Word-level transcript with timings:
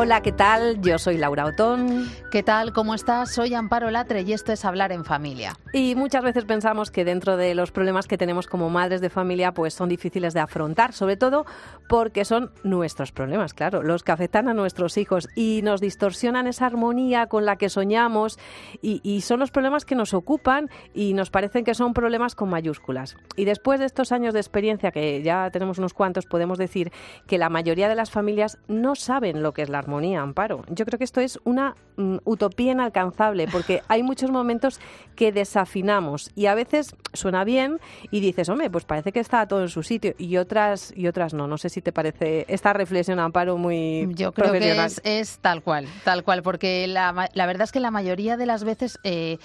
Hola, 0.00 0.20
¿qué 0.22 0.30
tal? 0.30 0.80
Yo 0.80 0.96
soy 0.96 1.18
Laura 1.18 1.44
Otón. 1.44 2.08
¿Qué 2.30 2.44
tal? 2.44 2.72
¿Cómo 2.72 2.94
estás? 2.94 3.34
Soy 3.34 3.52
Amparo 3.54 3.90
Latre 3.90 4.22
y 4.22 4.32
esto 4.32 4.52
es 4.52 4.64
Hablar 4.64 4.92
en 4.92 5.04
Familia. 5.04 5.56
Y 5.72 5.96
muchas 5.96 6.22
veces 6.22 6.44
pensamos 6.44 6.92
que 6.92 7.04
dentro 7.04 7.36
de 7.36 7.56
los 7.56 7.72
problemas 7.72 8.06
que 8.06 8.16
tenemos 8.16 8.46
como 8.46 8.70
madres 8.70 9.00
de 9.00 9.10
familia, 9.10 9.50
pues 9.50 9.74
son 9.74 9.88
difíciles 9.88 10.34
de 10.34 10.40
afrontar, 10.40 10.92
sobre 10.92 11.16
todo 11.16 11.46
porque 11.88 12.24
son 12.24 12.52
nuestros 12.62 13.10
problemas, 13.10 13.54
claro, 13.54 13.82
los 13.82 14.04
que 14.04 14.12
afectan 14.12 14.46
a 14.46 14.54
nuestros 14.54 14.96
hijos 14.98 15.28
y 15.34 15.62
nos 15.64 15.80
distorsionan 15.80 16.46
esa 16.46 16.66
armonía 16.66 17.26
con 17.26 17.44
la 17.44 17.56
que 17.56 17.68
soñamos 17.68 18.38
y, 18.80 19.00
y 19.02 19.22
son 19.22 19.40
los 19.40 19.50
problemas 19.50 19.84
que 19.84 19.96
nos 19.96 20.14
ocupan 20.14 20.70
y 20.94 21.12
nos 21.12 21.30
parecen 21.30 21.64
que 21.64 21.74
son 21.74 21.92
problemas 21.92 22.36
con 22.36 22.50
mayúsculas. 22.50 23.16
Y 23.34 23.46
después 23.46 23.80
de 23.80 23.86
estos 23.86 24.12
años 24.12 24.32
de 24.32 24.38
experiencia, 24.38 24.92
que 24.92 25.24
ya 25.24 25.50
tenemos 25.50 25.78
unos 25.78 25.92
cuantos, 25.92 26.26
podemos 26.26 26.56
decir 26.56 26.92
que 27.26 27.36
la 27.36 27.48
mayoría 27.48 27.88
de 27.88 27.96
las 27.96 28.12
familias 28.12 28.58
no 28.68 28.94
saben 28.94 29.42
lo 29.42 29.52
que 29.52 29.62
es 29.62 29.68
la 29.68 29.87
armonía, 29.88 30.20
Amparo. 30.20 30.64
Yo 30.68 30.84
creo 30.84 30.98
que 30.98 31.04
esto 31.04 31.20
es 31.20 31.40
una 31.44 31.74
mm, 31.96 32.18
utopía 32.24 32.72
inalcanzable 32.72 33.48
porque 33.48 33.82
hay 33.88 34.02
muchos 34.02 34.30
momentos 34.30 34.80
que 35.16 35.32
desafinamos 35.32 36.30
y 36.34 36.46
a 36.46 36.54
veces 36.54 36.94
suena 37.14 37.42
bien 37.44 37.80
y 38.10 38.20
dices, 38.20 38.50
hombre, 38.50 38.68
pues 38.68 38.84
parece 38.84 39.12
que 39.12 39.20
está 39.20 39.48
todo 39.48 39.62
en 39.62 39.68
su 39.68 39.82
sitio 39.82 40.14
y 40.18 40.36
otras 40.36 40.92
y 40.94 41.06
otras 41.08 41.32
no. 41.32 41.46
No 41.46 41.56
sé 41.56 41.70
si 41.70 41.80
te 41.80 41.92
parece 41.92 42.44
esta 42.48 42.74
reflexión, 42.74 43.18
Amparo, 43.18 43.56
muy 43.56 44.06
Yo 44.14 44.32
creo 44.32 44.52
que 44.52 44.88
es, 45.04 45.38
tal 45.38 45.62
cual, 45.62 45.86
tal 46.04 46.22
cual, 46.22 46.42
porque 46.42 46.86
la, 46.86 47.30
la, 47.32 47.46
verdad 47.46 47.64
es 47.64 47.72
que 47.72 47.80
la 47.80 47.90
mayoría 47.90 48.36
de 48.36 48.44
las 48.44 48.64
veces 48.64 48.98
eh, 49.04 49.38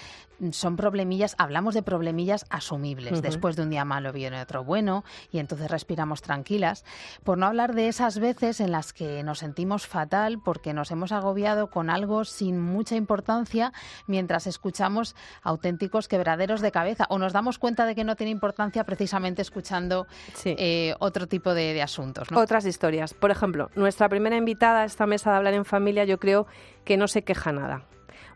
son 0.52 0.76
problemillas, 0.76 1.34
hablamos 1.38 1.74
de 1.74 1.82
problemillas 1.82 2.46
asumibles. 2.50 3.22
Después 3.22 3.56
de 3.56 3.62
un 3.62 3.70
día 3.70 3.84
malo 3.84 4.12
viene 4.12 4.40
otro 4.40 4.64
bueno 4.64 5.04
y 5.30 5.38
entonces 5.38 5.70
respiramos 5.70 6.22
tranquilas. 6.22 6.84
Por 7.22 7.38
no 7.38 7.46
hablar 7.46 7.74
de 7.74 7.88
esas 7.88 8.18
veces 8.18 8.60
en 8.60 8.72
las 8.72 8.92
que 8.92 9.22
nos 9.22 9.38
sentimos 9.38 9.86
fatal 9.86 10.40
porque 10.42 10.72
nos 10.72 10.90
hemos 10.90 11.12
agobiado 11.12 11.70
con 11.70 11.90
algo 11.90 12.24
sin 12.24 12.60
mucha 12.60 12.96
importancia 12.96 13.72
mientras 14.06 14.46
escuchamos 14.46 15.14
auténticos 15.42 16.08
quebraderos 16.08 16.60
de 16.60 16.72
cabeza 16.72 17.06
o 17.08 17.18
nos 17.18 17.32
damos 17.32 17.58
cuenta 17.58 17.86
de 17.86 17.94
que 17.94 18.04
no 18.04 18.16
tiene 18.16 18.30
importancia 18.30 18.84
precisamente 18.84 19.42
escuchando 19.42 20.06
eh, 20.44 20.94
otro 20.98 21.26
tipo 21.26 21.54
de, 21.54 21.82
asuntos. 21.82 22.28
Otras 22.32 22.66
historias. 22.66 23.14
Por 23.14 23.30
ejemplo, 23.30 23.70
nuestra 23.74 24.08
primera 24.08 24.36
invitada 24.36 24.82
a 24.82 24.84
esta 24.84 25.06
mesa 25.06 25.30
de 25.30 25.36
hablar 25.36 25.54
en 25.54 25.64
familia 25.64 26.04
yo 26.04 26.18
creo 26.18 26.46
que 26.84 26.96
no 26.96 27.08
se 27.08 27.22
queja 27.22 27.52
nada. 27.52 27.86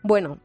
Bueno, 0.03 0.39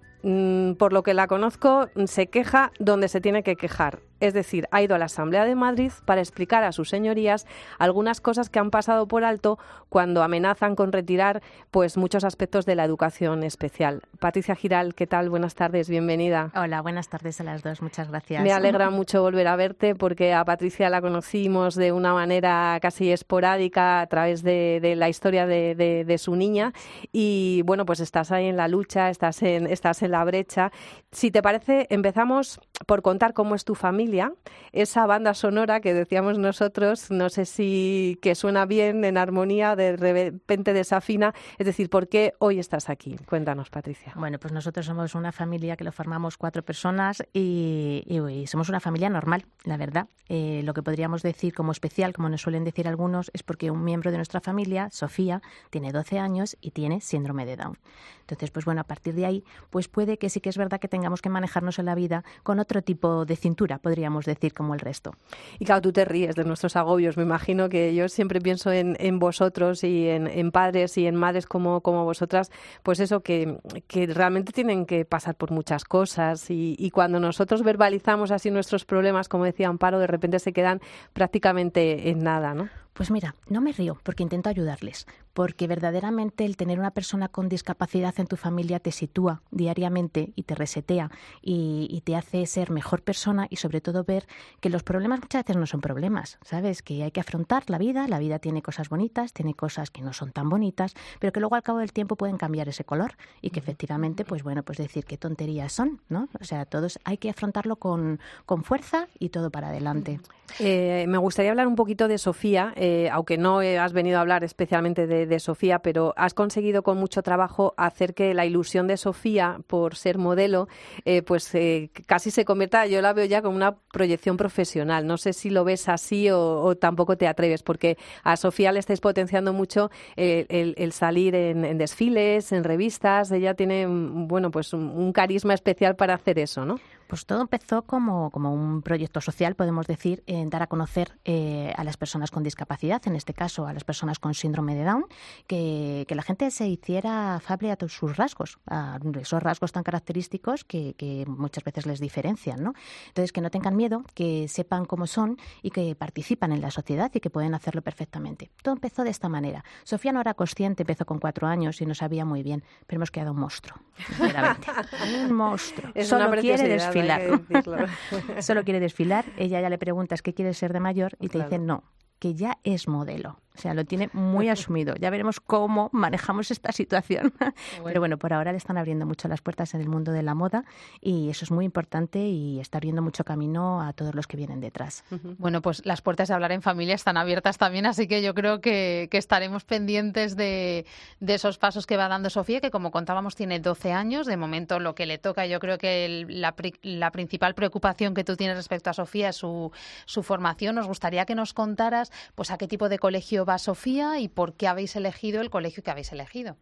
por 0.78 0.92
lo 0.92 1.02
que 1.02 1.12
la 1.12 1.26
conozco, 1.26 1.88
se 2.06 2.28
queja 2.28 2.72
donde 2.78 3.08
se 3.08 3.20
tiene 3.20 3.42
que 3.42 3.56
quejar 3.56 4.00
es 4.24 4.32
decir, 4.32 4.66
ha 4.70 4.80
ido 4.80 4.94
a 4.94 4.98
la 4.98 5.04
Asamblea 5.04 5.44
de 5.44 5.54
Madrid 5.54 5.92
para 6.06 6.20
explicar 6.20 6.64
a 6.64 6.72
sus 6.72 6.88
señorías 6.88 7.46
algunas 7.78 8.20
cosas 8.20 8.48
que 8.48 8.58
han 8.58 8.70
pasado 8.70 9.06
por 9.06 9.22
alto 9.22 9.58
cuando 9.90 10.22
amenazan 10.22 10.76
con 10.76 10.92
retirar 10.92 11.42
pues 11.70 11.96
muchos 11.96 12.24
aspectos 12.24 12.64
de 12.64 12.74
la 12.74 12.84
educación 12.84 13.42
especial. 13.42 14.02
Patricia 14.18 14.54
Giral, 14.54 14.94
¿qué 14.94 15.06
tal? 15.06 15.28
Buenas 15.28 15.54
tardes, 15.54 15.90
bienvenida. 15.90 16.50
Hola, 16.56 16.80
buenas 16.80 17.08
tardes 17.08 17.40
a 17.40 17.44
las 17.44 17.62
dos, 17.62 17.82
muchas 17.82 18.08
gracias. 18.08 18.42
Me 18.42 18.52
alegra 18.52 18.88
mucho 18.88 19.20
volver 19.20 19.46
a 19.46 19.56
verte 19.56 19.94
porque 19.94 20.32
a 20.32 20.44
Patricia 20.44 20.88
la 20.88 21.02
conocimos 21.02 21.74
de 21.74 21.92
una 21.92 22.14
manera 22.14 22.78
casi 22.80 23.12
esporádica 23.12 24.00
a 24.00 24.06
través 24.06 24.42
de, 24.42 24.94
la 24.96 25.08
historia 25.08 25.46
de, 25.46 26.16
su 26.18 26.34
niña 26.34 26.72
y 27.12 27.62
bueno, 27.66 27.84
pues 27.84 28.00
estás 28.00 28.32
ahí 28.32 28.46
en 28.46 28.56
la 28.56 28.68
lucha, 28.68 29.10
estás 29.10 29.42
en, 29.42 29.66
estás 29.66 30.02
en 30.02 30.12
la 30.12 30.24
brecha. 30.24 30.72
Si 31.12 31.30
te 31.30 31.42
parece, 31.42 31.86
empezamos 31.90 32.60
por 32.86 33.02
contar 33.02 33.34
cómo 33.34 33.54
es 33.54 33.64
tu 33.64 33.74
familia 33.74 34.32
esa 34.72 35.06
banda 35.06 35.34
sonora 35.34 35.80
que 35.80 35.94
decíamos 35.94 36.38
nosotros, 36.38 37.10
no 37.10 37.30
sé 37.30 37.44
si 37.44 38.18
que 38.20 38.34
suena 38.34 38.66
bien, 38.66 39.04
en 39.04 39.16
armonía, 39.16 39.76
de 39.76 39.96
repente 39.96 40.72
desafina. 40.72 41.32
Es 41.58 41.66
decir, 41.66 41.88
¿por 41.88 42.08
qué 42.08 42.34
hoy 42.40 42.58
estás 42.58 42.90
aquí? 42.90 43.16
Cuéntanos, 43.28 43.70
Patricia. 43.70 44.12
Bueno, 44.16 44.38
pues 44.38 44.52
nosotros 44.52 44.86
somos 44.86 45.14
una 45.14 45.30
familia 45.30 45.76
que 45.76 45.84
lo 45.84 45.92
formamos 45.92 46.36
cuatro 46.36 46.62
personas 46.64 47.22
y, 47.32 48.04
somos 48.46 48.68
una 48.68 48.80
familia 48.80 49.08
normal, 49.08 49.46
la 49.64 49.76
verdad. 49.76 50.08
Eh, 50.28 50.62
lo 50.64 50.74
que 50.74 50.82
podríamos 50.82 51.22
decir 51.22 51.54
como 51.54 51.72
especial, 51.72 52.12
como 52.12 52.28
nos 52.28 52.42
suelen 52.42 52.64
decir 52.64 52.88
algunos, 52.88 53.30
es 53.34 53.42
porque 53.42 53.70
un 53.70 53.84
miembro 53.84 54.10
de 54.10 54.16
nuestra 54.16 54.40
familia, 54.40 54.88
Sofía, 54.90 55.40
tiene 55.70 55.92
12 55.92 56.18
años 56.18 56.56
y 56.60 56.72
tiene 56.72 57.00
síndrome 57.00 57.46
de 57.46 57.56
Down. 57.56 57.78
Entonces, 58.20 58.50
pues 58.50 58.64
bueno, 58.64 58.80
a 58.80 58.84
partir 58.84 59.14
de 59.14 59.26
ahí, 59.26 59.44
pues 59.70 59.88
puede 59.88 60.18
que 60.18 60.30
sí 60.30 60.40
que 60.40 60.48
es 60.48 60.56
verdad 60.56 60.80
que 60.80 60.88
tengamos 60.88 61.20
que 61.22 61.28
manejarnos 61.28 61.78
en 61.78 61.86
la 61.86 61.94
vida 61.94 62.24
con 62.42 62.58
otro 62.64 62.82
tipo 62.82 63.24
de 63.24 63.36
cintura, 63.36 63.78
podríamos 63.78 64.24
decir, 64.24 64.52
como 64.52 64.74
el 64.74 64.80
resto. 64.80 65.12
Y 65.58 65.64
claro, 65.64 65.80
tú 65.82 65.92
te 65.92 66.04
ríes 66.04 66.34
de 66.34 66.44
nuestros 66.44 66.76
agobios. 66.76 67.16
Me 67.16 67.22
imagino 67.22 67.68
que 67.68 67.94
yo 67.94 68.08
siempre 68.08 68.40
pienso 68.40 68.72
en, 68.72 69.18
vosotros 69.18 69.84
y 69.84 70.08
en, 70.08 70.50
padres 70.50 70.98
y 70.98 71.06
en 71.06 71.14
madres 71.14 71.46
como, 71.46 71.80
como 71.80 72.04
vosotras, 72.04 72.50
pues 72.82 73.00
eso, 73.00 73.20
que, 73.20 73.58
que 73.86 74.06
realmente 74.06 74.52
tienen 74.52 74.86
que 74.86 75.04
pasar 75.04 75.36
por 75.36 75.50
muchas 75.50 75.84
cosas 75.84 76.50
y, 76.50 76.74
y 76.78 76.90
cuando 76.90 77.20
nosotros 77.20 77.62
verbalizamos 77.62 78.30
así 78.30 78.50
nuestros 78.50 78.84
problemas, 78.84 79.28
como 79.28 79.44
decía 79.44 79.68
Amparo, 79.68 79.98
de 79.98 80.06
repente 80.06 80.38
se 80.38 80.52
quedan 80.52 80.80
prácticamente 81.12 82.10
en 82.10 82.18
nada, 82.20 82.54
¿no? 82.54 82.68
Pues 82.94 83.10
mira, 83.10 83.34
no 83.48 83.60
me 83.60 83.72
río 83.72 83.98
porque 84.04 84.22
intento 84.22 84.48
ayudarles, 84.48 85.06
porque 85.32 85.66
verdaderamente 85.66 86.44
el 86.44 86.56
tener 86.56 86.78
una 86.78 86.92
persona 86.92 87.26
con 87.26 87.48
discapacidad 87.48 88.14
en 88.18 88.28
tu 88.28 88.36
familia 88.36 88.78
te 88.78 88.92
sitúa 88.92 89.42
diariamente 89.50 90.32
y 90.36 90.44
te 90.44 90.54
resetea 90.54 91.10
y, 91.42 92.02
te 92.04 92.14
hace 92.16 92.44
ser 92.46 92.70
mejor 92.70 93.02
persona 93.02 93.46
y 93.50 93.56
sobre 93.56 93.80
todo 93.80 94.04
ver 94.04 94.26
que 94.60 94.68
los 94.68 94.82
problemas 94.82 95.20
muchas 95.20 95.42
veces 95.42 95.56
no 95.56 95.66
son 95.66 95.80
problemas, 95.80 96.38
¿sabes? 96.44 96.82
Que 96.82 97.02
hay 97.02 97.10
que 97.10 97.20
afrontar 97.20 97.64
la 97.68 97.78
vida, 97.78 98.06
la 98.06 98.18
vida 98.18 98.38
tiene 98.38 98.62
cosas 98.62 98.90
bonitas, 98.90 99.32
tiene 99.32 99.54
cosas 99.54 99.90
que 99.90 100.02
no 100.02 100.12
son 100.12 100.30
tan 100.30 100.48
bonitas, 100.48 100.94
pero 101.18 101.32
que 101.32 101.40
luego 101.40 101.56
al 101.56 101.62
cabo 101.62 101.78
del 101.78 101.92
tiempo 101.92 102.14
pueden 102.14 102.36
cambiar 102.36 102.68
ese 102.68 102.84
color 102.84 103.14
y 103.40 103.50
que 103.50 103.58
efectivamente, 103.58 104.24
pues 104.24 104.42
bueno, 104.42 104.62
pues 104.62 104.78
decir 104.78 105.04
qué 105.04 105.16
tonterías 105.16 105.72
son, 105.72 106.00
¿no? 106.08 106.28
O 106.40 106.44
sea, 106.44 106.66
todos 106.66 107.00
hay 107.04 107.16
que 107.16 107.30
afrontarlo 107.30 107.76
con, 107.76 108.20
con 108.46 108.62
fuerza 108.62 109.08
y 109.18 109.30
todo 109.30 109.50
para 109.50 109.68
adelante. 109.68 110.20
Eh, 110.58 111.06
me 111.08 111.18
gustaría 111.18 111.50
hablar 111.50 111.66
un 111.66 111.74
poquito 111.74 112.06
de 112.06 112.18
Sofía. 112.18 112.72
Eh, 112.76 112.83
aunque 113.10 113.38
no 113.38 113.58
has 113.58 113.92
venido 113.92 114.18
a 114.18 114.20
hablar 114.20 114.44
especialmente 114.44 115.06
de, 115.06 115.40
Sofía, 115.40 115.80
pero 115.80 116.14
has 116.16 116.32
conseguido 116.34 116.82
con 116.82 116.96
mucho 116.98 117.22
trabajo 117.22 117.74
hacer 117.76 118.14
que 118.14 118.34
la 118.34 118.46
ilusión 118.46 118.86
de 118.86 118.96
Sofía 118.96 119.58
por 119.66 119.96
ser 119.96 120.18
modelo, 120.18 120.68
eh, 121.04 121.22
pues 121.22 121.54
eh, 121.54 121.90
casi 122.06 122.30
se 122.30 122.44
convierta, 122.44 122.86
yo 122.86 123.02
la 123.02 123.12
veo 123.12 123.24
ya 123.24 123.42
como 123.42 123.56
una 123.56 123.76
proyección 123.92 124.36
profesional. 124.36 125.06
No 125.06 125.16
sé 125.16 125.32
si 125.32 125.50
lo 125.50 125.64
ves 125.64 125.88
así 125.88 126.30
o, 126.30 126.76
tampoco 126.76 127.16
te 127.16 127.26
atreves, 127.26 127.62
porque 127.62 127.96
a 128.22 128.36
Sofía 128.36 128.72
le 128.72 128.80
estáis 128.80 129.00
potenciando 129.00 129.52
mucho 129.52 129.90
el, 130.16 130.92
salir 130.92 131.34
en, 131.34 131.78
desfiles, 131.78 132.52
en 132.52 132.64
revistas. 132.64 133.30
Ella 133.32 133.54
tiene, 133.54 133.86
bueno, 133.88 134.50
pues 134.50 134.72
un 134.72 135.12
carisma 135.12 135.54
especial 135.54 135.96
para 135.96 136.14
hacer 136.14 136.38
eso, 136.38 136.64
¿no? 136.64 136.78
Pues 137.14 137.26
todo 137.26 137.42
empezó 137.42 137.82
como, 137.82 138.32
como 138.32 138.52
un 138.52 138.82
proyecto 138.82 139.20
social, 139.20 139.54
podemos 139.54 139.86
decir, 139.86 140.24
en 140.26 140.50
dar 140.50 140.64
a 140.64 140.66
conocer 140.66 141.16
eh, 141.24 141.72
a 141.76 141.84
las 141.84 141.96
personas 141.96 142.32
con 142.32 142.42
discapacidad, 142.42 143.00
en 143.06 143.14
este 143.14 143.34
caso 143.34 143.68
a 143.68 143.72
las 143.72 143.84
personas 143.84 144.18
con 144.18 144.34
síndrome 144.34 144.74
de 144.74 144.82
Down, 144.82 145.04
que, 145.46 146.06
que 146.08 146.16
la 146.16 146.22
gente 146.22 146.50
se 146.50 146.66
hiciera 146.66 147.36
afable 147.36 147.70
a 147.70 147.76
sus 147.86 148.16
rasgos, 148.16 148.58
a 148.66 148.98
esos 149.20 149.40
rasgos 149.40 149.70
tan 149.70 149.84
característicos 149.84 150.64
que, 150.64 150.94
que, 150.94 151.24
muchas 151.28 151.62
veces 151.62 151.86
les 151.86 152.00
diferencian. 152.00 152.64
¿no? 152.64 152.72
Entonces, 153.06 153.30
que 153.30 153.40
no 153.40 153.48
tengan 153.52 153.76
miedo, 153.76 154.02
que 154.14 154.48
sepan 154.48 154.84
cómo 154.84 155.06
son 155.06 155.38
y 155.62 155.70
que 155.70 155.94
participan 155.94 156.50
en 156.50 156.62
la 156.62 156.72
sociedad 156.72 157.12
y 157.14 157.20
que 157.20 157.30
pueden 157.30 157.54
hacerlo 157.54 157.82
perfectamente. 157.82 158.50
Todo 158.60 158.74
empezó 158.74 159.04
de 159.04 159.10
esta 159.10 159.28
manera. 159.28 159.64
Sofía 159.84 160.10
no 160.10 160.20
era 160.20 160.34
consciente, 160.34 160.82
empezó 160.82 161.06
con 161.06 161.20
cuatro 161.20 161.46
años 161.46 161.80
y 161.80 161.86
no 161.86 161.94
sabía 161.94 162.24
muy 162.24 162.42
bien, 162.42 162.64
pero 162.88 162.98
hemos 162.98 163.12
quedado 163.12 163.30
un 163.30 163.38
monstruo, 163.38 163.78
un 165.22 165.32
monstruo. 165.32 165.92
Es 165.94 166.08
Solo 166.08 166.28
quiere 166.32 166.66
Solo 168.40 168.64
quiere 168.64 168.80
desfilar. 168.80 169.24
Ella 169.36 169.60
ya 169.60 169.70
le 169.70 169.78
preguntas 169.78 170.22
qué 170.22 170.34
quiere 170.34 170.54
ser 170.54 170.72
de 170.72 170.80
mayor 170.80 171.16
y 171.20 171.28
te 171.28 171.42
dice 171.42 171.58
no, 171.58 171.84
que 172.18 172.34
ya 172.34 172.58
es 172.64 172.88
modelo. 172.88 173.40
O 173.56 173.60
sea, 173.60 173.72
lo 173.72 173.84
tiene 173.84 174.10
muy 174.12 174.48
asumido. 174.48 174.96
Ya 174.96 175.10
veremos 175.10 175.38
cómo 175.38 175.88
manejamos 175.92 176.50
esta 176.50 176.72
situación. 176.72 177.32
Pero 177.84 178.00
bueno, 178.00 178.18
por 178.18 178.32
ahora 178.32 178.50
le 178.50 178.58
están 178.58 178.78
abriendo 178.78 179.06
mucho 179.06 179.28
las 179.28 179.42
puertas 179.42 179.74
en 179.74 179.80
el 179.80 179.88
mundo 179.88 180.10
de 180.10 180.22
la 180.24 180.34
moda 180.34 180.64
y 181.00 181.30
eso 181.30 181.44
es 181.44 181.52
muy 181.52 181.64
importante 181.64 182.18
y 182.18 182.58
está 182.58 182.78
abriendo 182.78 183.00
mucho 183.00 183.24
camino 183.24 183.80
a 183.80 183.92
todos 183.92 184.14
los 184.14 184.26
que 184.26 184.36
vienen 184.36 184.60
detrás. 184.60 185.04
Bueno, 185.38 185.62
pues 185.62 185.86
las 185.86 186.02
puertas 186.02 186.28
de 186.28 186.34
hablar 186.34 186.50
en 186.50 186.62
familia 186.62 186.96
están 186.96 187.16
abiertas 187.16 187.56
también, 187.56 187.86
así 187.86 188.08
que 188.08 188.22
yo 188.22 188.34
creo 188.34 188.60
que, 188.60 189.08
estaremos 189.12 189.64
pendientes 189.64 190.36
de, 190.36 190.84
esos 191.24 191.58
pasos 191.58 191.86
que 191.86 191.96
va 191.96 192.08
dando 192.08 192.30
Sofía, 192.30 192.60
que 192.60 192.72
como 192.72 192.90
contábamos 192.90 193.36
tiene 193.36 193.60
12 193.60 193.92
años. 193.92 194.26
De 194.26 194.36
momento 194.36 194.80
lo 194.80 194.96
que 194.96 195.06
le 195.06 195.18
toca, 195.18 195.46
yo 195.46 195.60
creo 195.60 195.78
que 195.78 196.26
la, 196.28 196.54
la, 196.82 197.10
principal 197.12 197.54
preocupación 197.54 198.14
que 198.14 198.24
tú 198.24 198.36
tienes 198.36 198.56
respecto 198.56 198.90
a 198.90 198.92
Sofía 198.92 199.28
es 199.28 199.36
su, 199.36 199.70
su 200.06 200.24
formación. 200.24 200.74
Nos 200.74 200.88
gustaría 200.88 201.24
que 201.24 201.36
nos 201.36 201.54
contaras 201.54 202.10
pues 202.34 202.50
a 202.50 202.58
qué 202.58 202.66
tipo 202.66 202.88
de 202.88 202.98
colegio 202.98 203.43
va 203.44 203.58
Sofía 203.58 204.18
y 204.20 204.28
por 204.28 204.54
qué 204.54 204.68
habéis 204.68 204.96
elegido 204.96 205.40
el 205.40 205.50
colegio 205.50 205.82
que 205.82 205.90
habéis 205.90 206.12
elegido. 206.12 206.56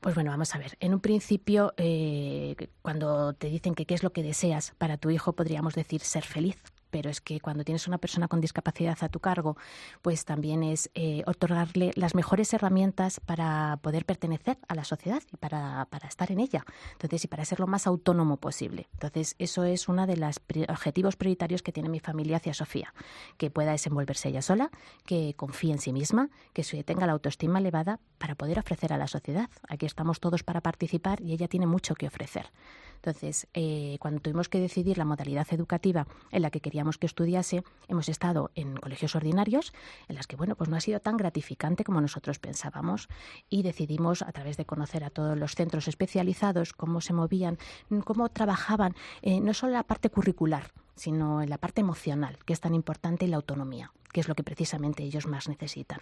Pues 0.00 0.14
bueno, 0.14 0.30
vamos 0.30 0.54
a 0.54 0.58
ver. 0.58 0.76
En 0.80 0.94
un 0.94 1.00
principio, 1.00 1.74
eh, 1.76 2.54
cuando 2.82 3.32
te 3.32 3.48
dicen 3.48 3.74
que 3.74 3.84
qué 3.84 3.94
es 3.94 4.02
lo 4.02 4.12
que 4.12 4.22
deseas 4.22 4.74
para 4.78 4.96
tu 4.96 5.10
hijo, 5.10 5.32
podríamos 5.32 5.74
decir 5.74 6.00
ser 6.02 6.24
feliz, 6.24 6.56
pero 6.90 7.10
es 7.10 7.20
que 7.20 7.40
cuando 7.40 7.64
tienes 7.64 7.86
una 7.86 7.98
persona 7.98 8.28
con 8.28 8.40
discapacidad 8.40 8.96
a 9.00 9.08
tu 9.08 9.20
cargo, 9.20 9.56
pues 10.02 10.24
también 10.24 10.62
es 10.62 10.90
eh, 10.94 11.22
otorgarle 11.26 11.92
las 11.94 12.14
mejores 12.14 12.52
herramientas 12.52 13.20
para 13.20 13.78
poder 13.82 14.04
pertenecer 14.04 14.58
a 14.68 14.74
la 14.74 14.84
sociedad 14.84 15.22
y 15.32 15.36
para, 15.36 15.86
para, 15.90 16.08
estar 16.08 16.32
en 16.32 16.40
ella. 16.40 16.64
Entonces, 16.92 17.24
y 17.24 17.28
para 17.28 17.44
ser 17.44 17.60
lo 17.60 17.66
más 17.66 17.86
autónomo 17.86 18.36
posible. 18.38 18.88
Entonces, 18.94 19.34
eso 19.38 19.64
es 19.64 19.88
uno 19.88 20.06
de 20.06 20.16
los 20.16 20.40
objetivos 20.68 21.16
prioritarios 21.16 21.62
que 21.62 21.72
tiene 21.72 21.88
mi 21.88 22.00
familia 22.00 22.38
hacia 22.38 22.54
Sofía, 22.54 22.94
que 23.36 23.50
pueda 23.50 23.72
desenvolverse 23.72 24.28
ella 24.28 24.42
sola, 24.42 24.70
que 25.04 25.34
confíe 25.36 25.72
en 25.72 25.78
sí 25.78 25.92
misma, 25.92 26.30
que 26.52 26.64
tenga 26.84 27.06
la 27.06 27.12
autoestima 27.12 27.58
elevada 27.58 28.00
para 28.18 28.34
poder 28.34 28.58
ofrecer 28.58 28.92
a 28.92 28.98
la 28.98 29.08
sociedad. 29.08 29.50
Aquí 29.68 29.86
estamos 29.86 30.20
todos 30.20 30.42
para 30.42 30.60
participar 30.60 31.20
y 31.20 31.32
ella 31.32 31.48
tiene 31.48 31.66
mucho 31.66 31.94
que 31.94 32.06
ofrecer. 32.06 32.50
Entonces, 32.98 33.46
eh, 33.54 33.96
cuando 34.00 34.20
tuvimos 34.20 34.48
que 34.48 34.58
decidir 34.58 34.98
la 34.98 35.04
modalidad 35.04 35.46
educativa 35.52 36.06
en 36.32 36.42
la 36.42 36.50
que 36.50 36.60
queríamos 36.60 36.98
que 36.98 37.06
estudiase, 37.06 37.62
hemos 37.86 38.08
estado 38.08 38.50
en 38.56 38.76
colegios 38.76 39.14
ordinarios 39.14 39.72
en 40.08 40.16
las 40.16 40.26
que, 40.26 40.34
bueno, 40.34 40.56
pues 40.56 40.68
no 40.68 40.76
ha 40.76 40.80
sido 40.80 40.98
tan 40.98 41.16
gratificante 41.16 41.84
como 41.84 42.00
nosotros 42.00 42.40
pensábamos 42.40 43.08
y 43.48 43.62
decidimos, 43.62 44.22
a 44.22 44.32
través 44.32 44.56
de 44.56 44.66
conocer 44.66 45.04
a 45.04 45.10
todos 45.10 45.38
los 45.38 45.54
centros 45.54 45.86
especializados, 45.86 46.72
cómo 46.72 47.00
se 47.00 47.12
movían, 47.12 47.58
cómo 48.04 48.28
trabajaban, 48.30 48.94
eh, 49.22 49.40
no 49.40 49.54
solo 49.54 49.74
la 49.74 49.84
parte 49.84 50.10
curricular, 50.10 50.72
sino 50.96 51.40
en 51.40 51.50
la 51.50 51.58
parte 51.58 51.80
emocional, 51.80 52.38
que 52.44 52.52
es 52.52 52.60
tan 52.60 52.74
importante, 52.74 53.26
y 53.26 53.28
la 53.28 53.36
autonomía 53.36 53.92
que 54.12 54.20
es 54.20 54.28
lo 54.28 54.34
que 54.34 54.42
precisamente 54.42 55.02
ellos 55.02 55.26
más 55.26 55.48
necesitan. 55.48 56.00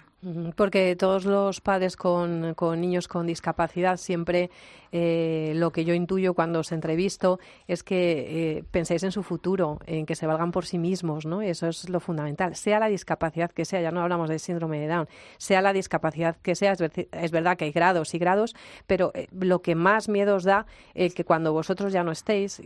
Porque 0.54 0.96
todos 0.96 1.24
los 1.24 1.60
padres 1.60 1.96
con, 1.96 2.54
niños 2.80 3.08
con 3.08 3.26
discapacidad 3.26 3.96
siempre 3.96 4.50
eh, 4.92 5.52
lo 5.56 5.72
que 5.72 5.84
yo 5.84 5.94
intuyo 5.94 6.34
cuando 6.34 6.60
os 6.60 6.72
entrevisto 6.72 7.38
es 7.66 7.82
que 7.82 8.58
eh, 8.58 8.64
pensáis 8.70 9.02
en 9.02 9.12
su 9.12 9.22
futuro, 9.22 9.80
en 9.86 10.06
que 10.06 10.14
se 10.14 10.26
valgan 10.26 10.52
por 10.52 10.66
sí 10.66 10.78
mismos, 10.78 11.26
¿no? 11.26 11.42
Eso 11.42 11.66
es 11.66 11.88
lo 11.88 12.00
fundamental. 12.00 12.54
Sea 12.54 12.78
la 12.78 12.86
discapacidad 12.86 13.50
que 13.50 13.64
sea, 13.64 13.80
ya 13.80 13.90
no 13.90 14.00
hablamos 14.02 14.28
de 14.28 14.38
síndrome 14.38 14.80
de 14.80 14.88
Down, 14.88 15.08
sea 15.38 15.60
la 15.60 15.72
discapacidad 15.72 16.36
que 16.36 16.54
sea, 16.54 16.72
es, 16.72 17.30
verdad 17.30 17.56
que 17.56 17.66
hay 17.66 17.72
grados 17.72 18.14
y 18.14 18.18
grados, 18.18 18.54
pero 18.86 19.10
eh, 19.14 19.26
lo 19.32 19.62
que 19.62 19.74
más 19.74 20.08
miedo 20.08 20.36
os 20.36 20.44
da 20.44 20.66
es 20.94 21.14
que 21.14 21.24
cuando 21.24 21.52
vosotros 21.52 21.92
ya 21.92 22.04
no 22.04 22.12
estéis, 22.12 22.62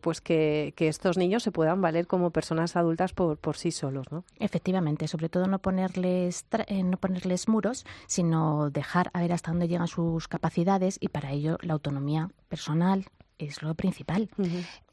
pues 0.00 0.20
que, 0.20 0.74
estos 0.78 1.18
niños 1.18 1.42
se 1.42 1.52
puedan 1.52 1.82
valer 1.82 2.06
como 2.06 2.30
personas 2.30 2.74
adultas 2.74 3.12
por, 3.12 3.36
por 3.36 3.56
sí 3.56 3.70
solos, 3.70 4.10
¿no? 4.10 4.24
Efectivamente 4.38 4.77
sobre 5.06 5.28
todo 5.28 5.46
no 5.46 5.58
ponerles, 5.58 6.46
eh, 6.66 6.82
no 6.82 6.96
ponerles 6.96 7.48
muros, 7.48 7.84
sino 8.06 8.70
dejar 8.70 9.10
a 9.12 9.20
ver 9.20 9.32
hasta 9.32 9.50
dónde 9.50 9.68
llegan 9.68 9.88
sus 9.88 10.28
capacidades 10.28 10.98
y 11.00 11.08
para 11.08 11.32
ello 11.32 11.58
la 11.62 11.74
autonomía 11.74 12.30
personal, 12.48 13.06
es 13.38 13.62
lo 13.62 13.74
principal. 13.74 14.28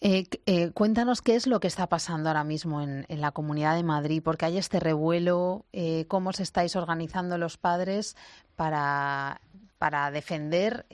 Eh, 0.02 0.26
eh, 0.46 0.72
cuéntanos 0.72 1.24
qué 1.24 1.36
es 1.36 1.48
lo 1.48 1.60
que 1.60 1.68
está 1.68 1.88
pasando 1.88 2.30
ahora 2.30 2.44
mismo 2.44 2.82
en, 2.82 3.06
la 3.10 3.32
Comunidad 3.32 3.76
de 3.76 3.84
Madrid, 3.84 4.22
porque 4.24 4.46
hay 4.46 4.58
este 4.60 4.80
revuelo, 4.80 5.66
cómo 6.08 6.30
os 6.30 6.40
estáis 6.40 6.76
organizando 6.76 7.40
los 7.40 7.58
padres 7.58 8.16
para, 8.56 9.42
para 9.80 10.12
defender 10.12 10.86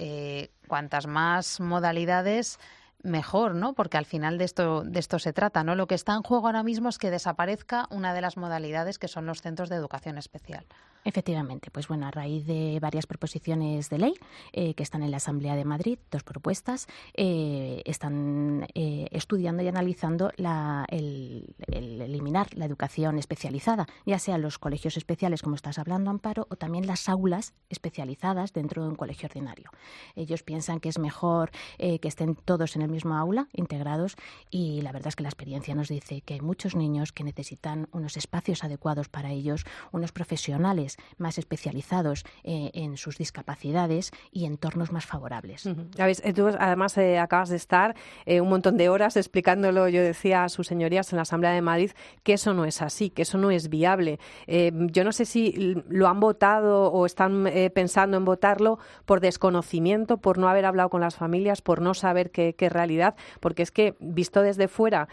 cuantas 0.68 1.08
más 1.08 1.60
modalidades 1.60 2.58
mejor, 3.04 3.56
¿no? 3.56 3.74
Porque 3.74 3.98
al 3.98 4.06
final 4.06 4.38
de 4.38 4.46
esto, 4.46 4.84
de 4.84 5.00
esto 5.00 5.20
se 5.20 5.34
trata, 5.34 5.64
¿no? 5.64 5.76
Lo 5.76 5.88
que 5.88 5.96
está 5.96 6.14
en 6.14 6.24
juego 6.24 6.48
ahora 6.48 6.64
mismo 6.64 6.90
es 6.90 6.98
que 6.98 7.12
desaparezca 7.12 7.88
una 7.90 8.14
de 8.14 8.22
las 8.22 8.38
modalidades 8.38 9.00
que 9.00 9.08
son 9.08 9.26
los 9.26 9.42
centros 9.42 9.70
de 9.70 9.76
educación 9.76 10.18
especial. 10.18 10.66
Efectivamente, 11.04 11.72
pues 11.72 11.88
bueno, 11.88 12.06
a 12.06 12.12
raíz 12.12 12.46
de 12.46 12.78
varias 12.80 13.08
proposiciones 13.08 13.90
de 13.90 13.98
ley 13.98 14.14
eh, 14.54 14.76
que 14.76 14.84
están 14.84 15.02
en 15.02 15.10
la 15.10 15.18
Asamblea 15.18 15.56
de 15.56 15.66
Madrid, 15.66 15.98
dos 16.12 16.24
propuestas, 16.24 16.88
eh, 17.16 17.82
están 17.86 18.68
eh, 18.76 19.08
estudiando 19.12 19.64
y 19.64 19.68
analizando 19.68 20.32
el, 20.38 21.56
eliminar 21.68 22.54
la 22.54 22.66
educación 22.66 23.18
especializada, 23.18 23.88
ya 24.06 24.20
sea 24.20 24.38
los 24.38 24.60
colegios 24.60 24.96
especiales, 24.96 25.42
como 25.42 25.56
estás 25.56 25.80
hablando, 25.80 26.12
Amparo, 26.12 26.46
o 26.52 26.56
también 26.56 26.86
las 26.86 27.10
aulas 27.10 27.54
especializadas 27.70 28.54
dentro 28.54 28.84
de 28.84 28.90
un 28.90 28.96
colegio 28.96 29.28
ordinario. 29.28 29.72
Ellos 30.16 30.44
piensan 30.44 30.80
que 30.80 30.90
es 30.90 31.00
mejor 31.00 31.52
que 31.78 32.08
estén 32.08 32.36
todos 32.36 32.76
en 32.76 32.84
el 32.84 32.90
mismo 32.90 33.16
aula, 33.16 33.48
integrados, 33.54 34.16
y 34.50 34.82
la 34.82 34.92
verdad 34.92 35.08
es 35.08 35.16
que 35.16 35.24
la 35.24 35.30
experiencia 35.30 35.74
nos 35.74 35.88
dice 35.88 36.22
que 36.22 36.36
hay 36.36 36.42
muchos 36.42 36.76
niños 36.76 37.12
que 37.12 37.24
necesitan 37.24 37.88
unos 37.92 38.18
espacios 38.18 38.64
adecuados 38.64 39.10
para 39.10 39.32
ellos, 39.32 39.66
unos 39.92 40.12
profesionales 40.12 40.91
más 41.18 41.38
especializados 41.38 42.26
eh, 42.44 42.72
en 42.74 42.98
sus 42.98 43.18
discapacidades 43.18 44.12
y 44.32 44.46
entornos 44.46 44.92
más 44.92 45.06
favorables. 45.06 45.66
Eh, 45.66 46.34
tú 46.34 46.48
además 46.48 46.98
eh, 46.98 47.20
acabas 47.20 47.50
de 47.50 47.58
estar 47.58 47.96
un 48.28 48.50
montón 48.50 48.78
de 48.78 48.90
horas 48.90 49.18
explicándolo, 49.18 49.88
yo 49.88 50.02
decía 50.02 50.44
a 50.44 50.50
sus 50.50 50.68
señorías 50.68 51.12
en 51.12 51.18
la 51.18 51.24
Asamblea 51.24 51.52
de 51.52 51.62
Madrid, 51.62 51.92
que 52.24 52.34
eso 52.34 52.54
no 52.54 52.66
es 52.66 52.82
así, 52.82 53.10
que 53.10 53.24
eso 53.24 53.38
no 53.38 53.52
es 53.52 53.70
viable. 53.70 54.20
yo 54.48 55.04
no 55.04 55.12
sé 55.12 55.26
si 55.26 55.76
lo 55.90 56.08
han 56.08 56.20
votado 56.20 56.92
o 56.92 57.06
están 57.06 57.50
pensando 57.74 58.18
en 58.18 58.26
votarlo 58.26 58.80
por 59.06 59.20
desconocimiento, 59.20 60.18
por 60.18 60.38
no 60.38 60.48
haber 60.48 60.66
hablado 60.66 60.90
con 60.90 61.02
las 61.02 61.16
familias, 61.16 61.62
por 61.62 61.82
no 61.82 61.94
saber 61.94 62.32
qué, 62.32 62.54
qué 62.56 62.70
realidad, 62.70 63.16
porque 63.40 63.64
es 63.64 63.72
que 63.72 63.96
visto 64.00 64.42
desde 64.42 64.68
fuera 64.68 65.08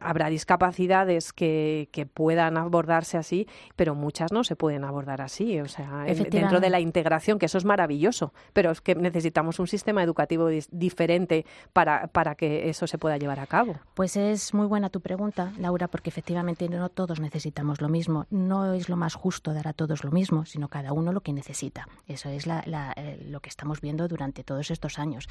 habrá 0.00 0.28
discapacidades 0.28 1.32
que 1.32 2.08
puedan 2.14 2.56
abordarse 2.56 3.18
así, 3.18 3.46
pero 3.76 3.94
muchas 3.94 4.32
no 4.32 4.44
se 4.44 4.56
pueden 4.58 4.84
abordar 4.84 5.22
así, 5.22 5.58
o 5.60 5.68
sea, 5.68 6.04
dentro 6.04 6.60
de 6.60 6.68
la 6.68 6.80
integración, 6.80 7.38
que 7.38 7.46
eso 7.46 7.56
es 7.56 7.64
maravilloso, 7.64 8.34
pero 8.52 8.70
es 8.70 8.80
que 8.80 8.94
necesitamos 8.94 9.58
un 9.58 9.66
sistema 9.66 10.02
educativo 10.02 10.48
diferente 10.70 11.46
para, 11.72 12.08
para 12.08 12.34
que 12.34 12.68
eso 12.68 12.86
se 12.86 12.98
pueda 12.98 13.16
llevar 13.16 13.40
a 13.40 13.46
cabo. 13.46 13.76
Pues 13.94 14.16
es 14.16 14.52
muy 14.52 14.66
buena 14.66 14.90
tu 14.90 15.00
pregunta, 15.00 15.52
Laura, 15.58 15.88
porque 15.88 16.10
efectivamente 16.10 16.68
no 16.68 16.88
todos 16.88 17.20
necesitamos 17.20 17.80
lo 17.80 17.88
mismo. 17.88 18.26
No 18.30 18.74
es 18.74 18.88
lo 18.88 18.96
más 18.96 19.14
justo 19.14 19.54
dar 19.54 19.68
a 19.68 19.72
todos 19.72 20.04
lo 20.04 20.10
mismo, 20.10 20.44
sino 20.44 20.68
cada 20.68 20.92
uno 20.92 21.12
lo 21.12 21.20
que 21.20 21.32
necesita. 21.32 21.88
Eso 22.06 22.28
es 22.28 22.46
eh, 22.46 23.24
lo 23.28 23.40
que 23.40 23.48
estamos 23.48 23.80
viendo 23.80 24.08
durante 24.08 24.42
todos 24.42 24.70
estos 24.70 24.98
años. 24.98 25.28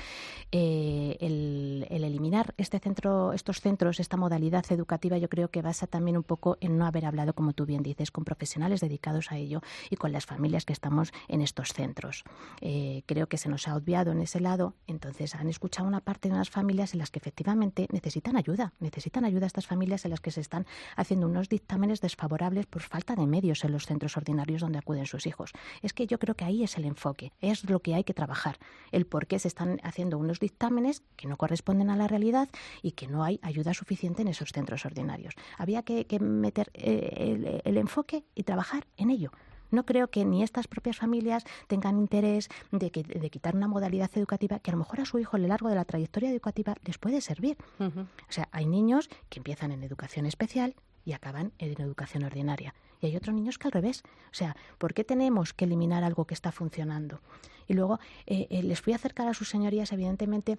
Eh, 0.52 1.18
el, 1.20 1.86
el, 1.90 2.04
eliminar 2.04 2.54
este 2.58 2.80
centro, 2.80 3.34
estos 3.34 3.60
centros, 3.60 4.00
esta 4.00 4.16
modalidad 4.16 4.66
educativa, 4.70 5.18
yo 5.18 5.28
creo 5.28 5.50
que 5.50 5.62
basa 5.62 5.88
también 5.88 6.16
un 6.16 6.24
poco 6.24 6.58
en 6.62 6.78
no 6.78 6.86
haber 6.86 7.06
hablado, 7.06 7.34
como 7.34 7.54
tú 7.54 7.66
bien 7.66 7.84
dices, 7.84 8.12
con 8.12 8.24
profesionales 8.24 8.80
dedicados 8.80 9.17
a 9.32 9.38
ello 9.38 9.62
y 9.90 9.96
con 9.96 10.12
las 10.12 10.26
familias 10.26 10.66
que 10.66 10.74
estamos 10.74 11.12
en 11.28 11.42
estos 11.42 11.74
centros. 11.74 12.24
Eh, 12.62 13.04
creo 13.06 13.28
que 13.28 13.38
se 13.38 13.50
nos 13.50 13.68
ha 13.68 13.76
obviado 13.76 14.12
en 14.12 14.22
ese 14.22 14.40
lado, 14.40 14.76
entonces 14.86 15.36
han 15.36 15.50
escuchado 15.50 15.88
una 15.88 16.02
parte 16.02 16.30
de 16.30 16.36
unas 16.36 16.50
familias 16.50 16.94
en 16.94 17.00
las 17.00 17.12
que 17.12 17.20
efectivamente 17.20 17.88
necesitan 17.92 18.38
ayuda, 18.38 18.74
necesitan 18.80 19.26
ayuda 19.26 19.48
estas 19.48 19.68
familias 19.68 20.06
en 20.06 20.12
las 20.12 20.22
que 20.22 20.32
se 20.32 20.42
están 20.42 20.66
haciendo 20.96 21.28
unos 21.28 21.50
dictámenes 21.50 22.02
desfavorables 22.02 22.66
por 22.66 22.82
falta 22.82 23.16
de 23.16 23.26
medios 23.28 23.64
en 23.64 23.72
los 23.72 23.86
centros 23.86 24.18
ordinarios 24.18 24.62
donde 24.62 24.80
acuden 24.80 25.06
sus 25.06 25.26
hijos. 25.26 25.52
Es 25.82 25.94
que 25.94 26.08
yo 26.08 26.20
creo 26.20 26.36
que 26.36 26.46
ahí 26.46 26.64
es 26.64 26.78
el 26.78 26.86
enfoque, 26.86 27.34
es 27.42 27.70
lo 27.70 27.80
que 27.80 27.96
hay 27.96 28.04
que 28.04 28.14
trabajar, 28.14 28.58
el 28.92 29.06
por 29.06 29.28
qué 29.28 29.40
se 29.40 29.48
están 29.48 29.80
haciendo 29.84 30.18
unos 30.18 30.40
dictámenes 30.40 31.04
que 31.16 31.28
no 31.28 31.38
corresponden 31.38 31.90
a 31.90 31.96
la 31.96 32.08
realidad 32.08 32.50
y 32.82 32.92
que 32.92 33.08
no 33.08 33.24
hay 33.24 33.40
ayuda 33.42 33.74
suficiente 33.74 34.22
en 34.22 34.28
esos 34.28 34.52
centros 34.52 34.86
ordinarios. 34.86 35.34
Había 35.58 35.84
que, 35.84 36.06
meter 36.20 36.72
eh, 36.74 37.62
el 37.64 37.78
enfoque 37.78 38.26
y 38.36 38.44
trabajar 38.44 38.88
en 38.98 39.07
ello. 39.10 39.32
No 39.70 39.86
creo 39.86 40.10
que 40.10 40.24
ni 40.24 40.44
estas 40.44 40.68
propias 40.68 40.98
familias 40.98 41.44
tengan 41.68 41.98
interés 41.98 42.50
de, 42.72 42.90
quitar 42.90 43.56
una 43.56 43.68
modalidad 43.68 44.10
educativa 44.16 44.60
que 44.60 44.72
a 44.72 44.74
lo 44.74 44.80
mejor 44.80 45.02
a 45.02 45.06
su 45.06 45.20
hijo 45.20 45.36
a 45.36 45.40
lo 45.40 45.48
largo 45.48 45.70
de 45.70 45.76
la 45.76 45.86
trayectoria 45.86 46.32
educativa 46.32 46.76
les 46.86 46.98
puede 46.98 47.22
servir. 47.22 47.58
O 47.80 48.32
sea, 48.32 48.48
hay 48.52 48.66
niños 48.66 49.10
que 49.30 49.40
empiezan 49.40 49.72
en 49.72 49.84
educación 49.84 50.26
especial 50.26 50.76
y 51.06 51.14
acaban 51.14 51.52
en 51.58 51.82
educación 51.82 52.24
ordinaria. 52.24 52.74
Y 53.02 53.08
hay 53.08 53.16
otros 53.16 53.36
niños 53.36 53.58
que 53.58 53.68
al 53.68 53.72
revés. 53.72 54.04
O 54.32 54.34
sea, 54.34 54.56
¿por 54.78 54.94
qué 54.94 55.04
tenemos 55.04 55.54
que 55.54 55.66
eliminar 55.66 56.04
algo 56.04 56.26
que 56.26 56.34
está 56.34 56.52
funcionando? 56.52 57.22
Y 57.68 57.74
luego 57.74 58.00
eh, 58.26 58.48
eh, 58.50 58.64
les 58.64 58.82
fui 58.82 58.94
a 58.94 58.98
acercar 58.98 59.28
a 59.28 59.34
sus 59.34 59.50
señorías, 59.50 59.92
evidentemente, 59.92 60.58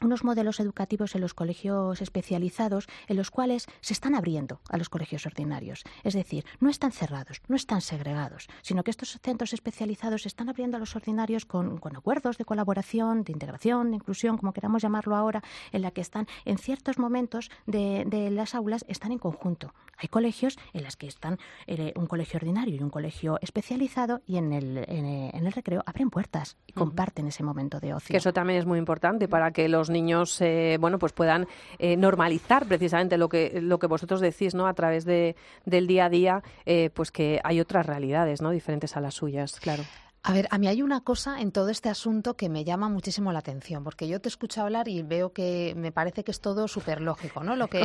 unos 0.00 0.24
modelos 0.24 0.60
educativos 0.60 1.14
en 1.14 1.20
los 1.20 1.34
colegios 1.34 2.02
especializados 2.02 2.86
en 3.08 3.16
los 3.16 3.30
cuales 3.30 3.66
se 3.80 3.92
están 3.92 4.14
abriendo 4.14 4.60
a 4.68 4.76
los 4.76 4.88
colegios 4.88 5.26
ordinarios. 5.26 5.84
Es 6.04 6.14
decir, 6.14 6.44
no 6.60 6.70
están 6.70 6.92
cerrados, 6.92 7.40
no 7.48 7.56
están 7.56 7.80
segregados, 7.80 8.48
sino 8.62 8.84
que 8.84 8.90
estos 8.90 9.18
centros 9.22 9.52
especializados 9.52 10.22
se 10.22 10.28
están 10.28 10.48
abriendo 10.48 10.76
a 10.76 10.80
los 10.80 10.96
ordinarios 10.96 11.44
con, 11.46 11.80
acuerdos 11.96 12.38
de 12.38 12.44
colaboración, 12.44 13.24
de 13.24 13.32
integración, 13.32 13.90
de 13.90 13.96
inclusión, 13.96 14.36
como 14.38 14.52
queramos 14.52 14.82
llamarlo 14.82 15.16
ahora, 15.16 15.42
en 15.72 15.82
la 15.82 15.90
que 15.90 16.00
están 16.00 16.26
en 16.44 16.58
ciertos 16.58 16.98
momentos 16.98 17.50
de, 17.66 18.04
las 18.30 18.54
aulas, 18.54 18.84
están 18.88 19.12
en 19.12 19.18
conjunto. 19.18 19.72
Hay 19.98 20.08
colegios 20.08 20.58
en 20.74 20.84
los 20.84 20.96
que 20.96 21.06
están 21.06 21.38
eh, 21.66 21.92
un 21.96 22.06
colegio 22.06 22.36
ordinario 22.36 22.74
y 22.74 22.82
un 22.82 22.90
colegio 22.90 23.38
especializado 23.40 24.20
y 24.26 24.36
en 24.36 24.52
el, 24.52 24.84
en 24.88 25.06
el, 25.06 25.52
recreo 25.52 25.82
abren 25.86 26.10
puertas 26.10 26.58
y 26.66 26.72
comparten 26.72 27.28
ese 27.28 27.42
momento 27.42 27.80
de 27.80 27.94
ocio. 27.94 28.12
Que 28.12 28.18
eso 28.18 28.32
también 28.32 28.58
es 28.58 28.66
muy 28.66 28.78
importante 28.78 29.26
para 29.26 29.52
que 29.52 29.68
los 29.68 29.85
niños 29.90 30.40
eh, 30.40 30.76
bueno 30.80 30.98
pues 30.98 31.12
puedan 31.12 31.46
eh, 31.78 31.96
normalizar 31.96 32.66
precisamente 32.66 33.18
lo 33.18 33.28
que 33.28 33.60
lo 33.60 33.78
que 33.78 33.86
vosotros 33.86 34.20
decís 34.20 34.54
no 34.54 34.66
a 34.66 34.74
través 34.74 35.04
de, 35.04 35.36
del 35.64 35.86
día 35.86 36.06
a 36.06 36.08
día 36.08 36.42
eh, 36.64 36.90
pues 36.94 37.10
que 37.10 37.40
hay 37.44 37.60
otras 37.60 37.86
realidades 37.86 38.42
no 38.42 38.50
diferentes 38.50 38.96
a 38.96 39.00
las 39.00 39.14
suyas 39.14 39.58
claro 39.60 39.82
a 40.22 40.32
ver, 40.32 40.48
a 40.50 40.58
mí 40.58 40.66
hay 40.66 40.82
una 40.82 41.02
cosa 41.02 41.40
en 41.40 41.52
todo 41.52 41.68
este 41.68 41.88
asunto 41.88 42.36
que 42.36 42.48
me 42.48 42.64
llama 42.64 42.88
muchísimo 42.88 43.30
la 43.30 43.38
atención, 43.38 43.84
porque 43.84 44.08
yo 44.08 44.20
te 44.20 44.28
escucho 44.28 44.60
hablar 44.60 44.88
y 44.88 45.02
veo 45.02 45.32
que 45.32 45.72
me 45.76 45.92
parece 45.92 46.24
que 46.24 46.32
es 46.32 46.40
todo 46.40 46.66
súper 46.66 47.00
lógico, 47.00 47.44
¿no? 47.44 47.54
Lo 47.54 47.68
que, 47.68 47.78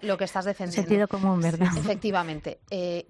lo 0.00 0.16
que, 0.16 0.24
estás 0.24 0.46
defendiendo. 0.46 0.88
Sentido 0.88 1.06
común, 1.06 1.42
¿verdad? 1.42 1.68
Efectivamente. 1.76 2.60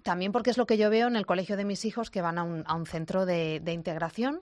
también 0.03 0.33
porque 0.33 0.51
es 0.51 0.59
lo 0.59 0.67
que 0.67 0.79
yo 0.79 0.91
veo 0.91 1.07
en 1.07 1.15
el 1.15 1.27
colegio 1.27 1.57
de 1.57 1.65
mis 1.65 1.85
hijos 1.85 2.11
que 2.11 2.23
van 2.23 2.39
a 2.39 2.43
un, 2.43 2.65
a 2.67 2.75
un 2.75 2.87
centro 2.87 3.25
de, 3.25 3.61
de 3.61 3.73
integración 3.73 4.41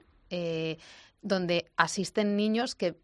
donde 1.22 1.70
asisten 1.76 2.36
niños 2.36 2.74
que 2.74 2.96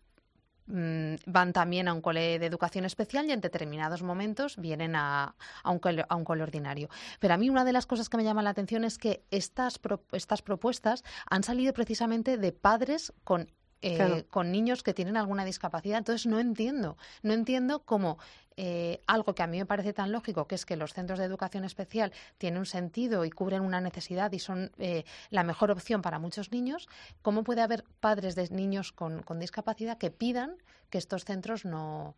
van 0.67 1.53
también 1.53 1.89
a 1.89 1.93
un 1.93 2.01
cole 2.01 2.39
de 2.39 2.47
educación 2.47 2.85
especial 2.85 3.27
y 3.27 3.33
en 3.33 3.41
determinados 3.41 4.03
momentos 4.03 4.57
vienen 4.57 4.97
a, 4.97 5.35
un, 5.65 5.79
cole, 5.79 6.05
a 6.09 6.17
un 6.17 6.25
cole 6.25 6.43
ordinario. 6.43 6.89
Pero 7.21 7.35
a 7.35 7.37
mí 7.37 7.51
una 7.51 7.65
de 7.65 7.73
las 7.73 7.87
cosas 7.87 8.09
que 8.09 8.17
me 8.17 8.25
llama 8.25 8.43
la 8.43 8.51
atención 8.51 8.85
es 8.85 8.99
que 8.99 9.23
estas, 9.31 9.81
estas 10.13 10.43
propuestas 10.43 11.05
han 11.31 11.45
salido 11.45 11.73
precisamente 11.73 12.37
de 12.37 12.53
padres 12.53 13.13
con 13.25 13.51
eh, 13.83 14.25
con 14.31 14.51
niños 14.51 14.83
que 14.83 14.95
tienen 14.95 15.19
alguna 15.19 15.45
discapacidad. 15.45 15.99
Entonces 15.99 16.27
no 16.27 16.41
entiendo, 16.41 16.97
no 17.23 17.35
entiendo 17.35 17.85
cómo 17.85 18.19
eh, 18.57 19.03
algo 19.07 19.35
que 19.35 19.43
a 19.43 19.47
mí 19.47 19.59
me 19.59 19.67
parece 19.67 19.93
tan 19.93 20.13
lógico, 20.13 20.47
que 20.47 20.55
es 20.55 20.65
que 20.65 20.77
los 20.77 20.95
centros 20.95 21.19
de 21.19 21.25
educación 21.25 21.65
especial 21.65 22.13
tienen 22.39 22.59
un 22.59 22.67
sentido 22.67 23.25
y 23.25 23.31
cubren 23.31 23.63
una 23.63 23.81
necesidad 23.81 24.33
y 24.33 24.39
son 24.39 24.73
eh, 24.79 25.05
la 25.31 25.43
mejor 25.43 25.71
opción 25.71 26.03
para 26.03 26.19
muchos 26.19 26.53
niños, 26.53 26.89
¿cómo 27.23 27.45
puede 27.45 27.61
haber 27.61 27.85
padres 28.01 28.35
de 28.35 28.49
niños 28.51 28.93
con, 28.93 29.23
con 29.23 29.39
discapacidad 29.39 29.99
que 29.99 30.11
pidan 30.11 30.57
que 30.91 30.99
estos 30.99 31.25
centros 31.25 31.65
no, 31.65 32.15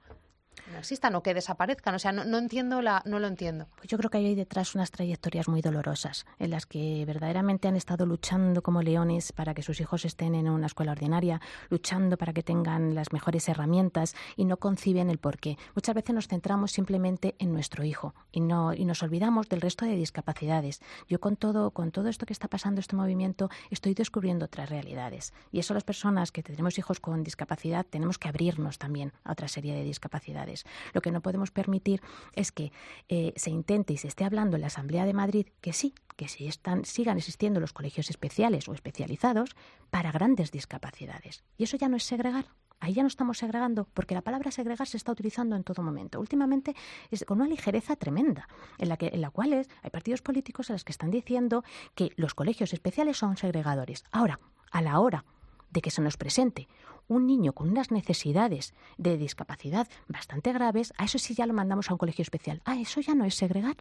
no 0.73 0.79
existan 0.79 1.15
o 1.15 1.23
que 1.23 1.35
desaparezcan. 1.35 1.95
O 1.95 1.99
sea, 1.99 2.13
no, 2.13 2.25
no, 2.25 2.39
entiendo 2.39 2.83
la, 2.83 3.03
no 3.05 3.19
lo 3.19 3.27
entiendo. 3.27 3.67
Pues 3.77 3.89
yo 3.89 3.99
creo 3.99 4.11
que 4.11 4.19
hay 4.19 4.35
detrás 4.35 4.75
unas 4.75 4.91
trayectorias 4.91 5.49
muy 5.49 5.63
dolorosas 5.63 6.27
en 6.39 6.51
las 6.51 6.67
que 6.67 7.05
verdaderamente 7.07 7.69
han 7.69 7.77
estado 7.77 8.07
luchando 8.07 8.63
como 8.63 8.83
leones 8.83 9.33
para 9.33 9.55
que 9.55 9.63
sus 9.63 9.81
hijos 9.81 10.05
estén 10.05 10.35
en 10.35 10.49
una 10.49 10.67
escuela 10.67 10.93
ordinaria, 10.93 11.41
luchando 11.71 12.17
para 12.17 12.33
que 12.33 12.43
tengan 12.43 12.95
las 12.95 13.13
mejores 13.13 13.49
herramientas 13.49 14.15
y 14.37 14.45
no 14.45 14.57
conciben 14.57 15.11
el 15.11 15.19
porqué. 15.19 15.57
Muchas 15.75 15.95
veces 15.95 16.15
nos 16.15 16.29
centramos 16.29 16.73
simplemente 16.73 17.35
en 17.39 17.53
nuestro 17.53 17.85
hijo 17.85 18.15
y 18.33 18.41
no 18.41 18.75
y 18.75 18.85
nos 18.85 19.03
olvidamos 19.03 19.49
del 19.49 19.61
resto 19.61 19.85
de 19.85 19.97
discapacidades. 19.97 20.81
Yo 21.09 21.21
con 21.21 21.37
todo 21.37 21.71
con 21.71 21.91
todo 21.91 22.09
esto 22.09 22.27
que 22.27 22.33
está 22.33 22.49
pasando 22.49 22.81
este 22.81 22.97
movimiento 22.97 23.51
estoy 23.71 23.95
descubriendo 23.95 24.47
otras 24.47 24.71
realidades 24.71 25.33
y 25.53 25.59
eso 25.59 25.75
las 25.75 25.85
personas 25.85 26.33
que 26.33 26.43
tenemos 26.43 26.79
hijos 26.79 27.01
con 27.01 27.23
discapacidad 27.23 27.87
tenemos 27.89 28.19
que 28.19 28.29
abrirnos 28.29 28.79
también 28.79 29.13
a 29.25 29.33
otra 29.33 29.49
serie 29.49 29.75
de 29.75 29.85
discapacidades. 29.85 30.48
Lo 30.93 31.01
que 31.01 31.11
no 31.11 31.21
podemos 31.21 31.51
permitir 31.51 32.01
es 32.33 32.53
que 32.53 32.73
eh, 33.09 33.33
se 33.37 33.51
intente 33.51 33.93
y 33.93 33.97
se 33.97 34.09
esté 34.09 34.25
hablando 34.25 34.57
en 34.57 34.63
la 34.63 34.69
Asamblea 34.69 35.07
de 35.07 35.15
Madrid 35.15 35.47
que 35.61 35.73
sí, 35.73 35.95
que 36.17 36.29
sí 36.29 36.47
están, 36.47 36.85
sigan 36.85 37.19
existiendo 37.19 37.61
los 37.61 37.73
colegios 37.73 38.11
especiales 38.11 38.69
o 38.69 38.75
especializados 38.75 39.57
para 39.91 40.13
grandes 40.13 40.51
discapacidades. 40.51 41.45
Y 41.57 41.65
eso 41.65 41.77
ya 41.77 41.89
no 41.89 41.97
es 41.97 42.05
segregar. 42.05 42.47
Ahí 42.81 42.93
ya 42.93 43.03
no 43.03 43.09
estamos 43.09 43.39
segregando, 43.39 43.89
porque 43.93 44.15
la 44.15 44.23
palabra 44.23 44.53
segregar 44.53 44.87
se 44.87 44.97
está 44.97 45.11
utilizando 45.11 45.57
en 45.57 45.65
todo 45.65 45.83
momento. 45.83 46.21
Últimamente 46.21 46.77
es 47.11 47.25
con 47.25 47.41
una 47.41 47.51
ligereza 47.51 47.97
tremenda, 47.97 48.49
en 48.79 48.89
la, 48.89 48.97
que, 48.97 49.11
en 49.13 49.21
la 49.21 49.31
cual 49.31 49.67
hay 49.83 49.91
partidos 49.91 50.23
políticos 50.23 50.71
a 50.71 50.75
los 50.75 50.85
que 50.85 50.93
están 50.93 51.11
diciendo 51.11 51.65
que 51.97 52.13
los 52.15 52.35
colegios 52.35 52.73
especiales 52.73 53.17
son 53.17 53.37
segregadores. 53.37 54.05
Ahora, 54.13 54.39
a 54.71 54.81
la 54.81 55.01
hora 55.01 55.25
de 55.71 55.81
que 55.81 55.91
se 55.91 56.03
nos 56.03 56.17
presente 56.17 56.69
un 57.09 57.27
niño 57.27 57.53
con 57.53 57.69
unas 57.71 57.91
necesidades 57.91 58.75
de 58.99 59.17
discapacidad 59.17 59.89
bastante 60.09 60.53
graves, 60.53 60.93
a 60.99 61.05
eso 61.05 61.19
sí 61.19 61.35
ya 61.35 61.47
lo 61.47 61.55
mandamos 61.55 61.91
a 61.91 61.95
un 61.95 61.99
colegio 61.99 62.23
especial. 62.23 62.61
Ah, 62.65 62.77
eso 62.79 63.01
ya 63.01 63.15
no 63.15 63.25
es 63.25 63.35
segregar. 63.35 63.77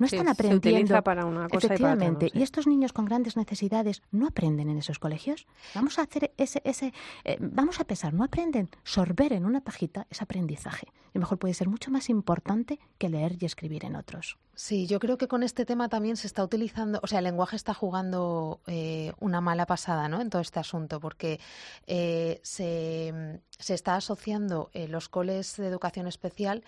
No 0.00 0.06
están 0.06 0.28
aprendiendo. 0.28 0.62
Se 0.62 0.74
utiliza 0.74 1.02
para 1.02 1.26
una 1.26 1.46
cosa 1.48 1.66
Efectivamente. 1.66 2.26
Y, 2.26 2.30
para 2.30 2.40
y, 2.40 2.42
estos 2.42 2.66
niños 2.66 2.94
con 2.94 3.04
grandes 3.04 3.36
necesidades 3.36 4.02
no 4.10 4.26
aprenden 4.26 4.70
en 4.70 4.78
esos 4.78 4.98
colegios. 4.98 5.46
Vamos 5.74 5.98
a 5.98 6.02
hacer 6.02 6.32
ese, 6.38 6.62
ese 6.64 6.94
eh, 7.24 7.36
vamos 7.38 7.80
a 7.80 7.84
pensar, 7.84 8.14
no 8.14 8.24
aprenden. 8.24 8.70
Sorber 8.82 9.34
en 9.34 9.44
una 9.44 9.60
pajita 9.60 10.06
es 10.08 10.22
aprendizaje. 10.22 10.86
Y 11.12 11.18
mejor 11.18 11.38
puede 11.38 11.52
ser 11.52 11.68
mucho 11.68 11.90
más 11.90 12.08
importante 12.08 12.78
que 12.96 13.10
leer 13.10 13.36
y 13.40 13.44
escribir 13.44 13.84
en 13.84 13.94
otros. 13.94 14.38
Sí, 14.54 14.86
yo 14.86 15.00
creo 15.00 15.18
que 15.18 15.28
con 15.28 15.42
este 15.42 15.66
tema 15.66 15.88
también 15.88 16.16
se 16.16 16.26
está 16.26 16.42
utilizando, 16.44 17.00
o 17.02 17.06
sea, 17.06 17.18
el 17.18 17.24
lenguaje 17.24 17.56
está 17.56 17.74
jugando 17.74 18.60
eh, 18.66 19.12
una 19.20 19.40
mala 19.40 19.66
pasada, 19.66 20.08
¿no? 20.08 20.20
En 20.20 20.30
todo 20.30 20.40
este 20.40 20.60
asunto, 20.60 20.98
porque 21.00 21.40
eh, 21.86 22.40
se, 22.42 23.40
se, 23.58 23.74
está 23.74 23.96
asociando 23.96 24.70
los 24.88 25.08
coles 25.08 25.56
de 25.56 25.66
educación 25.66 26.06
especial 26.06 26.64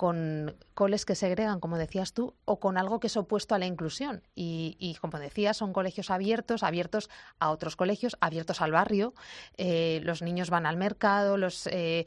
con 0.00 0.56
coles 0.72 1.04
que 1.04 1.14
segregan, 1.14 1.60
como 1.60 1.76
decías 1.76 2.14
tú, 2.14 2.34
o 2.46 2.58
con 2.58 2.78
algo 2.78 3.00
que 3.00 3.08
es 3.08 3.18
opuesto 3.18 3.54
a 3.54 3.58
la 3.58 3.66
inclusión. 3.66 4.22
Y, 4.34 4.96
como 4.98 5.18
decías, 5.18 5.58
son 5.58 5.74
colegios 5.74 6.08
abiertos, 6.08 6.62
abiertos 6.62 7.10
a 7.38 7.50
otros 7.50 7.76
colegios, 7.76 8.16
abiertos 8.22 8.62
al 8.62 8.72
barrio. 8.72 9.12
Eh, 9.58 10.00
los 10.02 10.22
niños 10.22 10.48
van 10.48 10.64
al 10.64 10.78
mercado, 10.78 11.36
los 11.36 11.66
eh, 11.66 12.06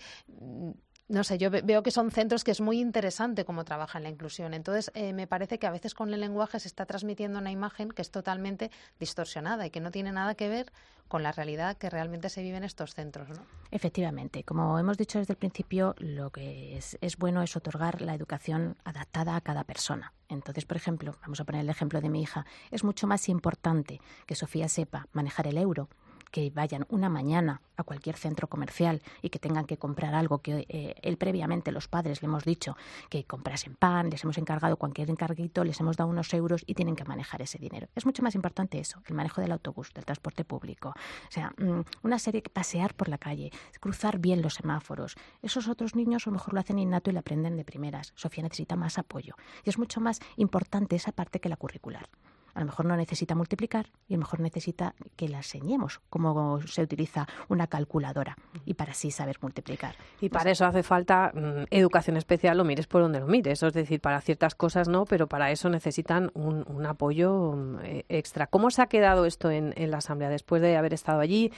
no 1.14 1.24
sé, 1.24 1.38
yo 1.38 1.52
veo 1.52 1.84
que 1.84 1.92
son 1.92 2.10
centros 2.10 2.44
que 2.44 2.52
es 2.52 2.60
muy 2.60 2.80
interesante 2.80 3.46
cómo 3.46 3.64
trabajan 3.64 4.02
la 4.02 4.10
inclusión. 4.10 4.54
Entonces, 4.56 4.92
eh, 4.96 5.14
me 5.14 5.28
parece 5.28 5.60
que 5.60 5.68
a 5.68 5.72
veces 5.72 5.94
con 5.94 6.12
el 6.12 6.20
lenguaje 6.20 6.60
se 6.60 6.68
está 6.68 6.88
transmitiendo 6.88 7.38
una 7.38 7.52
imagen 7.52 7.92
que 7.92 8.02
es 8.02 8.10
totalmente 8.10 8.72
distorsionada 9.00 9.66
y 9.68 9.70
que 9.70 9.80
no 9.80 9.92
tiene 9.92 10.12
nada 10.12 10.34
que 10.34 10.50
ver 10.50 10.74
con 11.08 11.22
la 11.22 11.32
realidad 11.32 11.78
que 11.78 11.92
realmente 11.92 12.30
se 12.30 12.42
vive 12.42 12.58
en 12.58 12.64
estos 12.64 12.96
centros. 12.96 13.30
¿no? 13.30 13.46
Efectivamente, 13.70 14.44
como 14.44 14.80
hemos 14.80 14.98
dicho 14.98 15.20
desde 15.20 15.34
el 15.34 15.38
principio, 15.38 15.94
lo 16.00 16.32
que 16.32 16.78
es, 16.78 16.98
es 17.00 17.18
bueno 17.18 17.44
es 17.44 17.56
otorgar 17.56 18.02
la 18.02 18.16
educación 18.16 18.76
adaptada 18.84 19.36
a 19.36 19.42
cada 19.42 19.64
persona. 19.64 20.14
Entonces, 20.30 20.66
por 20.66 20.78
ejemplo, 20.78 21.16
vamos 21.22 21.40
a 21.40 21.44
poner 21.44 21.62
el 21.62 21.70
ejemplo 21.70 22.02
de 22.02 22.10
mi 22.10 22.24
hija, 22.24 22.48
es 22.72 22.84
mucho 22.84 23.06
más 23.06 23.30
importante 23.30 24.02
que 24.26 24.34
Sofía 24.34 24.68
sepa 24.68 25.08
manejar 25.12 25.46
el 25.46 25.60
euro 25.60 25.90
que 26.34 26.50
vayan 26.50 26.88
una 26.90 27.10
mañana 27.10 27.62
a 27.78 27.84
cualquier 27.84 28.18
centro 28.18 28.48
comercial 28.48 29.04
y 29.22 29.30
que 29.30 29.38
tengan 29.38 29.66
que 29.66 29.78
comprar 29.78 30.16
algo 30.16 30.40
que 30.40 30.66
eh, 30.68 30.96
él 31.04 31.18
previamente 31.18 31.72
los 31.72 31.88
padres 31.88 32.24
le 32.24 32.26
hemos 32.26 32.44
dicho 32.44 32.76
que 33.10 33.24
comprasen 33.24 33.76
pan, 33.76 34.10
les 34.10 34.24
hemos 34.24 34.40
encargado 34.40 34.78
cualquier 34.78 35.12
encarguito, 35.12 35.64
les 35.64 35.80
hemos 35.80 35.96
dado 35.96 36.10
unos 36.10 36.34
euros 36.34 36.64
y 36.66 36.74
tienen 36.74 36.96
que 36.96 37.06
manejar 37.06 37.44
ese 37.44 37.60
dinero. 37.60 37.88
Es 37.94 38.08
mucho 38.08 38.24
más 38.24 38.34
importante 38.34 38.80
eso, 38.80 39.00
el 39.06 39.14
manejo 39.14 39.42
del 39.42 39.52
autobús, 39.52 39.94
del 39.94 40.06
transporte 40.06 40.44
público. 40.44 40.90
O 40.90 41.32
sea, 41.32 41.54
mm, 41.60 41.82
una 42.02 42.18
serie 42.18 42.42
que 42.42 42.50
pasear 42.50 42.96
por 42.96 43.10
la 43.10 43.20
calle, 43.20 43.52
cruzar 43.80 44.18
bien 44.18 44.42
los 44.42 44.56
semáforos. 44.56 45.16
Esos 45.44 45.68
otros 45.68 45.96
niños 45.96 46.26
a 46.26 46.32
lo 46.32 46.38
mejor 46.38 46.56
lo 46.56 46.62
hacen 46.62 46.80
innato 46.80 47.12
y 47.12 47.14
lo 47.14 47.20
aprenden 47.20 47.58
de 47.58 47.64
primeras. 47.64 48.12
Sofía 48.16 48.42
necesita 48.42 48.76
más 48.76 48.98
apoyo. 48.98 49.36
Y 49.64 49.70
es 49.70 49.78
mucho 49.78 50.02
más 50.02 50.20
importante 50.38 50.96
esa 50.96 51.12
parte 51.12 51.40
que 51.40 51.50
la 51.50 51.58
curricular. 51.58 52.10
A 52.54 52.60
lo 52.60 52.68
mejor 52.68 52.86
no 52.86 52.96
necesita 52.96 53.36
multiplicar 53.36 53.88
y 54.08 54.14
a 54.14 54.18
lo 54.18 54.22
mejor 54.22 54.40
necesita 54.40 54.94
que 55.16 55.28
la 55.28 55.38
enseñemos 55.38 56.02
cómo 56.10 56.62
se 56.62 56.82
utiliza 56.82 57.28
una 57.50 57.68
calculadora 57.68 58.38
y 58.66 58.76
para 58.76 58.92
así 58.92 59.12
saber 59.12 59.38
multiplicar. 59.42 59.96
Y 60.22 60.30
para 60.30 60.52
eso 60.52 60.66
hace 60.66 60.84
falta 60.84 61.32
mm, 61.34 61.66
educación 61.72 62.18
especial, 62.18 62.58
lo 62.58 62.64
mires 62.64 62.88
por 62.88 63.02
donde 63.02 63.20
lo 63.20 63.28
mires. 63.28 63.64
Es 63.64 63.74
decir, 63.74 64.00
para 64.02 64.22
ciertas 64.22 64.56
cosas 64.56 64.88
no, 64.88 65.06
pero 65.06 65.28
para 65.28 65.52
eso 65.52 65.70
necesitan 65.70 66.32
un, 66.34 66.86
apoyo 66.86 67.54
mm, 67.54 67.80
e, 67.84 68.06
extra. 68.10 68.48
¿Cómo 68.48 68.70
se 68.70 68.82
ha 68.82 68.88
quedado 68.88 69.26
esto 69.26 69.50
en, 69.50 69.74
la 69.90 69.98
Asamblea 69.98 70.30
después 70.30 70.62
de 70.62 70.78
haber 70.78 70.94
estado 70.94 71.20
allí? 71.20 71.52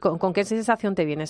con, 0.00 0.32
qué 0.32 0.44
sensación 0.44 0.94
te 0.94 1.04
viene? 1.04 1.24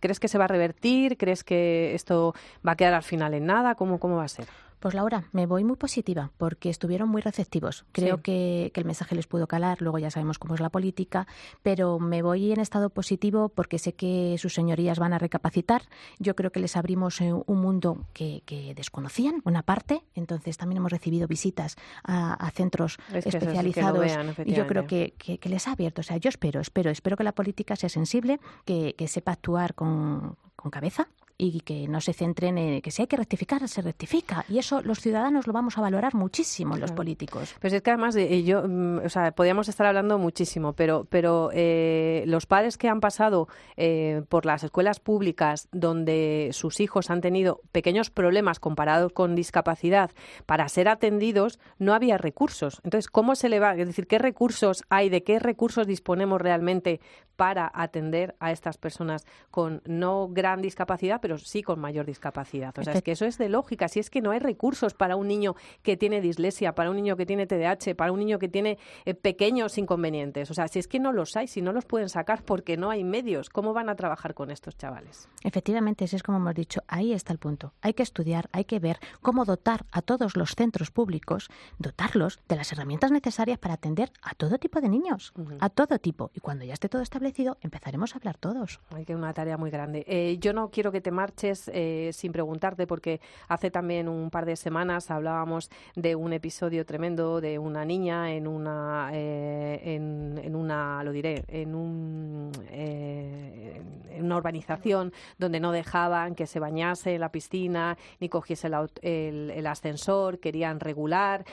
¿Crees 0.00 0.20
que 0.20 0.28
se 0.28 0.38
va 0.38 0.44
a 0.44 0.48
revertir? 0.48 1.16
¿Crees 1.16 1.44
que 1.44 1.94
esto 1.94 2.34
va 2.66 2.72
a 2.72 2.76
quedar 2.76 2.94
al 2.94 3.02
final 3.02 3.34
en 3.34 3.46
nada? 3.46 3.74
¿Cómo, 3.74 3.98
cómo 3.98 4.16
va 4.16 4.24
a 4.24 4.28
ser? 4.28 4.46
Pues 4.80 4.94
Laura, 4.94 5.24
me 5.32 5.46
voy 5.46 5.64
muy 5.64 5.76
positiva 5.76 6.30
porque 6.36 6.70
estuvieron 6.70 7.08
muy 7.08 7.20
receptivos. 7.20 7.84
Creo 7.92 8.22
que, 8.22 8.70
el 8.74 8.84
mensaje 8.84 9.16
les 9.16 9.26
pudo 9.26 9.48
calar, 9.48 9.82
luego 9.82 9.98
ya 9.98 10.10
sabemos 10.10 10.38
cómo 10.38 10.54
es 10.54 10.60
la 10.60 10.70
política, 10.70 11.26
pero 11.62 11.98
me 11.98 12.22
voy 12.22 12.52
en 12.52 12.60
estado 12.60 12.90
positivo 12.90 13.48
porque 13.48 13.78
sé 13.80 13.94
que 13.94 14.36
sus 14.38 14.54
señorías 14.54 15.00
van 15.00 15.12
a 15.12 15.18
recapacitar. 15.18 15.82
Yo 16.20 16.36
creo 16.36 16.52
que 16.52 16.60
les 16.60 16.76
abrimos 16.76 17.20
eh, 17.20 17.32
un 17.32 17.60
mundo 17.60 18.06
que, 18.12 18.42
desconocían, 18.76 19.42
una 19.44 19.62
parte, 19.62 20.04
entonces 20.14 20.56
también 20.56 20.76
hemos 20.76 20.92
recibido 20.92 21.26
visitas 21.26 21.76
a, 22.04 22.50
centros 22.54 22.98
especializados 23.12 24.06
y 24.44 24.54
yo 24.54 24.66
creo 24.66 24.86
que, 24.86 25.14
les 25.42 25.66
ha 25.66 25.72
abierto. 25.72 26.02
O 26.02 26.04
sea, 26.04 26.18
yo 26.18 26.28
espero, 26.28 26.60
espero, 26.60 26.90
espero 26.90 27.16
que 27.16 27.24
la 27.24 27.32
política 27.32 27.74
sea 27.74 27.88
sensible, 27.88 28.38
que, 28.64 28.94
sepa 29.08 29.32
actuar 29.32 29.74
con 29.74 30.36
cabeza 30.70 31.08
y 31.40 31.60
que 31.60 31.86
no 31.86 32.00
se 32.00 32.12
centren 32.12 32.58
en 32.58 32.82
que 32.82 32.90
si 32.90 33.02
hay 33.02 33.06
que 33.06 33.16
rectificar, 33.16 33.66
se 33.68 33.80
rectifica. 33.80 34.44
Y 34.48 34.58
eso 34.58 34.82
los 34.82 34.98
ciudadanos 34.98 35.46
lo 35.46 35.52
vamos 35.52 35.78
a 35.78 35.80
valorar 35.80 36.14
muchísimo, 36.16 36.76
los 36.76 36.90
políticos. 36.90 37.54
Pues 37.60 37.72
es 37.72 37.80
que 37.80 37.90
además, 37.90 38.16
eh, 38.16 38.42
yo, 38.42 38.64
mm, 38.66 39.06
o 39.06 39.08
sea, 39.08 39.30
podríamos 39.30 39.68
estar 39.68 39.86
hablando 39.86 40.18
muchísimo, 40.18 40.72
pero, 40.72 41.06
pero 41.08 41.50
eh, 41.52 42.24
los 42.26 42.46
padres 42.46 42.76
que 42.76 42.88
han 42.88 43.00
pasado 43.00 43.46
eh, 43.76 44.22
por 44.28 44.46
las 44.46 44.64
escuelas 44.64 44.98
públicas 44.98 45.68
donde 45.70 46.50
sus 46.52 46.80
hijos 46.80 47.08
han 47.08 47.20
tenido 47.20 47.60
pequeños 47.70 48.10
problemas 48.10 48.58
comparados 48.58 49.12
con 49.12 49.36
discapacidad 49.36 50.10
para 50.44 50.68
ser 50.68 50.88
atendidos, 50.88 51.60
no 51.78 51.94
había 51.94 52.18
recursos. 52.18 52.80
Entonces, 52.82 53.08
¿cómo 53.08 53.36
se 53.36 53.48
le 53.48 53.60
va? 53.60 53.76
Es 53.76 53.86
decir, 53.86 54.08
¿qué 54.08 54.18
recursos 54.18 54.82
hay? 54.88 55.08
¿De 55.08 55.22
qué 55.22 55.38
recursos 55.38 55.86
disponemos 55.86 56.40
realmente 56.40 57.00
para 57.38 57.70
atender 57.72 58.34
a 58.40 58.50
estas 58.50 58.78
personas 58.78 59.24
con 59.52 59.80
no 59.86 60.26
gran 60.28 60.60
discapacidad, 60.60 61.20
pero 61.22 61.38
sí 61.38 61.62
con 61.62 61.78
mayor 61.78 62.04
discapacidad. 62.04 62.76
O 62.76 62.82
sea, 62.82 62.94
es 62.94 63.02
que 63.02 63.12
eso 63.12 63.26
es 63.26 63.38
de 63.38 63.48
lógica. 63.48 63.86
Si 63.86 64.00
es 64.00 64.10
que 64.10 64.20
no 64.20 64.32
hay 64.32 64.40
recursos 64.40 64.92
para 64.92 65.14
un 65.14 65.28
niño 65.28 65.54
que 65.84 65.96
tiene 65.96 66.20
dislexia, 66.20 66.74
para 66.74 66.90
un 66.90 66.96
niño 66.96 67.16
que 67.16 67.26
tiene 67.26 67.46
TDAH, 67.46 67.94
para 67.94 68.10
un 68.10 68.18
niño 68.18 68.40
que 68.40 68.48
tiene 68.48 68.76
eh, 69.04 69.14
pequeños 69.14 69.78
inconvenientes. 69.78 70.50
O 70.50 70.54
sea, 70.54 70.66
si 70.66 70.80
es 70.80 70.88
que 70.88 70.98
no 70.98 71.12
los 71.12 71.36
hay, 71.36 71.46
si 71.46 71.62
no 71.62 71.72
los 71.72 71.84
pueden 71.84 72.08
sacar 72.08 72.42
porque 72.42 72.76
no 72.76 72.90
hay 72.90 73.04
medios, 73.04 73.50
¿cómo 73.50 73.72
van 73.72 73.88
a 73.88 73.94
trabajar 73.94 74.34
con 74.34 74.50
estos 74.50 74.76
chavales? 74.76 75.28
Efectivamente, 75.44 76.06
ese 76.06 76.16
es 76.16 76.24
como 76.24 76.38
hemos 76.38 76.56
dicho, 76.56 76.82
ahí 76.88 77.12
está 77.12 77.32
el 77.32 77.38
punto. 77.38 77.72
Hay 77.82 77.94
que 77.94 78.02
estudiar, 78.02 78.48
hay 78.50 78.64
que 78.64 78.80
ver 78.80 78.98
cómo 79.22 79.44
dotar 79.44 79.86
a 79.92 80.02
todos 80.02 80.36
los 80.36 80.56
centros 80.56 80.90
públicos, 80.90 81.50
dotarlos 81.78 82.40
de 82.48 82.56
las 82.56 82.72
herramientas 82.72 83.12
necesarias 83.12 83.60
para 83.60 83.74
atender 83.74 84.10
a 84.22 84.34
todo 84.34 84.58
tipo 84.58 84.80
de 84.80 84.88
niños, 84.88 85.32
a 85.60 85.70
todo 85.70 86.00
tipo. 86.00 86.32
Y 86.34 86.40
cuando 86.40 86.64
ya 86.64 86.74
esté 86.74 86.88
todo 86.88 87.02
establecido, 87.02 87.27
empezaremos 87.60 88.14
a 88.14 88.18
hablar 88.18 88.36
todos. 88.38 88.80
Hay 88.90 89.04
que 89.04 89.14
una 89.14 89.32
tarea 89.32 89.56
muy 89.56 89.70
grande. 89.70 90.04
Eh, 90.06 90.38
yo 90.40 90.52
no 90.52 90.70
quiero 90.70 90.92
que 90.92 91.00
te 91.00 91.10
marches 91.10 91.70
eh, 91.72 92.10
sin 92.12 92.32
preguntarte, 92.32 92.86
porque 92.86 93.20
hace 93.48 93.70
también 93.70 94.08
un 94.08 94.30
par 94.30 94.46
de 94.46 94.56
semanas 94.56 95.10
hablábamos 95.10 95.70
de 95.94 96.14
un 96.14 96.32
episodio 96.32 96.84
tremendo 96.86 97.40
de 97.40 97.58
una 97.58 97.84
niña 97.84 98.32
en 98.32 98.46
una, 98.46 99.10
eh, 99.12 99.80
en, 99.94 100.54
una, 100.54 101.02
lo 101.04 101.12
diré, 101.12 101.44
en, 101.48 101.74
un, 101.74 102.52
en 102.70 104.24
una 104.24 104.36
urbanización 104.36 105.12
donde 105.38 105.60
no 105.60 105.72
dejaban 105.72 106.34
que 106.34 106.46
se 106.46 106.60
bañase 106.60 107.14
en 107.14 107.20
la 107.20 107.30
piscina 107.30 107.96
ni 108.20 108.28
cogiese 108.28 108.68
el, 109.02 109.50
el, 109.50 109.66
ascensor, 109.66 110.38
querían 110.38 110.80
regular, 110.80 111.44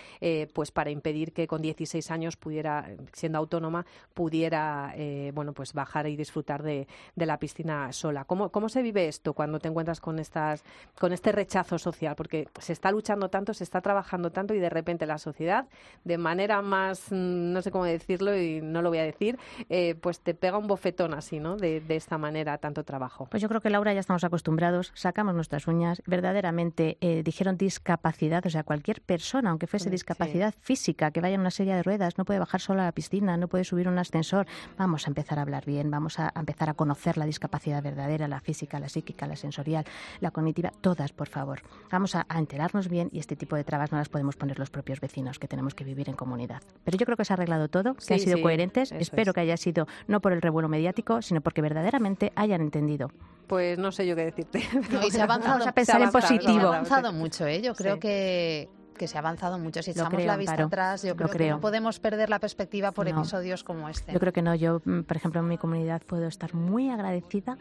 pues 0.53 0.72
para 0.72 0.89
impedir 0.89 1.34
que 1.34 1.48
con 1.48 1.62
16 1.62 2.12
años 2.12 2.38
pudiera, 2.38 2.89
siendo 3.13 3.38
autónoma, 3.38 3.86
pudiera, 4.13 4.94
bueno, 5.34 5.53
pues 5.53 5.65
bajar 5.74 6.08
y 6.08 6.16
disfrutar 6.16 6.64
de, 6.64 6.88
la 7.16 7.38
piscina 7.40 7.92
sola. 7.92 8.26
¿Cómo, 8.26 8.50
¿Cómo 8.50 8.70
se 8.70 8.82
vive 8.82 9.08
esto 9.08 9.34
cuando 9.34 9.60
te 9.60 9.68
encuentras 9.68 10.00
con, 10.00 10.20
estas, 10.20 10.64
con 11.00 11.14
este 11.14 11.32
rechazo 11.32 11.78
social? 11.78 12.16
Porque 12.16 12.48
se 12.60 12.74
está 12.74 12.92
luchando 12.92 13.30
tanto, 13.30 13.54
se 13.54 13.64
está 13.64 13.82
trabajando 13.82 14.32
tanto 14.32 14.54
y 14.54 14.60
de 14.60 14.70
repente 14.70 15.06
la 15.06 15.18
sociedad, 15.18 15.68
de 16.04 16.18
manera 16.18 16.62
más, 16.62 17.12
mm, 17.12 17.54
no 17.54 17.62
sé 17.62 17.72
cómo 17.72 17.86
decirlo 17.86 18.38
y 18.38 18.62
no 18.62 18.82
lo 18.82 18.90
voy 18.90 19.00
a 19.00 19.04
decir, 19.04 19.38
eh, 19.70 19.96
pues 19.96 20.20
te 20.20 20.34
pega 20.34 20.58
un 20.58 20.68
bofetón 20.68 21.14
así, 21.14 21.40
¿no? 21.40 21.58
De, 21.58 21.84
esta 21.96 22.18
manera, 22.18 22.58
tanto 22.58 22.84
trabajo. 22.84 23.28
Pues 23.32 23.42
yo 23.42 23.48
creo 23.48 23.62
que 23.62 23.70
Laura 23.70 23.94
ya 23.94 24.02
estamos 24.02 24.24
acostumbrados, 24.24 24.92
sacamos 24.96 25.34
nuestras 25.34 25.66
uñas, 25.68 26.02
verdaderamente 26.06 26.98
eh, 27.00 27.24
dijeron 27.24 27.58
discapacidad, 27.58 28.46
o 28.46 28.50
sea, 28.50 28.64
cualquier 28.64 29.02
persona, 29.02 29.52
aunque 29.52 29.68
fuese 29.68 29.90
discapacidad 29.90 30.54
física, 30.60 31.12
que 31.12 31.22
vaya 31.22 31.36
en 31.36 31.42
una 31.42 31.52
silla 31.52 31.76
de 31.76 31.84
ruedas, 31.84 32.18
no 32.18 32.26
puede 32.26 32.40
bajar 32.40 32.60
sola 32.60 32.84
a 32.84 32.86
la 32.86 32.92
piscina, 32.92 33.38
no 33.38 33.48
puede 33.48 33.64
subir 33.64 33.88
un 33.88 33.98
ascensor, 33.98 34.46
vamos 34.78 35.08
a 35.08 35.10
empezar 35.10 35.40
a 35.40 35.44
hablar 35.44 35.55
bien, 35.64 35.92
vamos 35.92 36.20
a, 36.20 36.34
empezar 36.36 36.70
a 36.70 36.74
conocer 36.74 37.18
la 37.18 37.26
discapacidad 37.26 37.84
verdadera, 37.84 38.28
la 38.28 38.40
física, 38.40 38.80
la 38.80 38.90
psíquica, 38.90 39.28
la 39.28 39.36
sensorial, 39.36 39.86
la 40.20 40.32
cognitiva, 40.32 40.72
todas, 40.82 41.12
por 41.12 41.30
favor. 41.30 41.62
Vamos 41.92 42.16
a, 42.16 42.26
enterarnos 42.36 42.90
bien 42.90 43.10
y 43.12 43.20
este 43.20 43.36
tipo 43.36 43.56
de 43.56 43.64
trabas 43.64 43.92
no 43.92 43.98
las 43.98 44.10
podemos 44.10 44.36
poner 44.36 44.60
los 44.60 44.70
propios 44.70 45.00
vecinos, 45.00 45.40
que 45.40 45.48
tenemos 45.48 45.76
que 45.76 45.84
vivir 45.84 46.10
en 46.10 46.16
comunidad. 46.16 46.62
Pero 46.84 46.98
yo 46.98 47.06
creo 47.06 47.18
que 47.18 47.26
se 47.26 47.34
ha 47.34 47.36
arreglado 47.36 47.70
todo, 47.70 47.96
que 47.96 48.14
han 48.14 48.20
sido 48.20 48.42
coherentes. 48.42 48.92
Espero 48.92 49.34
que 49.34 49.42
haya 49.42 49.58
sido 49.58 49.88
no 50.08 50.20
por 50.22 50.34
el 50.34 50.42
revuelo 50.42 50.68
mediático, 50.68 51.22
sino 51.22 51.42
porque 51.42 51.62
verdaderamente 51.62 52.32
hayan 52.36 52.62
entendido. 52.62 53.12
Pues 53.48 53.78
no 53.78 53.92
sé 53.92 54.08
yo 54.08 54.16
qué 54.16 54.26
decirte. 54.26 54.64
y 55.06 55.12
se 55.12 55.22
ha 55.22 55.24
avanzado, 55.26 55.68
a 55.68 55.72
pensar 55.72 56.02
en 56.02 56.12
positivo. 56.12 56.60
Se 56.60 56.66
ha 56.66 56.68
avanzado 56.68 57.14
mucho, 57.14 57.46
¿eh? 57.46 57.62
Yo 57.62 57.76
creo 57.76 58.00
que 58.00 58.70
que 58.96 59.08
se 59.08 59.18
ha 59.18 59.20
avanzado 59.20 59.60
mucho. 59.60 59.82
Si 59.82 59.92
echamos 59.92 60.24
la 60.24 60.38
vista 60.38 60.64
atrás, 60.64 61.04
yo 61.04 61.16
creo, 61.16 61.30
que 61.30 61.50
no 61.50 61.60
podemos 61.60 62.00
perder 62.00 62.30
la 62.30 62.40
perspectiva 62.40 62.92
por 62.92 63.08
episodios 63.08 63.64
como 63.64 63.90
este. 63.90 64.14
Yo 64.14 64.20
creo 64.20 64.34
que 64.34 64.42
no. 64.42 64.56
Yo, 64.56 64.82
mm, 64.84 65.02
por 65.02 65.18
ejemplo, 65.18 65.42
en 65.42 65.48
mi 65.48 65.58
comunidad 65.58 66.02
puedo 66.04 66.28
estar 66.28 66.54
muy 66.54 66.90
agradecida 66.90 67.58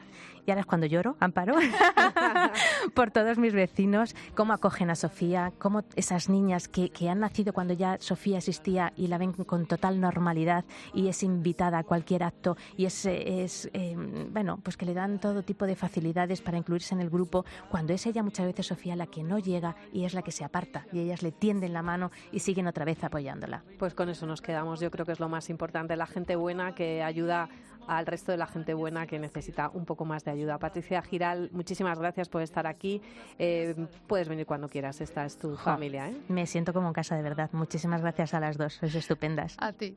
y 0.47 0.51
ahora 0.51 0.61
es 0.61 0.67
cuando 0.67 0.87
lloro, 0.87 1.17
Amparo, 1.21 1.55
por 2.95 3.11
todos 3.11 3.39
mis 3.39 3.55
vecinos, 3.55 4.15
cómo 4.35 4.53
acogen 4.53 4.91
a 4.91 4.95
Sofía, 4.95 5.53
cómo 5.59 5.85
esas 5.97 6.29
niñas 6.29 6.69
que, 6.69 6.91
que, 6.91 7.09
han 7.09 7.21
nacido 7.21 7.53
cuando 7.53 7.73
ya 7.73 7.97
Sofía 8.01 8.39
existía 8.39 8.93
y 8.97 9.07
la 9.07 9.17
ven 9.17 9.33
con 9.33 9.67
total 9.67 10.01
normalidad 10.01 10.65
y 10.93 11.09
es 11.09 11.23
invitada 11.23 11.79
a 11.79 11.85
cualquier 11.85 12.25
acto 12.25 12.57
y 12.77 12.85
es, 12.85 13.07
es 13.07 13.71
em, 13.73 14.33
bueno, 14.33 14.59
pues 14.63 14.77
que 14.77 14.85
le 14.85 14.93
dan 14.93 15.19
todo 15.19 15.43
tipo 15.43 15.67
de 15.67 15.77
facilidades 15.77 16.43
para 16.43 16.59
incluirse 16.59 16.95
en 16.95 17.01
el 17.01 17.09
grupo, 17.09 17.47
cuando 17.71 17.95
es 17.95 18.05
ella 18.05 18.23
muchas 18.23 18.47
veces 18.47 18.67
Sofía 18.67 18.97
la 18.97 19.07
que 19.07 19.23
no 19.23 19.39
llega 19.39 19.77
y 19.93 20.05
es 20.05 20.13
la 20.13 20.23
que 20.23 20.33
se 20.33 20.45
aparta 20.45 20.87
y 20.93 21.01
ellas 21.01 21.23
le 21.25 21.33
tienden 21.33 21.73
la 21.73 21.83
mano 21.83 22.13
y 22.31 22.39
siguen 22.39 22.69
otra 22.69 22.85
vez 22.85 23.03
apoyándola. 23.03 23.65
Pues 23.79 23.95
con 23.95 24.09
eso 24.09 24.27
nos 24.27 24.41
quedamos, 24.41 24.79
yo 24.79 24.91
creo 24.93 25.05
que 25.05 25.13
es 25.13 25.21
lo 25.21 25.29
más 25.29 25.51
importante, 25.51 25.97
la 25.97 26.07
gente 26.07 26.37
buena 26.37 26.75
que 26.75 27.03
ayuda 27.03 27.49
al 27.87 28.07
resto 28.07 28.33
de 28.33 28.39
la 28.39 28.47
gente 28.47 28.75
buena 28.75 29.07
que 29.07 29.19
necesita 29.19 29.71
un 29.73 29.85
poco 29.85 30.05
más 30.05 30.25
de 30.25 30.31
ayuda. 30.31 30.59
Patricia 30.59 31.03
Giral, 31.03 31.51
muchísimas 31.53 31.99
gracias 31.99 32.29
por 32.29 32.43
estar 32.43 32.67
aquí. 32.67 33.03
Eh, 33.39 33.75
puedes 34.07 34.29
venir 34.29 34.47
cuando 34.47 34.69
quieras, 34.69 35.01
esta 35.01 35.25
es 35.25 35.37
tu 35.37 35.57
familia. 35.57 36.09
¿eh? 36.09 36.17
Me 36.29 36.47
siento 36.47 36.73
como 36.73 36.89
en 36.89 36.95
casa 36.95 37.17
de 37.17 37.23
verdad. 37.23 37.51
Muchísimas 37.53 38.01
gracias 38.01 38.35
a 38.35 38.41
las 38.41 38.57
dos, 38.57 38.75
sois 38.75 38.95
estupendas. 38.95 39.57
A 39.59 39.73
ti. 39.73 39.97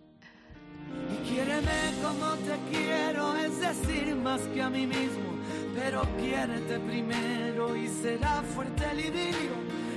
Y 1.11 1.29
quiéreme 1.29 1.93
como 2.01 2.35
te 2.35 2.57
quiero, 2.71 3.35
es 3.37 3.59
decir, 3.59 4.15
más 4.15 4.41
que 4.41 4.61
a 4.61 4.69
mí 4.69 4.85
mismo, 4.87 5.29
pero 5.75 6.01
quiérete 6.17 6.79
primero 6.79 7.75
y 7.75 7.87
será 7.87 8.41
fuerte 8.41 8.83
el 8.91 8.99
idilio 8.99 9.86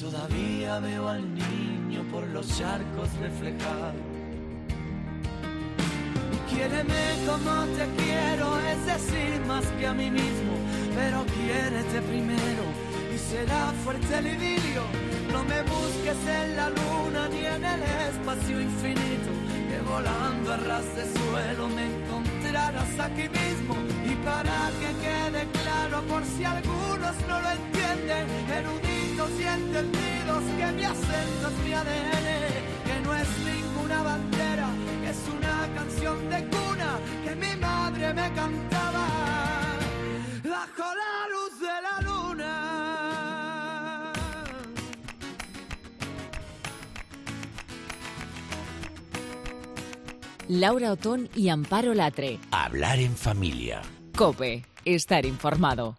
Todavía 0.00 0.78
veo 0.78 1.08
al 1.08 1.22
niño 1.34 2.02
por 2.10 2.26
los 2.28 2.48
charcos 2.56 3.12
reflejar. 3.20 3.92
Y 6.32 6.54
quiéreme 6.54 7.02
como 7.26 7.66
te 7.76 7.86
quiero, 8.02 8.58
es 8.60 8.86
decir, 8.86 9.40
más 9.46 9.66
que 9.78 9.86
a 9.86 9.92
mí 9.92 10.10
mismo, 10.10 10.54
pero 10.94 11.22
quiérete 11.26 12.00
primero 12.00 12.64
y 13.14 13.18
será 13.18 13.72
fuerte 13.84 14.18
el 14.18 14.26
idilio. 14.28 14.84
No 15.32 15.44
me 15.44 15.60
busques 15.64 16.20
en 16.26 16.56
la 16.56 16.70
luna 16.70 17.28
ni 17.28 17.44
en 17.44 17.62
el 17.62 17.82
espacio 18.08 18.58
infinito, 18.58 19.30
que 19.68 19.80
volando 19.86 20.54
a 20.54 20.56
ras 20.56 20.96
de 20.96 21.04
suelo 21.12 21.68
me 21.68 21.84
encontrarás 21.84 23.00
aquí 23.00 23.28
mismo. 23.28 23.74
Y 24.10 24.14
para 24.24 24.70
que 24.80 24.90
quede 25.04 25.46
claro, 25.62 26.02
por 26.08 26.24
si 26.24 26.44
algunos 26.44 27.14
no 27.28 27.40
lo 27.40 27.50
entienden, 27.50 28.40
y 29.28 29.42
entendidos, 29.42 30.42
que 30.56 30.72
mi 30.72 30.84
acento 30.84 31.48
es 31.48 31.64
mi 31.64 31.72
ADN, 31.72 32.26
que 32.86 33.00
no 33.04 33.14
es 33.14 33.28
ninguna 33.44 34.02
bandera, 34.02 34.68
que 35.02 35.10
es 35.10 35.18
una 35.36 35.68
canción 35.74 36.30
de 36.30 36.44
cuna 36.46 36.98
que 37.24 37.34
mi 37.36 37.56
madre 37.60 38.14
me 38.14 38.32
cantaba 38.32 39.06
bajo 40.42 40.94
la 41.02 41.28
luz 41.34 41.60
de 41.60 41.82
la 41.82 42.00
luna. 42.02 42.52
Laura 50.48 50.92
Otón 50.92 51.28
y 51.34 51.48
Amparo 51.50 51.94
Latre. 51.94 52.38
Hablar 52.50 52.98
en 52.98 53.14
familia. 53.14 53.82
Cope, 54.16 54.64
estar 54.84 55.26
informado. 55.26 55.96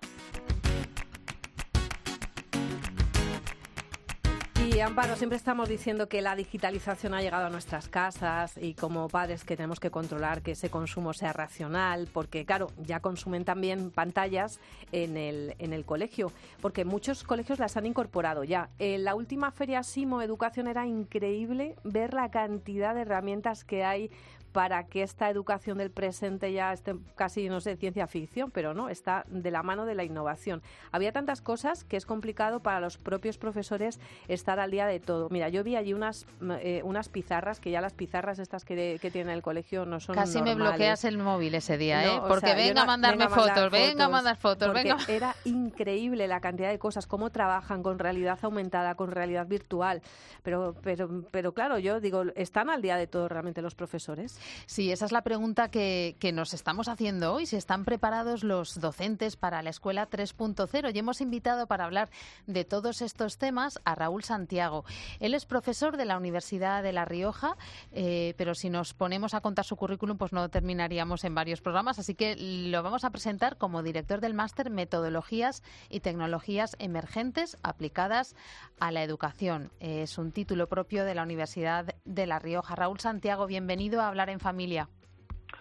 Amparo, 4.82 5.16
siempre 5.16 5.38
estamos 5.38 5.70
diciendo 5.70 6.10
que 6.10 6.22
la 6.22 6.36
digitalización 6.36 7.14
ha 7.14 7.22
llegado 7.22 7.46
a 7.46 7.50
nuestras 7.50 7.88
casas 7.88 8.58
y 8.58 8.74
como 8.74 9.10
padres 9.10 9.44
que 9.44 9.56
tenemos 9.56 9.80
que 9.80 9.92
controlar 9.92 10.42
que 10.42 10.52
ese 10.52 10.70
consumo 10.70 11.14
sea 11.14 11.34
racional, 11.34 12.08
porque 12.12 12.46
claro, 12.46 12.72
ya 12.78 13.00
consumen 13.00 13.46
también 13.46 13.92
pantallas 13.92 14.60
en 14.92 15.18
el, 15.18 15.56
en 15.60 15.74
el 15.74 15.86
colegio, 15.86 16.32
porque 16.62 16.84
muchos 16.84 17.24
colegios 17.24 17.60
las 17.60 17.78
han 17.78 17.86
incorporado 17.86 18.44
ya. 18.44 18.70
En 18.80 19.04
la 19.04 19.14
última 19.14 19.52
feria 19.52 19.84
Simo 19.84 20.22
Educación 20.22 20.68
era 20.68 20.88
increíble 20.88 21.76
ver 21.84 22.14
la 22.14 22.32
cantidad 22.32 22.96
de 22.96 23.02
herramientas 23.02 23.64
que 23.64 23.84
hay 23.84 24.10
para 24.52 24.86
que 24.86 25.04
esta 25.04 25.30
educación 25.30 25.78
del 25.78 25.92
presente 25.92 26.52
ya 26.52 26.74
esté 26.74 26.96
casi, 27.16 27.48
no 27.50 27.62
sé, 27.62 27.76
ciencia 27.78 28.08
ficción, 28.08 28.52
pero 28.52 28.74
no, 28.74 28.90
está 28.90 29.24
de 29.28 29.52
la 29.52 29.64
mano 29.64 29.86
de 29.86 29.96
la 29.96 30.04
innovación. 30.04 30.62
Había 30.92 31.12
tantas 31.12 31.42
cosas 31.42 31.84
que 31.84 31.98
es 31.98 32.06
complicado 32.06 32.60
para 32.60 32.80
los 32.80 32.98
propios 32.98 33.38
profesores 33.38 34.00
estar 34.28 34.60
al 34.60 34.72
día 34.72 34.86
de 34.86 35.00
todo. 35.00 35.30
Mira, 35.30 35.50
yo 35.50 35.64
vi 35.64 35.76
allí 35.76 35.94
unas, 35.94 36.26
eh, 36.60 36.82
unas 36.84 37.10
pizarras, 37.10 37.60
que 37.60 37.72
ya 37.72 37.82
las 37.82 37.94
pizarras 37.94 38.40
estas 38.40 38.66
que, 38.66 39.00
que 39.02 39.12
tiene 39.12 39.34
el 39.34 39.42
colegio 39.42 39.86
no 39.86 40.00
son 40.00 40.16
Casi 40.16 40.42
me 40.42 40.56
bloqueas 40.56 41.06
el 41.06 41.18
móvil 41.18 41.56
ese 41.56 41.78
día, 41.78 42.02
No, 42.02 42.08
¿eh? 42.08 42.20
o 42.20 42.28
Porque 42.28 42.48
sea, 42.48 42.56
venga 42.56 42.82
a 42.82 42.86
mandarme 42.86 43.26
venga 43.26 43.36
mandar 43.36 43.56
fotos, 43.56 43.72
venga 43.72 44.06
a 44.06 44.10
mandar 44.10 44.38
fotos, 44.38 44.74
venga. 44.74 44.98
Era 45.08 45.36
increíble 45.46 46.28
la 46.28 46.42
cantidad 46.42 46.70
de 46.70 46.80
cosas, 46.80 47.08
cómo 47.08 47.30
trabajan 47.30 47.84
con 47.84 48.00
realidad 48.00 48.38
aumentada, 48.42 48.96
con 48.96 49.12
realidad 49.12 49.48
virtual. 49.48 50.02
Pero, 50.44 50.76
pero, 50.82 51.24
pero 51.32 51.54
claro, 51.54 51.78
yo 51.78 52.00
digo, 52.00 52.24
¿están 52.36 52.70
al 52.70 52.82
día 52.82 52.98
de 52.98 53.08
todo 53.08 53.28
realmente 53.30 53.62
los 53.62 53.76
profesores? 53.76 54.40
Sí, 54.66 54.92
esa 54.92 55.06
es 55.06 55.12
la 55.12 55.22
pregunta 55.22 55.70
que, 55.70 56.16
que 56.20 56.32
nos 56.32 56.54
estamos 56.54 56.88
haciendo 56.88 57.34
hoy. 57.34 57.46
Si 57.46 57.56
están 57.56 57.86
preparados 57.86 58.44
los 58.44 58.80
docentes 58.80 59.36
para 59.36 59.62
la 59.62 59.70
escuela 59.70 60.10
3.0. 60.10 60.94
Y 60.94 61.00
hemos 61.00 61.22
invitado 61.22 61.68
para 61.68 61.86
hablar 61.86 62.10
de 62.48 62.66
todos 62.66 63.02
estos 63.02 63.38
temas 63.38 63.80
a 63.86 63.96
Raúl 63.96 64.24
Santiago. 64.24 64.86
Él 65.20 65.34
es 65.34 65.46
profesor 65.46 65.98
de 65.98 66.06
la 66.06 66.18
Universidad 66.18 66.84
de 66.84 66.94
La 66.94 67.06
Rioja, 67.06 67.58
eh, 67.92 68.34
pero 68.38 68.56
si 68.56 68.70
nos 68.70 68.94
ponemos 68.94 69.34
a 69.34 69.42
contar 69.42 69.66
su 69.66 69.76
currículum, 69.76 70.18
pues 70.18 70.34
no 70.34 70.50
terminaríamos 70.50 71.24
en 71.24 71.36
varios 71.36 71.62
programas. 71.62 72.00
Así 72.00 72.16
que 72.16 72.36
lo 72.36 72.84
vamos 72.84 73.04
a 73.04 73.10
presentar 73.10 73.58
como 73.58 73.84
director 73.84 74.22
del 74.22 74.34
máster 74.34 74.70
Metodologías 74.70 75.64
y 75.90 76.00
Tecnologías 76.00 76.76
Emergentes 76.80 77.58
aplicadas 77.64 78.36
a 78.80 78.92
la 78.92 79.04
educación. 79.04 79.72
Es 79.80 80.18
un 80.18 80.32
título 80.32 80.68
propio 80.68 81.06
de 81.06 81.16
la 81.16 81.24
Universidad 81.24 81.96
de 82.06 82.28
La 82.28 82.40
Rioja. 82.40 82.76
Raúl 82.76 83.00
Santiago, 83.00 83.46
bienvenido 83.46 84.02
a 84.02 84.08
Hablar 84.08 84.30
en 84.32 84.40
Familia. 84.40 84.88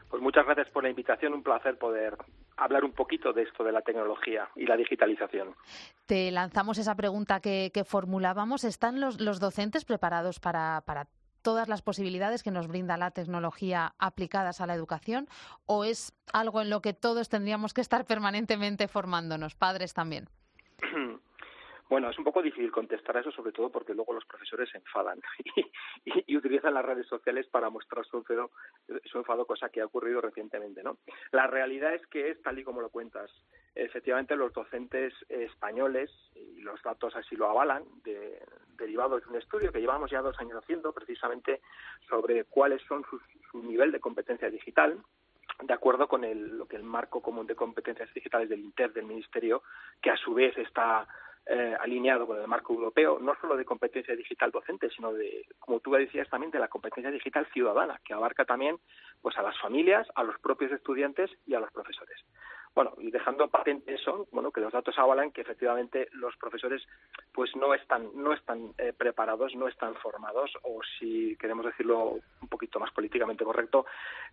Pues 0.08 0.22
muchas 0.22 0.44
gracias 0.44 0.68
por 0.70 0.82
la 0.82 0.90
invitación, 0.90 1.34
un 1.34 1.42
placer 1.42 1.78
poder 1.78 2.16
hablar 2.56 2.84
un 2.84 2.92
poquito 2.92 3.32
de 3.32 3.42
esto 3.42 3.62
de 3.62 3.72
la 3.72 3.82
tecnología 3.82 4.48
y 4.56 4.66
la 4.66 4.76
digitalización. 4.76 5.54
Te 6.06 6.30
lanzamos 6.32 6.78
esa 6.78 6.96
pregunta 6.96 7.40
que, 7.40 7.70
que 7.72 7.84
formulábamos. 7.84 8.64
¿Están 8.64 9.00
los, 9.00 9.20
los 9.20 9.38
docentes 9.38 9.84
preparados 9.84 10.40
para, 10.40 10.82
para 10.84 11.06
todas 11.42 11.68
las 11.68 11.82
posibilidades 11.82 12.42
que 12.42 12.50
nos 12.50 12.66
brinda 12.66 12.96
la 12.96 13.12
tecnología 13.12 13.94
aplicadas 13.98 14.60
a 14.60 14.66
la 14.66 14.74
educación? 14.74 15.28
¿O 15.66 15.84
es 15.84 16.12
algo 16.32 16.60
en 16.60 16.70
lo 16.70 16.80
que 16.82 16.92
todos 16.92 17.28
tendríamos 17.28 17.72
que 17.72 17.80
estar 17.80 18.04
permanentemente 18.04 18.88
formándonos, 18.88 19.54
padres 19.54 19.94
también? 19.94 20.28
Bueno, 21.90 22.08
es 22.08 22.16
un 22.18 22.24
poco 22.24 22.40
difícil 22.40 22.70
contestar 22.70 23.16
a 23.16 23.20
eso, 23.20 23.32
sobre 23.32 23.50
todo 23.50 23.68
porque 23.70 23.94
luego 23.94 24.12
los 24.14 24.24
profesores 24.24 24.70
se 24.70 24.78
enfadan 24.78 25.20
y, 26.04 26.36
utilizan 26.36 26.72
las 26.72 26.84
redes 26.84 27.06
sociales 27.08 27.48
para 27.48 27.68
mostrar 27.68 28.06
su 28.06 28.18
enfado, 28.18 28.52
su 29.04 29.18
enfado, 29.18 29.44
cosa 29.44 29.68
que 29.70 29.80
ha 29.80 29.86
ocurrido 29.86 30.20
recientemente, 30.20 30.84
¿no? 30.84 30.98
La 31.32 31.48
realidad 31.48 31.92
es 31.92 32.06
que 32.06 32.30
es 32.30 32.40
tal 32.42 32.60
y 32.60 32.64
como 32.64 32.80
lo 32.80 32.90
cuentas. 32.90 33.28
Efectivamente, 33.74 34.36
los 34.36 34.52
docentes 34.52 35.12
españoles, 35.28 36.10
y 36.36 36.60
los 36.60 36.80
datos 36.82 37.14
así 37.16 37.34
lo 37.34 37.48
avalan, 37.50 37.82
de- 38.04 38.40
derivados 38.78 39.22
de 39.24 39.28
un 39.30 39.36
estudio 39.36 39.72
que 39.72 39.80
llevamos 39.80 40.12
ya 40.12 40.22
dos 40.22 40.38
años 40.38 40.56
haciendo, 40.62 40.92
precisamente 40.92 41.60
sobre 42.08 42.44
cuáles 42.44 42.80
son 42.82 43.04
sus- 43.10 43.22
su 43.50 43.62
nivel 43.64 43.90
de 43.90 43.98
competencia 44.00 44.48
digital, 44.48 44.96
de 45.60 45.74
acuerdo 45.74 46.06
con 46.06 46.22
el, 46.24 46.56
lo 46.56 46.66
que 46.66 46.76
el 46.76 46.84
marco 46.84 47.20
común 47.20 47.46
de 47.48 47.56
competencias 47.56 48.14
digitales 48.14 48.48
del 48.48 48.60
INTER 48.60 48.92
del 48.92 49.06
Ministerio, 49.06 49.62
que 50.00 50.10
a 50.10 50.16
su 50.16 50.32
vez 50.34 50.56
está 50.56 51.06
eh, 51.52 51.76
alineado 51.80 52.28
con 52.28 52.40
el 52.40 52.46
marco 52.46 52.72
europeo, 52.72 53.18
no 53.18 53.34
solo 53.40 53.56
de 53.56 53.64
competencia 53.64 54.14
digital 54.14 54.52
docente, 54.52 54.88
sino 54.90 55.12
de, 55.12 55.44
como 55.58 55.80
tú 55.80 55.90
decías, 55.90 56.28
también 56.28 56.52
de 56.52 56.60
la 56.60 56.68
competencia 56.68 57.10
digital 57.10 57.44
ciudadana, 57.52 58.00
que 58.04 58.14
abarca 58.14 58.44
también 58.44 58.78
pues 59.20 59.36
a 59.36 59.42
las 59.42 59.58
familias, 59.58 60.06
a 60.14 60.22
los 60.22 60.38
propios 60.38 60.70
estudiantes 60.70 61.28
y 61.48 61.54
a 61.54 61.60
los 61.60 61.72
profesores. 61.72 62.18
Bueno, 62.72 62.92
y 62.98 63.10
dejando 63.10 63.48
patente 63.48 63.94
eso, 63.94 64.28
bueno, 64.30 64.52
que 64.52 64.60
los 64.60 64.72
datos 64.72 64.96
avalan 64.96 65.32
que 65.32 65.40
efectivamente 65.40 66.08
los 66.12 66.36
profesores 66.36 66.80
pues 67.32 67.50
no 67.56 67.74
están 67.74 68.10
no 68.14 68.32
están 68.32 68.72
eh, 68.78 68.92
preparados, 68.96 69.56
no 69.56 69.66
están 69.66 69.96
formados 69.96 70.52
o 70.62 70.80
si 71.00 71.36
queremos 71.36 71.66
decirlo 71.66 72.20
un 72.40 72.48
poquito 72.48 72.78
más 72.78 72.92
políticamente 72.92 73.44
correcto, 73.44 73.86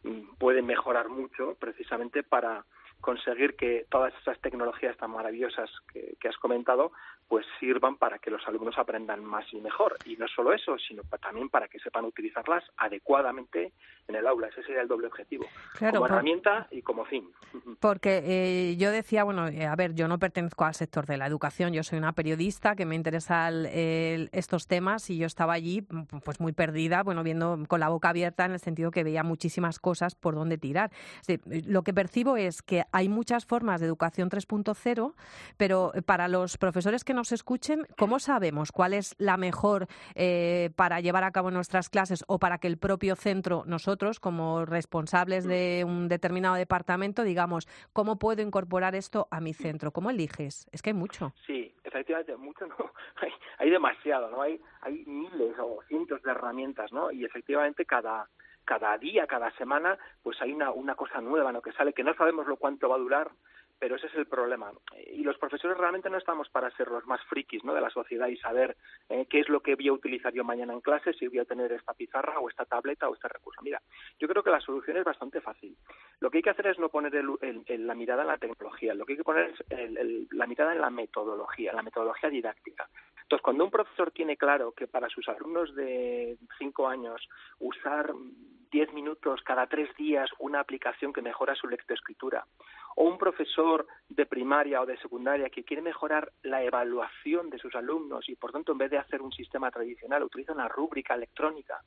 mm, 0.03 0.35
pueden 0.37 0.67
mejorar 0.67 1.09
mucho 1.09 1.55
precisamente 1.59 2.21
para 2.21 2.63
conseguir 3.01 3.55
que 3.55 3.85
todas 3.89 4.13
esas 4.21 4.39
tecnologías 4.41 4.97
tan 4.97 5.11
maravillosas 5.11 5.69
que, 5.93 6.15
que 6.19 6.27
has 6.27 6.37
comentado 6.37 6.91
pues 7.27 7.45
sirvan 7.59 7.97
para 7.97 8.19
que 8.19 8.31
los 8.31 8.47
alumnos 8.47 8.77
aprendan 8.77 9.23
más 9.23 9.45
y 9.53 9.59
mejor. 9.59 9.97
Y 10.05 10.15
no 10.15 10.27
solo 10.29 10.53
eso 10.53 10.77
sino 10.77 11.03
también 11.21 11.49
para 11.49 11.67
que 11.67 11.77
sepan 11.79 12.05
utilizarlas 12.05 12.63
adecuadamente 12.77 13.73
en 14.07 14.15
el 14.15 14.25
aula. 14.27 14.47
Ese 14.47 14.63
sería 14.63 14.81
el 14.81 14.87
doble 14.87 15.07
objetivo. 15.07 15.45
Claro, 15.77 15.95
como 15.95 16.07
por- 16.07 16.11
herramienta 16.11 16.67
y 16.71 16.81
como 16.81 17.05
fin. 17.05 17.29
Porque 17.81 18.21
eh, 18.25 18.77
yo 18.77 18.91
decía, 18.91 19.23
bueno, 19.25 19.47
eh, 19.47 19.65
a 19.65 19.75
ver, 19.75 19.93
yo 19.93 20.07
no 20.07 20.19
pertenezco 20.19 20.63
al 20.65 20.73
sector 20.73 21.05
de 21.05 21.17
la 21.17 21.27
educación, 21.27 21.73
yo 21.73 21.83
soy 21.83 21.97
una 21.99 22.13
periodista 22.13 22.75
que 22.75 22.85
me 22.85 22.95
interesa 22.95 23.49
el- 23.49 23.65
el- 23.67 24.29
estos 24.31 24.67
temas 24.67 25.09
y 25.09 25.17
yo 25.17 25.27
estaba 25.27 25.53
allí 25.53 25.81
mm, 25.89 26.19
pues 26.23 26.39
muy 26.39 26.53
perdida, 26.53 27.03
bueno, 27.03 27.23
viendo 27.23 27.59
con 27.67 27.79
la 27.81 27.89
boca 27.89 28.09
abierta 28.09 28.45
en 28.45 28.53
el 28.53 28.59
sentido 28.59 28.89
que 28.91 29.03
veía 29.03 29.23
muchísimas 29.23 29.79
cosas 29.79 30.15
por 30.15 30.35
dónde 30.35 30.57
tirar. 30.57 30.91
Lo 31.65 31.83
que 31.83 31.93
percibo 31.93 32.37
es 32.37 32.61
que 32.61 32.83
hay 32.91 33.09
muchas 33.09 33.45
formas 33.45 33.81
de 33.81 33.87
educación 33.87 34.29
3.0, 34.29 35.13
pero 35.57 35.91
para 36.05 36.27
los 36.27 36.57
profesores 36.57 37.03
que 37.03 37.13
nos 37.13 37.31
escuchen, 37.31 37.87
¿cómo 37.97 38.19
sabemos 38.19 38.71
cuál 38.71 38.93
es 38.93 39.15
la 39.17 39.37
mejor 39.37 39.87
eh, 40.15 40.69
para 40.75 40.99
llevar 40.99 41.23
a 41.23 41.31
cabo 41.31 41.51
nuestras 41.51 41.89
clases 41.89 42.23
o 42.27 42.39
para 42.39 42.57
que 42.57 42.67
el 42.67 42.77
propio 42.77 43.15
centro, 43.15 43.63
nosotros 43.65 44.19
como 44.19 44.65
responsables 44.65 45.45
de 45.45 45.83
un 45.85 46.07
determinado 46.07 46.55
departamento, 46.55 47.23
digamos, 47.23 47.67
¿cómo 47.93 48.17
puedo 48.17 48.41
incorporar 48.41 48.95
esto 48.95 49.27
a 49.31 49.41
mi 49.41 49.53
centro? 49.53 49.91
¿Cómo 49.91 50.09
eliges? 50.09 50.67
Es 50.71 50.81
que 50.81 50.91
hay 50.91 50.95
mucho. 50.95 51.33
Sí, 51.45 51.73
efectivamente, 51.83 52.35
mucho 52.37 52.67
no, 52.67 52.75
hay, 53.21 53.31
hay 53.57 53.69
demasiado, 53.69 54.29
¿no? 54.29 54.41
Hay, 54.41 54.59
hay 54.81 55.05
miles 55.05 55.57
o 55.59 55.81
cientos 55.87 56.21
de 56.23 56.31
herramientas, 56.31 56.91
¿no? 56.91 57.11
Y 57.11 57.25
efectivamente 57.25 57.85
cada, 57.85 58.27
cada 58.67 58.97
día, 58.97 59.25
cada 59.25 59.49
semana, 59.51 59.97
pues 60.21 60.39
hay 60.41 60.51
una, 60.51 60.71
una 60.71 60.93
cosa 60.95 61.21
nueva, 61.21 61.51
¿no? 61.53 61.61
Que 61.61 61.71
sale, 61.71 61.93
que 61.93 62.03
no 62.03 62.13
sabemos 62.13 62.45
lo 62.47 62.57
cuánto 62.57 62.89
va 62.89 62.95
a 62.97 62.99
durar, 62.99 63.31
pero 63.79 63.95
ese 63.95 64.07
es 64.07 64.15
el 64.15 64.25
problema. 64.25 64.71
Y 65.13 65.23
los 65.23 65.37
profesores 65.37 65.77
realmente 65.77 66.09
no 66.09 66.17
estamos 66.17 66.49
para 66.49 66.71
ser 66.71 66.87
los 66.89 67.05
más 67.05 67.21
frikis, 67.29 67.63
¿no? 67.63 67.73
De 67.75 67.79
la 67.81 67.91
sociedad 67.91 68.27
y 68.27 68.35
saber 68.37 68.75
eh, 69.07 69.27
qué 69.29 69.39
es 69.39 69.49
lo 69.49 69.61
que 69.61 69.75
voy 69.75 69.87
a 69.87 69.93
utilizar 69.93 70.33
yo 70.33 70.43
mañana 70.43 70.73
en 70.73 70.81
clase, 70.81 71.13
si 71.13 71.27
voy 71.27 71.39
a 71.39 71.45
tener 71.45 71.71
esta 71.71 71.93
pizarra 71.93 72.39
o 72.39 72.49
esta 72.49 72.65
tableta 72.65 73.07
o 73.07 73.13
este 73.13 73.27
recurso. 73.27 73.61
Mira, 73.61 73.79
yo 74.19 74.27
creo 74.27 74.41
que 74.43 74.49
la 74.49 74.59
solución 74.61 74.97
es 74.97 75.03
bastante 75.03 75.41
fácil. 75.41 75.77
Lo 76.19 76.29
que 76.29 76.39
hay 76.39 76.43
que 76.43 76.49
hacer 76.49 76.67
es 76.67 76.79
no 76.79 76.89
poner 76.89 77.15
el- 77.15 77.37
el- 77.41 77.63
el- 77.67 77.87
la 77.87 77.93
mirada 77.95 78.23
en 78.23 78.29
la 78.29 78.37
tecnología, 78.39 78.93
lo 78.95 79.05
que 79.05 79.13
hay 79.13 79.17
que 79.17 79.23
poner 79.23 79.53
es 79.69 80.33
la 80.33 80.47
mirada 80.47 80.73
en 80.73 80.81
la 80.81 80.89
metodología, 80.89 81.71
la 81.71 81.83
metodología 81.83 82.29
didáctica. 82.31 82.89
Entonces, 83.21 83.43
cuando 83.43 83.63
un 83.65 83.71
profesor 83.71 84.09
tiene 84.11 84.37
claro 84.37 84.71
que 84.71 84.87
para 84.87 85.07
sus 85.09 85.27
alumnos 85.29 85.75
de 85.75 86.37
cinco 86.57 86.87
años 86.87 87.27
usar 87.59 88.11
10 88.71 88.93
minutos 88.93 89.41
cada 89.43 89.67
tres 89.67 89.95
días 89.95 90.29
una 90.39 90.59
aplicación 90.59 91.13
que 91.13 91.21
mejora 91.21 91.55
su 91.55 91.67
lectoescritura, 91.67 92.45
o 92.95 93.03
un 93.03 93.17
profesor 93.17 93.85
de 94.09 94.25
primaria 94.25 94.81
o 94.81 94.85
de 94.85 94.97
secundaria 94.97 95.49
que 95.49 95.63
quiere 95.63 95.81
mejorar 95.81 96.31
la 96.43 96.63
evaluación 96.63 97.49
de 97.49 97.59
sus 97.59 97.75
alumnos 97.75 98.27
y 98.27 98.35
por 98.35 98.51
tanto 98.51 98.71
en 98.71 98.79
vez 98.79 98.91
de 98.91 98.97
hacer 98.97 99.21
un 99.21 99.31
sistema 99.31 99.69
tradicional 99.69 100.23
utiliza 100.23 100.53
una 100.53 100.67
rúbrica 100.67 101.13
electrónica, 101.13 101.81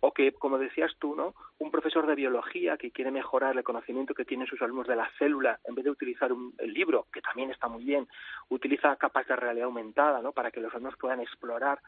o 0.00 0.12
que, 0.12 0.32
como 0.32 0.58
decías 0.58 0.92
tú, 0.98 1.14
¿no? 1.14 1.34
un 1.58 1.70
profesor 1.70 2.06
de 2.06 2.14
biología 2.14 2.76
que 2.76 2.90
quiere 2.90 3.10
mejorar 3.10 3.56
el 3.56 3.64
conocimiento 3.64 4.14
que 4.14 4.24
tienen 4.24 4.46
sus 4.46 4.60
alumnos 4.62 4.86
de 4.86 4.96
la 4.96 5.10
célula, 5.18 5.58
en 5.64 5.74
vez 5.74 5.84
de 5.84 5.90
utilizar 5.90 6.32
un, 6.32 6.54
el 6.58 6.72
libro, 6.72 7.06
que 7.12 7.22
también 7.22 7.50
está 7.50 7.68
muy 7.68 7.84
bien, 7.84 8.06
utiliza 8.48 8.96
capas 8.96 9.26
de 9.26 9.36
realidad 9.36 9.66
aumentada 9.66 10.20
¿no? 10.22 10.32
para 10.32 10.50
que 10.50 10.60
los 10.60 10.72
alumnos 10.72 10.96
puedan 10.98 11.20
explorar 11.20 11.80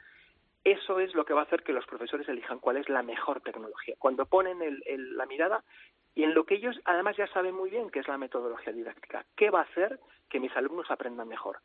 eso 0.65 1.01
es 1.01 1.15
lo 1.15 1.25
que 1.25 1.35
va 1.35 1.41
a 1.41 1.45
hacer 1.45 1.63
que 1.63 1.73
los 1.73 1.87
profesores 1.87 2.29
elijan 2.29 2.59
cuál 2.59 2.77
es 2.77 2.89
la 2.89 3.03
mejor 3.03 3.41
tecnología. 3.41 3.95
Cuando 3.99 4.27
ponen 4.27 4.59
la 4.87 5.27
mirada 5.27 5.65
y 6.15 6.25
en 6.25 6.35
lo 6.35 6.45
que 6.45 6.57
ellos 6.57 6.79
además 6.85 7.17
ya 7.17 7.27
saben 7.29 7.55
muy 7.55 7.71
bien 7.71 7.91
que 7.91 8.01
es 8.01 8.09
la 8.09 8.19
metodología 8.19 8.73
didáctica, 8.73 9.25
¿qué 9.37 9.51
va 9.51 9.61
a 9.61 9.65
hacer 9.65 10.01
que 10.29 10.41
mis 10.41 10.55
alumnos 10.57 10.91
aprendan 10.91 11.29
mejor? 11.29 11.61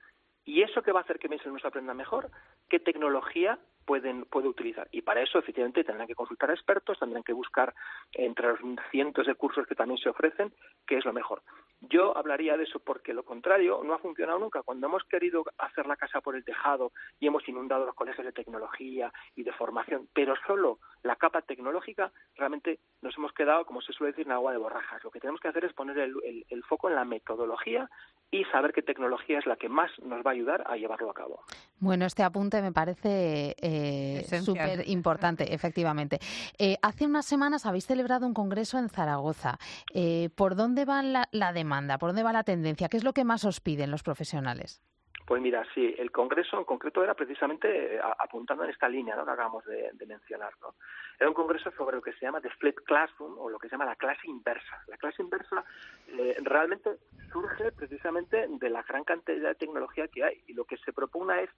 ¿Y 0.46 0.62
eso 0.62 0.82
qué 0.84 0.92
va 0.92 1.00
a 1.00 1.04
hacer 1.04 1.20
que 1.20 1.30
mis 1.30 1.42
alumnos 1.42 1.66
aprendan 1.66 1.98
mejor? 1.98 2.30
¿Qué 2.70 2.80
tecnología 2.80 3.60
pueden 3.86 4.26
puede 4.26 4.48
utilizar? 4.48 4.88
Y 4.92 5.02
para 5.02 5.22
eso, 5.22 5.40
efectivamente, 5.40 5.84
tendrán 5.84 6.08
que 6.08 6.16
consultar 6.16 6.50
a 6.50 6.54
expertos, 6.54 7.00
tendrán 7.00 7.24
que 7.24 7.34
buscar 7.34 7.74
entre 8.14 8.48
los 8.48 8.60
cientos 8.92 9.28
de 9.28 9.36
cursos 9.36 9.68
que 9.68 9.76
también 9.76 9.98
se 9.98 10.10
ofrecen 10.10 10.54
qué 10.88 10.98
es 10.98 11.06
lo 11.06 11.14
mejor. 11.14 11.42
Yo 11.82 12.16
hablaría 12.18 12.56
de 12.56 12.64
eso 12.64 12.80
porque 12.80 13.14
lo 13.14 13.24
contrario 13.24 13.82
no 13.84 13.94
ha 13.94 14.00
funcionado 14.00 14.40
nunca. 14.40 14.64
Cuando 14.64 14.88
hemos 14.88 15.04
querido 15.04 15.44
hacer 15.58 15.86
la 15.86 15.98
casa 15.98 16.22
por 16.22 16.36
el 16.36 16.46
tejado 16.46 16.92
y 17.20 17.28
hemos 17.28 17.48
inundado 17.48 17.86
los 17.86 17.96
colegios 17.96 18.26
de 18.26 18.32
tecnología 18.32 19.12
y 19.36 19.44
de 19.44 19.52
formación, 19.52 20.08
pero 20.14 20.34
solo 20.48 20.80
la 21.02 21.18
capa 21.18 21.42
tecnológica, 21.42 22.12
realmente 22.36 22.80
nos 23.02 23.18
hemos 23.18 23.34
quedado, 23.34 23.66
como 23.66 23.82
se 23.82 23.92
suele 23.92 24.14
decir, 24.14 24.28
en 24.28 24.32
agua 24.32 24.54
de 24.54 24.58
borrajas. 24.58 25.04
Lo 25.04 25.12
que 25.12 25.20
tenemos 25.20 25.42
que 25.42 25.50
hacer 25.50 25.66
es 25.66 25.74
poner 25.74 25.98
el, 25.98 26.46
el 26.50 26.64
foco 26.64 26.90
en 26.90 26.96
la 26.96 27.06
metodología 27.06 27.90
y 28.32 28.46
saber 28.46 28.74
qué 28.74 28.82
tecnología 28.82 29.40
es 29.40 29.46
la 29.46 29.58
que 29.58 29.70
más 29.70 29.92
nos 30.00 30.26
va 30.26 30.32
a 30.32 30.34
ayudar 30.34 30.64
a 30.66 30.76
llevarlo 30.76 31.12
a 31.12 31.14
cabo. 31.14 31.42
Bueno, 31.80 32.06
este 32.06 32.24
apunte 32.24 32.62
me 32.62 32.72
parece 32.72 33.56
eh, 33.62 33.73
súper 34.44 34.88
importante, 34.88 35.54
efectivamente. 35.54 36.20
Eh, 36.58 36.78
hace 36.82 37.06
unas 37.06 37.26
semanas 37.26 37.66
habéis 37.66 37.86
celebrado 37.86 38.28
un 38.28 38.34
congreso 38.34 38.78
en 38.78 38.90
Zaragoza. 38.90 39.58
Eh, 39.94 40.30
¿Por 40.36 40.56
dónde 40.56 40.86
va 40.86 41.04
la, 41.04 41.28
la 41.32 41.54
demanda? 41.54 41.98
¿Por 41.98 42.10
dónde 42.10 42.24
va 42.24 42.34
la 42.34 42.44
tendencia? 42.44 42.90
¿Qué 42.90 42.98
es 42.98 43.04
lo 43.04 43.14
que 43.14 43.24
más 43.24 43.46
os 43.46 43.60
piden 43.60 43.92
los 43.92 44.04
profesionales? 44.04 44.82
Pues 45.26 45.42
mira, 45.42 45.66
sí, 45.74 45.96
el 45.98 46.12
congreso 46.12 46.58
en 46.58 46.66
concreto 46.66 47.02
era 47.02 47.14
precisamente 47.14 48.00
apuntando 48.20 48.66
en 48.66 48.72
esta 48.72 48.90
línea 48.90 49.16
¿no? 49.16 49.24
que 49.24 49.32
acabamos 49.32 49.64
de, 49.66 49.90
de, 49.94 50.06
mencionar. 50.06 50.52
¿no? 50.62 50.76
Era 51.18 51.30
un 51.30 51.34
congreso 51.34 51.72
sobre 51.72 51.96
lo 51.96 52.02
que 52.02 52.12
se 52.14 52.26
llama 52.26 52.42
The 52.42 52.50
Flip 52.50 52.78
Classroom 52.86 53.38
o 53.40 53.50
lo 53.50 53.58
que 53.58 53.70
se 53.70 53.74
llama 53.74 53.86
la 53.86 53.96
clase 53.96 54.28
inversa. 54.28 54.84
La 54.88 54.98
clase 54.98 55.22
inversa 55.22 55.64
eh, 56.10 56.36
realmente 56.42 56.98
surge 57.32 57.72
precisamente 57.72 58.48
de 58.50 58.70
la 58.70 58.84
gran 58.84 59.06
cantidad 59.06 59.50
de 59.50 59.56
tecnología 59.56 60.10
que 60.10 60.26
hay 60.26 60.44
y 60.48 60.54
lo 60.54 60.66
que 60.66 60.78
se 60.78 60.92
propone 60.92 61.44
es 61.44 61.50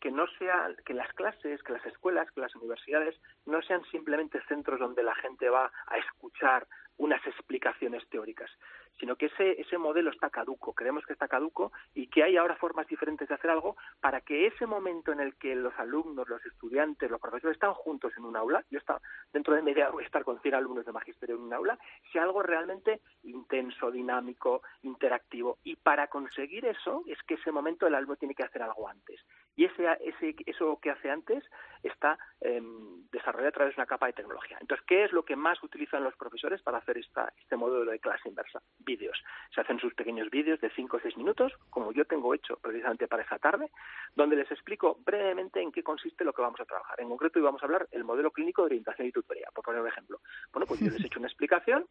que 0.00 0.10
no 0.10 0.26
sea 0.38 0.70
que 0.84 0.94
las 0.94 1.12
clases, 1.14 1.62
que 1.62 1.72
las 1.72 1.84
escuelas, 1.86 2.30
que 2.30 2.40
las 2.40 2.54
universidades 2.54 3.20
no 3.46 3.62
sean 3.62 3.84
simplemente 3.90 4.40
centros 4.48 4.78
donde 4.78 5.02
la 5.02 5.14
gente 5.16 5.48
va 5.48 5.70
a 5.86 5.98
escuchar 5.98 6.66
unas 6.98 7.24
explicaciones 7.26 8.06
teóricas, 8.08 8.50
sino 8.98 9.16
que 9.16 9.26
ese, 9.26 9.60
ese 9.60 9.78
modelo 9.78 10.10
está 10.10 10.30
caduco, 10.30 10.74
creemos 10.74 11.06
que 11.06 11.12
está 11.12 11.28
caduco 11.28 11.72
y 11.94 12.08
que 12.08 12.24
hay 12.24 12.36
ahora 12.36 12.56
formas 12.56 12.88
diferentes 12.88 13.28
de 13.28 13.34
hacer 13.34 13.50
algo 13.50 13.76
para 14.00 14.20
que 14.20 14.48
ese 14.48 14.66
momento 14.66 15.12
en 15.12 15.20
el 15.20 15.36
que 15.36 15.54
los 15.54 15.72
alumnos, 15.78 16.28
los 16.28 16.44
estudiantes, 16.44 17.08
los 17.08 17.20
profesores 17.20 17.54
están 17.54 17.72
juntos 17.72 18.12
en 18.16 18.24
un 18.24 18.36
aula, 18.36 18.64
yo 18.70 18.78
está, 18.78 19.00
dentro 19.32 19.54
de 19.54 19.62
media 19.62 19.90
voy 19.90 20.02
a 20.02 20.06
estar 20.06 20.24
con 20.24 20.40
100 20.40 20.54
alumnos 20.54 20.84
de 20.84 20.92
magisterio 20.92 21.36
en 21.36 21.42
un 21.42 21.54
aula, 21.54 21.78
sea 22.12 22.24
algo 22.24 22.42
realmente 22.42 23.00
intenso, 23.22 23.92
dinámico, 23.92 24.62
interactivo. 24.82 25.58
Y 25.62 25.76
para 25.76 26.08
conseguir 26.08 26.66
eso 26.66 27.04
es 27.06 27.22
que 27.22 27.34
ese 27.34 27.52
momento 27.52 27.86
el 27.86 27.94
alumno 27.94 28.16
tiene 28.16 28.34
que 28.34 28.42
hacer 28.42 28.62
algo 28.62 28.88
antes. 28.88 29.20
Y 29.58 29.64
ese, 29.64 29.84
ese, 30.04 30.36
eso 30.46 30.78
que 30.80 30.90
hace 30.90 31.10
antes 31.10 31.42
está 31.82 32.16
eh, 32.40 32.62
desarrollado 33.10 33.48
a 33.48 33.52
través 33.52 33.74
de 33.74 33.80
una 33.80 33.86
capa 33.86 34.06
de 34.06 34.12
tecnología. 34.12 34.56
Entonces, 34.60 34.86
¿qué 34.86 35.02
es 35.02 35.12
lo 35.12 35.24
que 35.24 35.34
más 35.34 35.60
utilizan 35.64 36.04
los 36.04 36.14
profesores 36.14 36.62
para 36.62 36.78
hacer 36.78 36.96
esta, 36.96 37.32
este 37.36 37.56
modelo 37.56 37.90
de 37.90 37.98
clase 37.98 38.28
inversa? 38.28 38.62
vídeos. 38.78 39.20
Se 39.52 39.60
hacen 39.60 39.80
sus 39.80 39.94
pequeños 39.94 40.30
vídeos 40.30 40.60
de 40.60 40.70
5 40.70 40.96
o 40.96 41.00
6 41.00 41.16
minutos, 41.16 41.52
como 41.70 41.92
yo 41.92 42.04
tengo 42.04 42.34
hecho 42.34 42.56
precisamente 42.56 43.08
para 43.08 43.24
esa 43.24 43.38
tarde, 43.40 43.68
donde 44.14 44.36
les 44.36 44.50
explico 44.50 44.98
brevemente 45.04 45.60
en 45.60 45.72
qué 45.72 45.82
consiste 45.82 46.24
lo 46.24 46.32
que 46.32 46.42
vamos 46.42 46.60
a 46.60 46.64
trabajar. 46.64 47.00
En 47.00 47.08
concreto, 47.08 47.40
hoy 47.40 47.44
vamos 47.44 47.60
a 47.62 47.66
hablar 47.66 47.88
el 47.90 48.04
modelo 48.04 48.30
clínico 48.30 48.62
de 48.62 48.66
orientación 48.66 49.08
y 49.08 49.12
tutoría, 49.12 49.48
por 49.52 49.64
poner 49.64 49.82
un 49.82 49.88
ejemplo. 49.88 50.20
Bueno, 50.52 50.66
pues 50.66 50.78
yo 50.80 50.86
les 50.86 51.02
he 51.02 51.06
hecho 51.06 51.18
una 51.18 51.28
explicación 51.28 51.84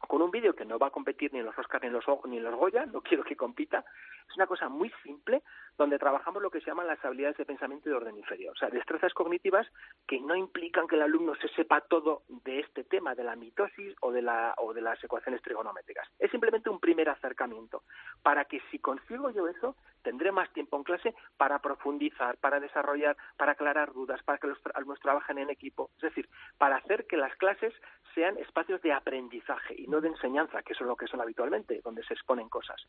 con 0.00 0.22
un 0.22 0.30
vídeo 0.30 0.54
que 0.54 0.64
no 0.64 0.78
va 0.78 0.88
a 0.88 0.90
competir 0.90 1.32
ni 1.32 1.40
en 1.40 1.46
los 1.46 1.58
Oscars 1.58 1.82
ni 1.82 1.88
en 1.88 1.94
los, 1.94 2.04
ni 2.26 2.36
en 2.38 2.44
los 2.44 2.54
Goya, 2.54 2.86
no 2.86 3.00
quiero 3.00 3.24
que 3.24 3.36
compita. 3.36 3.84
Es 4.28 4.36
una 4.36 4.46
cosa 4.46 4.68
muy 4.68 4.90
simple 5.02 5.42
donde 5.76 5.98
trabajamos 5.98 6.42
lo 6.42 6.50
que 6.50 6.60
se 6.60 6.66
llaman 6.66 6.86
las 6.86 7.04
habilidades 7.04 7.36
de 7.36 7.44
pensamiento 7.44 7.88
de 7.88 7.96
orden 7.96 8.16
inferior, 8.16 8.52
o 8.52 8.56
sea, 8.56 8.70
destrezas 8.70 9.12
cognitivas 9.12 9.66
que 10.06 10.20
no 10.20 10.36
implican 10.36 10.86
que 10.86 10.96
el 10.96 11.02
alumno 11.02 11.34
se 11.36 11.48
sepa 11.48 11.80
todo 11.82 12.22
de 12.28 12.60
este 12.60 12.84
tema, 12.84 13.14
de 13.14 13.24
la 13.24 13.36
mitosis 13.36 13.94
o 14.00 14.12
de, 14.12 14.22
la, 14.22 14.54
o 14.58 14.72
de 14.72 14.82
las 14.82 15.02
ecuaciones 15.02 15.42
trigonométricas. 15.42 16.08
Es 16.18 16.30
simplemente 16.30 16.70
un 16.70 16.80
primer 16.80 17.08
acercamiento 17.08 17.82
para 18.22 18.44
que 18.44 18.60
si 18.70 18.78
consigo 18.78 19.30
yo 19.30 19.48
eso, 19.48 19.76
tendré 20.04 20.30
más 20.30 20.52
tiempo 20.52 20.76
en 20.76 20.84
clase 20.84 21.14
para 21.36 21.58
profundizar, 21.58 22.36
para 22.36 22.60
desarrollar, 22.60 23.16
para 23.36 23.52
aclarar 23.52 23.92
dudas, 23.92 24.22
para 24.22 24.38
que 24.38 24.46
los 24.46 24.58
alumnos 24.74 25.00
trabajen 25.00 25.38
en 25.38 25.50
equipo, 25.50 25.90
es 25.96 26.02
decir, 26.02 26.28
para 26.58 26.76
hacer 26.76 27.06
que 27.06 27.16
las 27.16 27.34
clases 27.36 27.74
sean 28.14 28.38
espacios 28.38 28.80
de 28.82 28.92
aprendizaje 28.92 29.74
y 29.76 29.88
no 29.88 30.00
de 30.00 30.08
enseñanza, 30.08 30.62
que 30.62 30.74
eso 30.74 30.84
es 30.84 30.88
lo 30.88 30.96
que 30.96 31.08
son 31.08 31.20
habitualmente, 31.20 31.80
donde 31.82 32.04
se 32.04 32.14
exponen 32.14 32.48
cosas. 32.48 32.80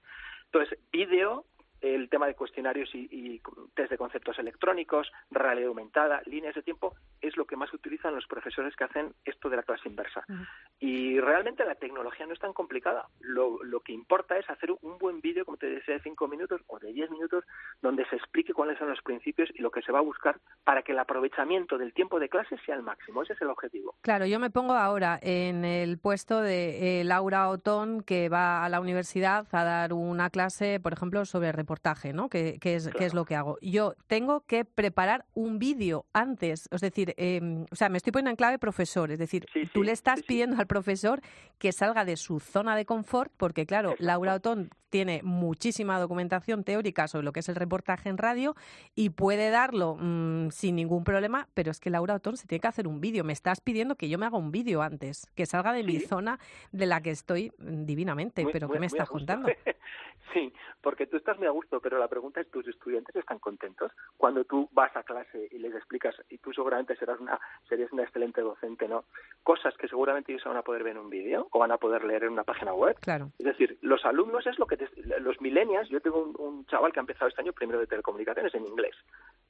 Entonces, 0.46 0.78
vídeo, 0.92 1.46
el 1.94 2.10
tema 2.10 2.28
de 2.28 2.36
cuestionarios 2.36 2.90
y, 2.94 3.08
y, 3.12 3.42
test 3.74 3.92
de 3.92 3.98
conceptos 3.98 4.40
electrónicos, 4.40 5.12
realidad 5.30 5.70
aumentada, 5.70 6.22
líneas 6.26 6.56
de 6.56 6.64
tiempo, 6.64 6.96
es 7.22 7.38
lo 7.38 7.46
que 7.46 7.56
más 7.56 7.74
utilizan 7.74 8.16
los 8.16 8.26
profesores 8.28 8.76
que 8.76 8.86
hacen 8.86 9.14
esto 9.26 9.50
de 9.50 9.58
la 9.58 9.64
clase 9.64 9.88
inversa. 9.88 10.24
Uh 10.28 10.34
-huh. 10.34 10.48
Y 10.80 11.20
realmente 11.20 11.66
la 11.66 11.76
tecnología 11.76 12.26
no 12.26 12.34
es 12.34 12.40
tan 12.40 12.54
complicada. 12.54 13.08
Lo, 13.20 13.64
lo 13.64 13.80
que 13.82 13.94
importa 13.94 14.38
es 14.38 14.50
hacer 14.50 14.72
un 14.82 14.98
buen 14.98 15.22
vídeo, 15.22 15.46
como 15.46 15.58
te 15.58 15.68
decía, 15.68 15.96
de 15.96 16.02
cinco 16.02 16.28
minutos 16.28 16.62
o 16.68 16.80
de 16.80 16.94
diez 16.94 17.10
minutos, 17.10 17.44
donde 17.82 18.06
se 18.10 18.16
explique 18.16 18.54
cuáles 18.54 18.78
son 18.78 18.90
los 18.90 19.02
principios 19.02 19.50
y 19.54 19.62
lo 19.62 19.72
que 19.72 19.82
se 19.82 19.92
va 19.92 20.00
a 20.00 20.02
buscar 20.02 20.40
para 20.64 20.82
que 20.82 20.92
el 20.92 21.00
aprovechamiento 21.00 21.78
del 21.78 21.94
tiempo 21.94 22.20
de 22.20 22.30
clase 22.30 22.58
sea 22.66 22.76
el 22.76 22.84
máximo. 22.84 23.24
Ese 23.24 23.34
es 23.34 23.42
el 23.42 23.50
objetivo. 23.50 23.96
Claro, 24.02 24.26
yo 24.26 24.40
me 24.40 24.50
pongo 24.50 24.74
ahora 24.74 25.20
en 25.22 25.66
el 25.66 25.98
puesto 25.98 26.42
de 26.42 27.02
eh, 27.02 27.04
Laura 27.04 27.50
Otón, 27.50 28.02
que 28.02 28.30
va 28.30 28.64
a 28.64 28.70
la 28.70 28.80
universidad 28.80 29.48
a 29.52 29.64
dar 29.64 29.94
una 29.94 30.30
clase, 30.30 30.80
por 30.80 30.94
ejemplo, 30.94 31.26
sobre 31.26 31.52
reportaje, 31.76 32.14
¿no? 32.14 32.30
Que, 32.30 32.58
que, 32.60 32.76
es, 32.76 32.84
claro. 32.84 33.00
que 33.00 33.06
es 33.06 33.14
lo 33.14 33.26
que 33.26 33.36
hago. 33.36 33.58
Yo 33.62 33.96
tengo 34.08 34.42
que 34.42 34.66
preparar 34.66 35.26
un 35.34 35.60
vídeo 35.60 36.06
antes, 36.14 36.68
es 36.72 36.82
decir, 36.82 37.14
eh, 37.18 37.66
o 37.72 37.76
sea, 37.76 37.90
me 37.90 37.98
estoy 37.98 38.12
poniendo 38.12 38.32
en 38.32 38.38
clave 38.38 38.60
profesor, 38.60 39.12
es 39.12 39.20
decir, 39.20 39.46
sí, 39.54 39.66
tú 39.74 39.82
sí, 39.82 39.88
le 39.88 39.92
estás 39.92 40.20
sí, 40.20 40.26
pidiendo 40.28 40.58
al 40.58 40.68
profesor 40.68 41.22
que 41.58 41.72
salga 41.72 42.06
de 42.06 42.16
su 42.16 42.40
zona 42.40 42.76
de 42.76 42.86
confort, 42.86 43.32
porque 43.38 43.66
claro, 43.66 43.90
Exacto. 43.90 44.06
Laura 44.06 44.36
Otón 44.36 44.70
tiene 44.90 45.22
muchísima 45.24 46.00
documentación 46.00 46.64
teórica 46.64 47.10
sobre 47.10 47.26
lo 47.26 47.34
que 47.34 47.42
es 47.42 47.50
el 47.50 47.56
reportaje 47.56 48.08
en 48.08 48.18
radio 48.18 48.56
y 48.96 49.10
puede 49.10 49.50
darlo 49.50 49.98
mmm, 50.00 50.52
sin 50.52 50.78
ningún 50.78 51.04
problema, 51.04 51.50
pero 51.54 51.72
es 51.72 51.82
que 51.82 51.90
Laura 51.90 52.16
Otón 52.16 52.38
se 52.38 52.48
tiene 52.48 52.62
que 52.62 52.68
hacer 52.70 52.88
un 52.88 53.02
vídeo. 53.02 53.26
Me 53.26 53.34
estás 53.34 53.60
pidiendo 53.60 53.96
que 53.96 54.08
yo 54.08 54.18
me 54.18 54.26
haga 54.26 54.38
un 54.38 54.52
vídeo 54.52 54.82
antes, 54.82 55.30
que 55.36 55.46
salga 55.46 55.74
de 55.74 55.84
mi 55.84 56.00
zona 56.00 56.40
de 56.72 56.86
la 56.86 57.02
que 57.02 57.12
estoy 57.12 57.52
mm, 57.58 57.84
divinamente, 57.84 58.44
muy, 58.44 58.54
pero 58.54 58.68
muy, 58.68 58.76
¿qué 58.76 58.80
me 58.80 58.86
estás 58.86 59.10
contando? 59.10 59.50
sí, 60.34 60.54
porque 60.82 61.08
tú 61.08 61.18
estás 61.18 61.38
muy 61.38 61.48
a 61.48 61.52
gusto, 61.52 61.65
pero 61.82 61.98
la 61.98 62.08
pregunta 62.08 62.42
es, 62.42 62.50
¿tus 62.50 62.68
estudiantes 62.68 63.16
están 63.16 63.40
contentos? 63.40 63.92
Cuando 64.18 64.44
tú 64.46 64.70
vas 64.72 64.96
a 64.96 65.04
clase 65.04 65.48
y 65.52 65.60
les 65.60 65.74
explicas, 65.74 66.16
y 66.30 66.38
tú 66.38 66.54
seguramente 66.54 66.96
serás 66.96 67.20
una, 67.20 67.40
serías 67.68 67.92
una 67.92 68.04
excelente 68.04 68.42
docente, 68.42 68.88
¿no? 68.88 69.06
Cosas 69.44 69.76
que 69.78 69.88
seguramente 69.88 70.32
ellos 70.32 70.44
van 70.46 70.58
a 70.58 70.62
poder 70.62 70.84
ver 70.84 70.94
en 70.94 71.04
un 71.04 71.10
vídeo 71.10 71.48
o 71.52 71.60
van 71.60 71.72
a 71.72 71.78
poder 71.78 72.04
leer 72.04 72.24
en 72.24 72.34
una 72.34 72.44
página 72.44 72.74
web. 72.74 72.98
Claro. 73.00 73.32
Es 73.40 73.46
decir, 73.46 73.78
los 73.82 74.06
alumnos 74.06 74.46
es 74.48 74.58
lo 74.60 74.66
que 74.66 74.78
te, 74.78 74.90
los 75.20 75.40
millennials, 75.42 75.90
yo 75.90 76.02
tengo 76.02 76.22
un, 76.22 76.36
un 76.38 76.66
chaval 76.66 76.92
que 76.92 77.00
ha 77.00 77.02
empezado 77.02 77.28
este 77.28 77.42
año 77.42 77.54
primero 77.54 77.80
de 77.80 77.88
telecomunicaciones 77.88 78.54
en 78.56 78.66
inglés. 78.66 78.96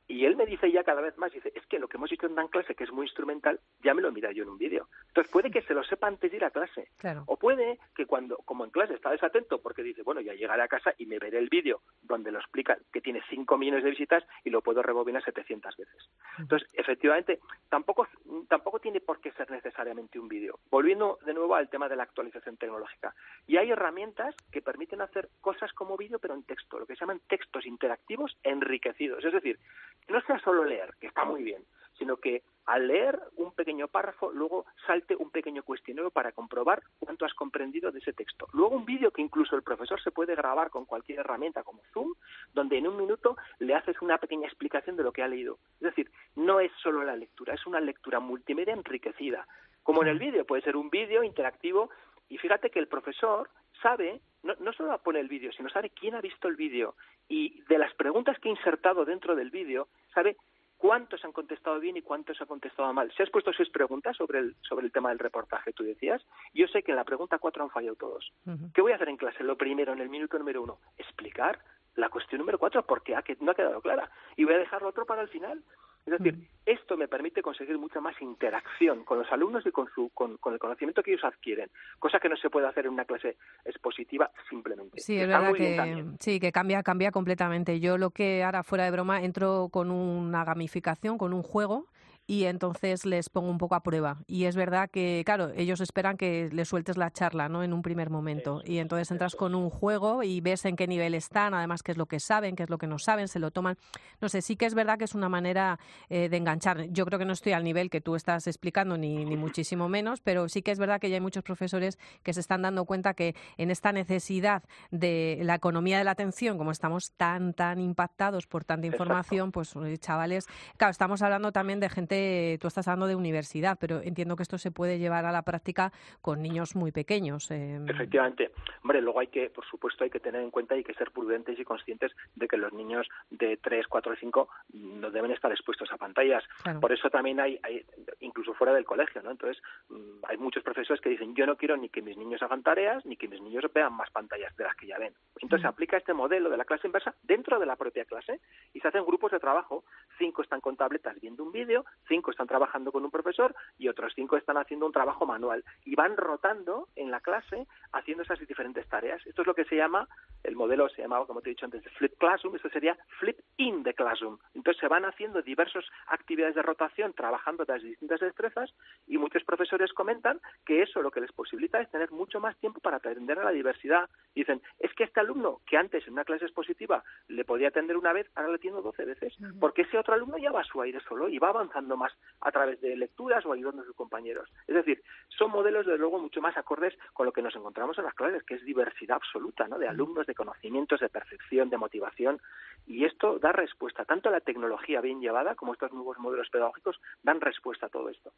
Y 0.08 0.26
él 0.26 0.36
me 0.36 0.46
dice 0.46 0.72
ya 0.72 0.84
cada 0.84 1.02
vez 1.02 1.18
más, 1.18 1.32
dice, 1.32 1.52
es 1.56 1.66
que 1.66 1.80
lo 1.80 1.88
que 1.88 1.98
hemos 1.98 2.12
hecho 2.12 2.28
en 2.28 2.34
una 2.34 2.48
clase, 2.48 2.76
que 2.76 2.84
es 2.84 2.92
muy 2.92 3.06
instrumental, 3.06 3.60
ya 3.84 3.94
me 3.94 4.02
lo 4.02 4.12
mira 4.12 4.32
yo 4.32 4.44
en 4.44 4.50
un 4.50 4.58
vídeo. 4.58 4.88
Entonces 5.08 5.32
puede 5.32 5.50
que 5.50 5.64
se 5.64 5.74
lo 5.74 5.84
sepa 5.84 6.08
antes 6.08 6.30
de 6.30 6.38
ir 6.38 6.46
a 6.46 6.52
clase. 6.52 6.90
Claro. 6.98 7.24
O 7.28 7.38
puede 7.38 7.80
que 7.96 8.06
cuando, 8.06 8.38
como 8.38 8.66
en 8.66 8.72
clase 8.72 8.94
está 8.94 9.10
desatento, 9.10 9.62
porque 9.62 9.82
dice, 9.82 10.04
bueno, 10.04 10.22
ya 10.22 10.34
llegaré 10.34 10.62
a 10.62 10.68
casa 10.68 10.94
y 10.98 11.08
me 11.08 11.18
veré 11.18 11.40
el 11.40 11.50
vídeo 11.50 11.82
donde 12.04 12.32
lo 12.32 12.40
explican, 12.40 12.78
que 12.94 13.02
tiene 13.02 13.22
5 13.30 13.58
millones 13.58 13.84
de 13.84 13.90
visitas 13.90 14.24
y 14.44 14.52
lo 14.52 14.62
puedo 14.62 14.84
rebobinar 14.84 15.24
700 15.24 15.76
veces. 15.76 16.10
Entonces, 16.38 16.70
efectivamente, 16.74 17.40
tampoco, 17.70 18.08
tampoco 18.48 18.80
tiene 18.80 19.02
por 19.02 19.20
qué 19.20 19.32
ser 19.32 19.50
necesariamente 19.50 20.20
un 20.20 20.28
vídeo. 20.28 20.60
Volviendo 20.70 21.18
de 21.26 21.34
nuevo 21.34 21.56
al 21.56 21.70
tema 21.70 21.90
de 21.90 21.96
la 21.96 22.04
actualización 22.04 22.58
tecnológica. 22.58 23.16
Y 23.48 23.58
hay 23.58 23.72
herramientas 23.72 24.36
que 24.52 24.62
permiten 24.62 25.02
hacer 25.02 25.30
cosas 25.42 25.74
como 25.74 25.98
vídeo, 25.98 26.20
pero 26.20 26.34
en 26.34 26.44
texto, 26.44 26.80
lo 26.80 26.86
que 26.86 26.96
se 26.96 27.02
llaman 27.02 27.22
textos 27.28 27.66
interactivos 27.66 28.38
enriquecidos. 28.44 29.24
Es 29.24 29.34
decir, 29.34 29.60
no 30.08 30.22
sea 30.22 30.40
solo 30.40 30.64
leer, 30.64 30.94
que 31.00 31.08
está 31.08 31.26
muy 31.26 31.44
bien, 31.44 31.64
sino 31.98 32.18
que 32.18 32.44
al 32.66 32.88
leer 32.88 33.20
un 33.36 33.52
pequeño 33.52 33.88
párrafo, 33.88 34.32
luego 34.32 34.66
salte 34.88 35.16
un 35.16 35.30
pequeño 35.30 35.64
cuestionario 35.64 36.10
para 36.10 36.32
comprobar 36.32 36.82
cuánto 37.00 37.26
has 37.26 37.34
comprendido 37.36 37.92
de 37.92 38.00
ese 38.00 38.14
texto. 38.14 38.48
Luego 38.54 38.76
un 38.76 38.86
vídeo 38.86 39.12
que 39.12 39.22
incluso 39.22 39.56
el 39.56 39.62
profesor 39.62 40.02
se 40.02 40.12
puede 40.12 40.36
grabar 40.36 40.72
con 40.72 40.86
cualquier 40.86 41.20
herramienta 41.20 41.64
como 41.64 41.84
Zoom, 41.94 42.14
donde 42.54 42.78
en 42.78 42.88
un 42.88 42.98
minuto 42.98 43.38
le 43.60 43.76
haces 43.76 44.02
una 44.02 44.18
pequeña 44.18 44.48
explicación 44.48 44.96
de 44.96 45.04
lo 45.04 45.12
que 45.12 45.22
ha 45.22 45.28
leído. 45.28 45.60
Es 45.76 45.82
decir, 45.82 46.10
no 46.36 46.60
es 46.60 46.72
solo 46.82 47.04
la 47.04 47.16
lectura, 47.16 47.54
es 47.54 47.66
una 47.68 47.80
lectura 47.80 48.20
multimedia 48.20 48.74
enriquecida. 48.74 49.48
Como 49.84 50.02
en 50.02 50.08
el 50.08 50.18
vídeo, 50.18 50.46
puede 50.46 50.64
ser 50.64 50.76
un 50.76 50.90
vídeo 50.90 51.24
interactivo 51.24 51.92
y 52.30 52.40
fíjate 52.40 52.72
que 52.72 52.80
el 52.80 52.88
profesor 52.88 53.50
sabe, 53.82 54.22
no, 54.46 54.54
no 54.60 54.72
solo 54.74 54.98
pone 55.00 55.20
el 55.20 55.28
vídeo, 55.28 55.52
sino 55.52 55.70
sabe 55.70 55.90
quién 55.90 56.16
ha 56.16 56.22
visto 56.22 56.48
el 56.48 56.56
vídeo 56.56 56.96
y 57.28 57.62
de 57.64 57.78
las 57.78 57.94
preguntas 57.96 58.40
que 58.40 58.50
ha 58.50 58.52
insertado 58.52 59.04
dentro 59.04 59.36
del 59.36 59.50
vídeo, 59.50 59.88
sabe 60.14 60.38
cuántos 60.78 61.24
han 61.26 61.32
contestado 61.32 61.80
bien 61.80 61.98
y 61.98 62.02
cuántos 62.02 62.40
han 62.40 62.48
contestado 62.48 62.94
mal. 62.94 63.12
Se 63.18 63.24
has 63.24 63.30
puesto 63.30 63.52
seis 63.54 63.70
preguntas 63.70 64.16
sobre 64.16 64.40
el, 64.40 64.56
sobre 64.62 64.86
el 64.86 64.92
tema 64.92 65.10
del 65.10 65.20
reportaje, 65.20 65.74
tú 65.74 65.84
decías. 65.84 66.24
Yo 66.54 66.68
sé 66.68 66.84
que 66.84 66.92
en 66.92 66.98
la 66.98 67.04
pregunta 67.04 67.40
cuatro 67.40 67.64
han 67.64 67.72
fallado 67.72 67.96
todos. 67.96 68.32
¿Qué 68.74 68.82
voy 68.82 68.92
a 68.92 68.96
hacer 68.96 69.10
en 69.10 69.18
clase? 69.18 69.44
Lo 69.44 69.58
primero, 69.58 69.94
en 69.94 70.00
el 70.00 70.10
minuto 70.10 70.38
número 70.38 70.62
uno, 70.62 70.80
explicar 70.98 71.60
la 71.96 72.10
cuestión 72.10 72.40
número 72.40 72.60
cuatro 72.60 72.86
porque 72.86 73.16
no 73.40 73.52
ha 73.52 73.56
quedado 73.56 73.82
clara. 73.82 74.12
Y 74.36 74.44
voy 74.44 74.54
a 74.54 74.60
dejar 74.60 74.82
lo 74.82 74.90
otro 74.90 75.06
para 75.06 75.22
el 75.22 75.30
final. 75.30 75.64
Es 76.06 76.20
decir, 76.20 76.36
mm. 76.36 76.48
esto 76.68 76.98
me 76.98 77.08
permite 77.08 77.42
conseguir 77.42 77.78
mucha 77.80 78.00
más 78.00 78.20
interacción 78.22 79.04
con 79.04 79.18
los 79.18 79.32
alumnos 79.32 79.66
y 79.66 79.72
con, 79.72 79.88
su, 79.94 80.10
con, 80.10 80.38
el 80.54 80.60
conocimiento 80.60 81.02
que 81.02 81.12
ellos 81.12 81.24
adquieren, 81.24 81.70
cosa 81.98 82.20
que 82.20 82.30
no 82.30 82.38
se 82.38 82.50
puede 82.50 82.68
hacer 82.68 82.86
en 82.86 82.94
una 82.94 83.06
clase 83.06 83.38
expositiva 83.66 84.30
simplemente. 84.48 85.00
Sí, 85.00 85.18
es 85.18 85.28
verdad 85.28 85.54
que, 85.54 86.06
sí, 86.20 86.40
que 86.40 86.52
cambia, 86.52 86.84
cambia 86.84 87.12
completamente. 87.12 87.80
Yo 87.80 87.98
lo 87.98 88.12
que 88.12 88.44
ahora, 88.44 88.62
fuera 88.64 88.86
de 88.86 88.92
broma, 88.92 89.24
entro 89.24 89.70
con 89.72 89.90
una 89.90 90.46
gamificación, 90.46 91.18
con 91.18 91.34
un 91.34 91.42
juego, 91.42 91.88
y 92.28 92.46
entonces 92.46 93.06
les 93.06 93.30
pongo 93.30 93.50
un 93.50 93.58
poco 93.58 93.76
a 93.76 93.84
prueba. 93.84 94.18
Y 94.28 94.46
es 94.46 94.56
verdad 94.56 94.90
que, 94.90 95.22
claro, 95.26 95.52
ellos 95.56 95.80
esperan 95.82 96.18
que 96.18 96.50
les 96.52 96.68
sueltes 96.68 96.98
la 96.98 97.12
charla, 97.12 97.50
¿no? 97.50 97.64
En 97.64 97.74
un 97.74 97.82
primer 97.82 98.10
momento. 98.10 98.62
y 98.66 98.80
entonces 98.80 99.12
entras 99.12 99.36
con 99.36 99.54
un 99.54 99.70
juego 99.70 100.24
y 100.24 100.42
ves 100.42 100.66
en 100.66 100.76
qué 100.76 100.88
nivel 100.88 101.14
están, 101.14 101.54
además 101.54 101.84
qué 101.84 101.92
es 101.92 101.98
lo 101.98 102.08
que 102.08 102.20
saben, 102.20 102.56
qué 102.56 102.64
es 102.64 102.70
lo 102.70 102.78
que 102.78 102.88
no 102.88 102.98
saben, 102.98 103.28
se 103.28 103.40
lo 103.40 103.52
toman. 103.52 103.78
No 104.22 104.30
sé, 104.30 104.42
sí 104.42 104.56
que 104.56 104.66
es 104.66 104.74
verdad 104.74 104.98
que 104.98 105.06
es 105.06 105.14
una 105.14 105.30
manera 105.30 105.80
eh, 106.10 106.30
de 106.30 106.38
enganchar. 106.38 106.86
Yo 106.90 107.06
creo 107.06 107.20
que 107.20 107.26
no 107.26 107.34
estoy 107.34 107.54
al 107.54 107.64
nivel 107.64 107.90
que 107.90 108.02
tú 108.02 108.16
estás 108.16 108.48
explicando, 108.48 108.98
ni, 108.98 109.24
ni 109.26 109.38
muchísimo 109.38 109.88
menos, 109.88 110.22
pero 110.22 110.50
sí 110.50 110.62
que 110.62 110.72
es 110.72 110.80
verdad 110.80 111.00
que 111.00 111.10
ya 111.10 111.16
hay 111.16 111.22
muchos 111.22 111.44
profesores 111.44 112.00
que 112.24 112.34
se 112.34 112.40
están 112.40 112.64
dando 112.64 112.86
cuenta 112.86 113.14
que 113.14 113.36
en 113.58 113.70
esta 113.70 113.92
necesidad 113.92 114.64
de 114.92 115.40
la 115.44 115.56
economía 115.56 115.98
de 115.98 116.04
la 116.04 116.12
atención, 116.12 116.58
como 116.58 116.72
estamos 116.72 117.12
tan, 117.12 117.54
tan 117.54 117.80
impactados 117.80 118.48
por 118.48 118.64
tanta 118.64 118.88
información, 118.88 119.52
pues 119.52 119.76
chavales, 120.00 120.48
claro, 120.78 120.92
estamos 120.92 121.22
hablando 121.22 121.52
también 121.52 121.80
de 121.80 121.90
gente 121.90 122.15
tú 122.60 122.68
estás 122.68 122.88
hablando 122.88 123.08
de 123.08 123.16
universidad, 123.16 123.78
pero 123.80 124.02
entiendo 124.02 124.36
que 124.36 124.44
esto 124.44 124.58
se 124.58 124.72
puede 124.72 125.00
llevar 125.00 125.26
a 125.26 125.32
la 125.32 125.44
práctica 125.44 125.92
con 126.22 126.42
niños 126.42 126.76
muy 126.76 126.92
pequeños. 126.92 127.50
Eh. 127.52 127.80
Efectivamente. 127.88 128.52
Hombre, 128.84 129.02
luego 129.02 129.20
hay 129.20 129.28
que, 129.28 129.50
por 129.50 129.66
supuesto, 129.66 130.04
hay 130.04 130.10
que 130.10 130.20
tener 130.20 130.42
en 130.42 130.52
cuenta 130.52 130.76
y 130.76 130.80
hay 130.80 130.84
que 130.84 130.94
ser 130.94 131.12
prudentes 131.12 131.58
y 131.60 131.64
conscientes 131.64 132.12
de 132.36 132.48
que 132.48 132.58
los 132.58 132.74
niños 132.74 133.08
de 133.30 133.58
3, 133.58 133.88
4 133.88 134.14
y 134.14 134.18
5 134.18 134.50
no 134.74 135.12
deben 135.12 135.32
estar 135.32 135.52
expuestos 135.52 135.92
a 135.92 135.98
pantallas. 135.98 136.44
Por 136.80 136.92
eso 136.92 137.10
también 137.10 137.40
hay, 137.40 137.60
hay, 137.64 137.86
incluso 138.20 138.54
fuera 138.54 138.74
del 138.74 138.86
colegio, 138.86 139.22
¿no? 139.22 139.32
Entonces, 139.32 139.62
mm, 139.90 140.26
hay 140.28 140.38
muchos 140.38 140.64
profesores 140.64 141.02
que 141.02 141.10
dicen, 141.10 141.36
yo 141.36 141.46
no 141.46 141.58
quiero 141.58 141.78
ni 141.78 141.90
que 141.90 142.02
mis 142.02 142.18
niños 142.18 142.42
hagan 142.42 142.64
tareas, 142.64 143.06
ni 143.06 143.18
que 143.18 143.28
mis 143.28 143.42
niños 143.42 143.66
vean 143.74 143.94
más 143.94 144.10
pantallas 144.12 144.56
de 144.56 144.64
las 144.64 144.76
que 144.76 144.88
ya 144.88 144.98
ven. 144.98 145.14
Entonces, 145.42 145.62
se 145.62 145.68
aplica 145.68 145.98
este 145.98 146.14
modelo 146.14 146.50
de 146.50 146.58
la 146.58 146.66
clase 146.66 146.88
inversa 146.88 147.16
dentro 147.24 147.60
de 147.60 147.66
la 147.66 147.76
propia 147.76 148.06
clase 148.06 148.40
y 148.74 148.80
se 148.80 148.88
hacen 148.88 149.06
grupos 149.06 149.32
de 149.32 149.40
trabajo. 149.40 149.84
Cinco 150.18 150.42
están 150.42 150.62
con 150.62 150.78
tabletas 150.78 151.20
viendo 151.20 151.44
un 151.44 151.52
vídeo, 151.52 151.86
cinco 152.08 152.32
están 152.32 152.48
trabajando 152.48 152.92
con 152.92 153.04
un 153.04 153.12
profesor 153.12 153.56
y 153.78 153.88
otros 153.88 154.14
cinco 154.16 154.38
están 154.38 154.58
haciendo 154.58 154.86
un 154.86 154.92
trabajo 154.92 155.26
manual 155.26 155.64
y 155.84 155.96
van 155.96 156.18
rotando 156.18 156.88
en 156.96 157.12
la 157.12 157.20
clase 157.20 157.68
haciendo 157.92 158.24
esas 158.24 158.40
diferentes 158.40 158.88
tareas. 158.88 159.26
Esto 159.26 159.42
es 159.42 159.48
lo 159.48 159.56
que 159.56 159.66
se 159.66 159.76
llama, 159.76 160.08
el 160.44 160.56
modelo 160.56 160.90
se 160.90 161.02
llamaba, 161.02 161.26
como 161.26 161.42
te 161.42 161.50
he 161.50 161.54
dicho 161.54 161.66
antes, 161.66 161.84
Flip 161.98 162.18
Classroom, 162.18 162.56
esto 162.56 162.70
sería 162.70 162.98
Flip 163.20 163.40
in 163.58 163.84
the 163.84 163.94
Classroom. 163.94 164.38
Entonces 164.54 164.80
se 164.80 164.88
van 164.88 165.06
haciendo 165.06 165.42
diversas 165.42 165.86
actividades 166.08 166.56
de 166.56 166.62
rotación, 166.62 167.14
trabajando 167.14 167.66
las 167.68 167.82
distintas 167.82 168.20
destrezas 168.20 168.74
y 169.08 169.18
muchos 169.18 169.44
profesores 169.44 169.94
comentan 169.94 170.40
que 170.66 170.82
eso 170.82 171.02
lo 171.02 171.12
que 171.12 171.22
les 171.22 171.32
posibilita 171.32 171.80
es 171.82 171.90
tener 171.90 172.12
mucho 172.12 172.40
más 172.40 172.58
tiempo 172.58 172.80
para 172.80 172.98
atender 172.98 173.40
a 173.40 173.44
la 173.44 173.52
diversidad. 173.52 174.10
Dicen, 174.34 174.62
es 174.80 174.94
que 174.94 175.06
este 175.06 175.20
alumno 175.20 175.62
que 175.66 175.78
antes 175.78 176.06
en 176.08 176.14
una 176.14 176.26
clase 176.26 176.46
expositiva 176.46 177.04
le 177.28 177.46
podía 177.46 177.70
atender 177.70 177.98
una 177.98 178.14
vez, 178.14 178.30
ahora 178.36 178.50
le 178.50 178.56
atiendo 178.56 178.82
12 178.82 179.06
veces, 179.06 179.34
porque 179.60 179.84
ese 179.84 179.98
otro 179.98 180.14
alumno 180.14 180.38
ya 180.38 180.52
va 180.52 180.62
a 180.62 180.66
su 180.66 180.82
aire 180.82 181.00
solo 181.08 181.30
y 181.30 181.40
va 181.40 181.50
avanzando 181.50 181.95
más 181.98 182.14
a 182.42 182.52
través 182.52 182.80
de 182.82 182.96
lecturas 182.96 183.46
o 183.46 183.54
ayudando 183.54 183.82
a 183.82 183.86
sus 183.86 183.96
compañeros. 183.96 184.50
Es 184.68 184.76
decir, 184.76 185.02
son 185.30 185.52
modelos, 185.52 185.86
de 185.86 185.98
luego, 185.98 186.20
mucho 186.20 186.42
más 186.42 186.56
acordes 186.58 186.94
con 187.14 187.26
lo 187.26 187.32
que 187.32 187.42
nos 187.42 187.56
encontramos 187.56 187.98
en 187.98 188.06
las 188.06 188.14
clases, 188.14 188.44
que 188.44 188.56
es 188.56 188.66
diversidad 188.66 189.18
absoluta, 189.18 189.68
¿no? 189.68 189.80
De 189.80 189.88
alumnos, 189.88 190.28
de 190.28 190.36
conocimientos, 190.36 191.00
de 191.00 191.10
percepción, 191.10 191.70
de 191.70 191.78
motivación. 191.78 192.40
Y 192.88 193.06
esto 193.06 193.40
da 193.40 193.52
respuesta, 193.52 194.06
tanto 194.06 194.30
a 194.30 194.32
la 194.32 194.42
tecnología 194.42 195.02
bien 195.02 195.20
llevada 195.20 195.56
como 195.56 195.74
estos 195.74 195.92
nuevos 195.92 196.20
modelos 196.20 196.50
pedagógicos 196.50 197.00
dan 197.24 197.42
respuesta 197.42 197.88
a 197.88 197.90
todo 197.90 198.10
esto. 198.10 198.32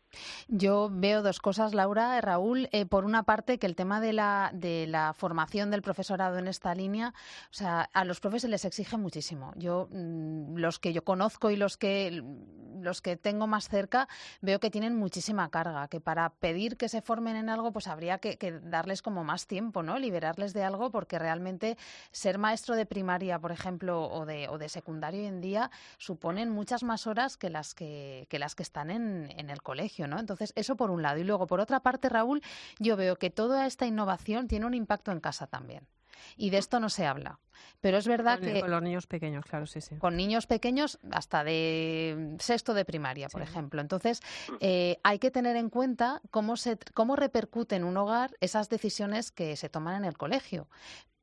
Yo 0.48 0.90
veo 0.92 1.22
dos 1.22 1.40
cosas, 1.40 1.74
Laura, 1.74 2.20
Raúl. 2.22 2.70
Eh, 2.72 2.86
por 2.86 3.04
una 3.04 3.24
parte, 3.24 3.60
que 3.60 3.68
el 3.68 3.76
tema 3.76 4.00
de 4.00 4.14
la, 4.14 4.52
de 4.54 4.88
la 4.88 5.14
formación 5.14 5.72
del 5.72 5.82
profesorado 5.82 6.38
en 6.38 6.48
esta 6.48 6.74
línea, 6.76 7.14
o 7.50 7.54
sea, 7.54 7.90
a 7.94 8.06
los 8.06 8.20
profes 8.20 8.44
se 8.44 8.48
les 8.48 8.66
exige 8.66 8.98
muchísimo. 8.98 9.54
Yo, 9.56 9.88
mm, 9.92 10.58
los 10.58 10.80
que 10.80 10.94
yo 10.94 11.04
conozco 11.04 11.50
y 11.50 11.56
los 11.56 11.78
que, 11.78 12.24
los 12.80 13.02
que 13.02 13.18
tengo 13.18 13.47
más 13.48 13.70
cerca, 13.70 14.08
veo 14.42 14.60
que 14.60 14.70
tienen 14.70 14.96
muchísima 14.96 15.50
carga, 15.50 15.88
que 15.88 16.00
para 16.00 16.30
pedir 16.30 16.78
que 16.78 16.90
se 16.90 17.02
formen 17.02 17.36
en 17.36 17.50
algo, 17.50 17.72
pues 17.72 17.88
habría 17.88 18.20
que, 18.20 18.38
darles 18.64 19.02
como 19.02 19.24
más 19.24 19.48
tiempo, 19.48 19.84
¿no? 19.84 19.98
Liberarles 20.00 20.54
de 20.54 20.64
algo, 20.64 20.92
porque 20.92 21.20
realmente 21.20 21.78
ser 22.12 22.38
maestro 22.38 22.76
de 22.76 22.86
primaria, 22.86 23.40
por 23.40 23.52
ejemplo, 23.52 24.04
o 24.04 24.26
de, 24.26 24.48
o 24.50 24.58
de 24.58 24.70
secundario 24.70 25.22
hoy 25.22 25.28
en 25.28 25.42
día, 25.42 25.72
suponen 25.98 26.50
muchas 26.50 26.84
más 26.84 27.08
horas 27.08 27.38
que 27.38 27.50
las 27.50 27.74
que, 27.74 28.28
las 28.32 28.56
que 28.56 28.64
están 28.64 28.92
en, 28.92 29.34
en 29.38 29.50
el 29.50 29.62
colegio, 29.62 30.08
¿no? 30.08 30.20
Entonces, 30.20 30.54
eso 30.56 30.76
por 30.76 30.92
un 30.92 31.02
lado. 31.02 31.18
Y 31.18 31.24
luego, 31.24 31.48
por 31.48 31.60
otra 31.60 31.80
parte, 31.80 32.10
Raúl, 32.10 32.42
yo 32.80 32.96
veo 32.96 33.18
que 33.18 33.30
toda 33.30 33.66
esta 33.66 33.86
innovación 33.86 34.48
tiene 34.48 34.66
un 34.66 34.74
impacto 34.74 35.12
en 35.12 35.20
casa 35.20 35.48
también. 35.48 35.88
Y 36.36 36.50
de 36.50 36.58
esto 36.58 36.80
no 36.80 36.90
se 36.90 37.06
habla. 37.06 37.40
Pero 37.82 37.98
es 37.98 38.08
verdad 38.08 38.40
que... 38.40 38.60
Con 38.60 38.72
los 38.72 38.82
niños 38.82 39.08
pequeños, 39.08 39.46
claro, 39.46 39.66
sí, 39.66 39.82
sí. 39.82 39.96
Con 39.98 40.16
niños 40.16 40.48
pequeños 40.48 41.00
hasta 41.12 41.44
de 41.44 42.36
sexto 42.40 42.74
de 42.74 42.86
primaria, 42.86 43.30
por 43.30 43.42
ejemplo. 43.42 43.82
Entonces, 43.82 44.22
eh, 44.60 45.00
hay 45.04 45.20
que 45.20 45.32
tener 45.32 45.56
en 45.56 45.70
cuenta 45.70 46.22
cómo, 46.32 46.58
se, 46.58 46.78
cómo 46.94 47.16
repercute 47.16 47.76
en 47.76 47.84
un 47.84 47.98
hogar 47.98 48.36
esas 48.42 48.70
decisiones 48.70 49.32
que 49.32 49.56
se 49.56 49.70
toman 49.70 49.96
en 49.96 50.06
el 50.06 50.18
colegio 50.18 50.68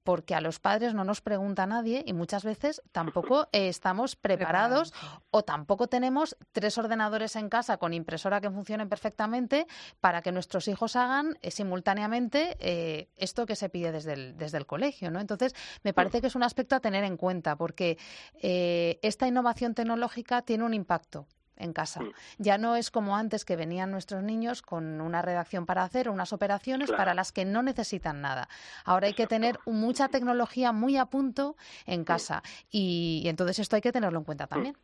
porque 0.05 0.35
a 0.35 0.41
los 0.41 0.61
padres 0.61 0.95
no 0.95 1.03
nos 1.03 1.21
pregunta 1.21 1.67
nadie 1.67 2.05
y 2.07 2.13
muchas 2.13 2.45
veces 2.45 2.83
tampoco 2.93 3.49
estamos 3.53 4.15
preparados 4.17 4.93
o 5.31 5.43
tampoco 5.43 5.89
tenemos 5.89 6.37
tres 6.53 6.79
ordenadores 6.79 7.35
en 7.37 7.49
casa 7.49 7.79
con 7.79 7.95
impresora 7.95 8.41
que 8.41 8.51
funcionen 8.51 8.89
perfectamente 8.89 9.67
para 10.01 10.23
que 10.23 10.31
nuestros 10.31 10.69
hijos 10.69 10.95
hagan 10.95 11.39
eh, 11.43 11.51
simultáneamente 11.51 12.57
eh, 12.61 13.09
esto 13.17 13.47
que 13.47 13.57
se 13.57 13.69
pide 13.71 13.91
desde 13.91 14.13
el, 14.13 14.37
desde 14.37 14.59
el 14.59 14.67
colegio. 14.67 15.11
¿no? 15.11 15.21
Entonces, 15.21 15.55
me 15.83 15.95
parece 15.95 16.21
que 16.21 16.29
es 16.29 16.35
un 16.35 16.43
aspecto 16.43 16.77
a 16.77 16.81
tener 16.81 17.05
en 17.05 17.17
cuenta 17.17 17.57
porque 17.57 17.99
eh, 18.41 18.99
esta 19.03 19.27
innovación 19.27 19.75
tecnológica 19.75 20.43
tiene 20.43 20.65
un 20.65 20.75
impacto 20.75 21.27
en 21.57 21.73
casa. 21.73 22.01
Mm. 22.01 22.13
Ya 22.39 22.59
no 22.59 22.77
es 22.77 22.91
como 22.91 23.17
antes 23.17 23.45
que 23.45 23.57
venían 23.57 23.91
nuestros 23.91 24.23
niños 24.23 24.63
con 24.63 25.01
una 25.01 25.23
redacción 25.23 25.67
para 25.67 25.83
hacer, 25.83 26.09
unas 26.09 26.33
operaciones 26.33 26.91
para 26.91 27.15
las 27.15 27.33
que 27.33 27.45
no 27.45 27.63
necesitan 27.63 28.21
nada. 28.21 28.49
Ahora 28.85 29.07
hay 29.07 29.15
que 29.15 29.27
tener 29.27 29.59
mucha 29.67 30.09
tecnología 30.09 30.73
muy 30.73 30.97
a 30.97 31.07
punto 31.07 31.57
en 31.87 32.03
mm. 32.03 32.05
casa 32.05 32.43
y, 32.71 33.23
y 33.25 33.29
entonces 33.29 33.59
esto 33.59 33.77
hay 33.77 33.83
que 33.83 33.93
tenerlo 33.93 34.19
en 34.19 34.25
cuenta 34.25 34.47
también 34.47 34.77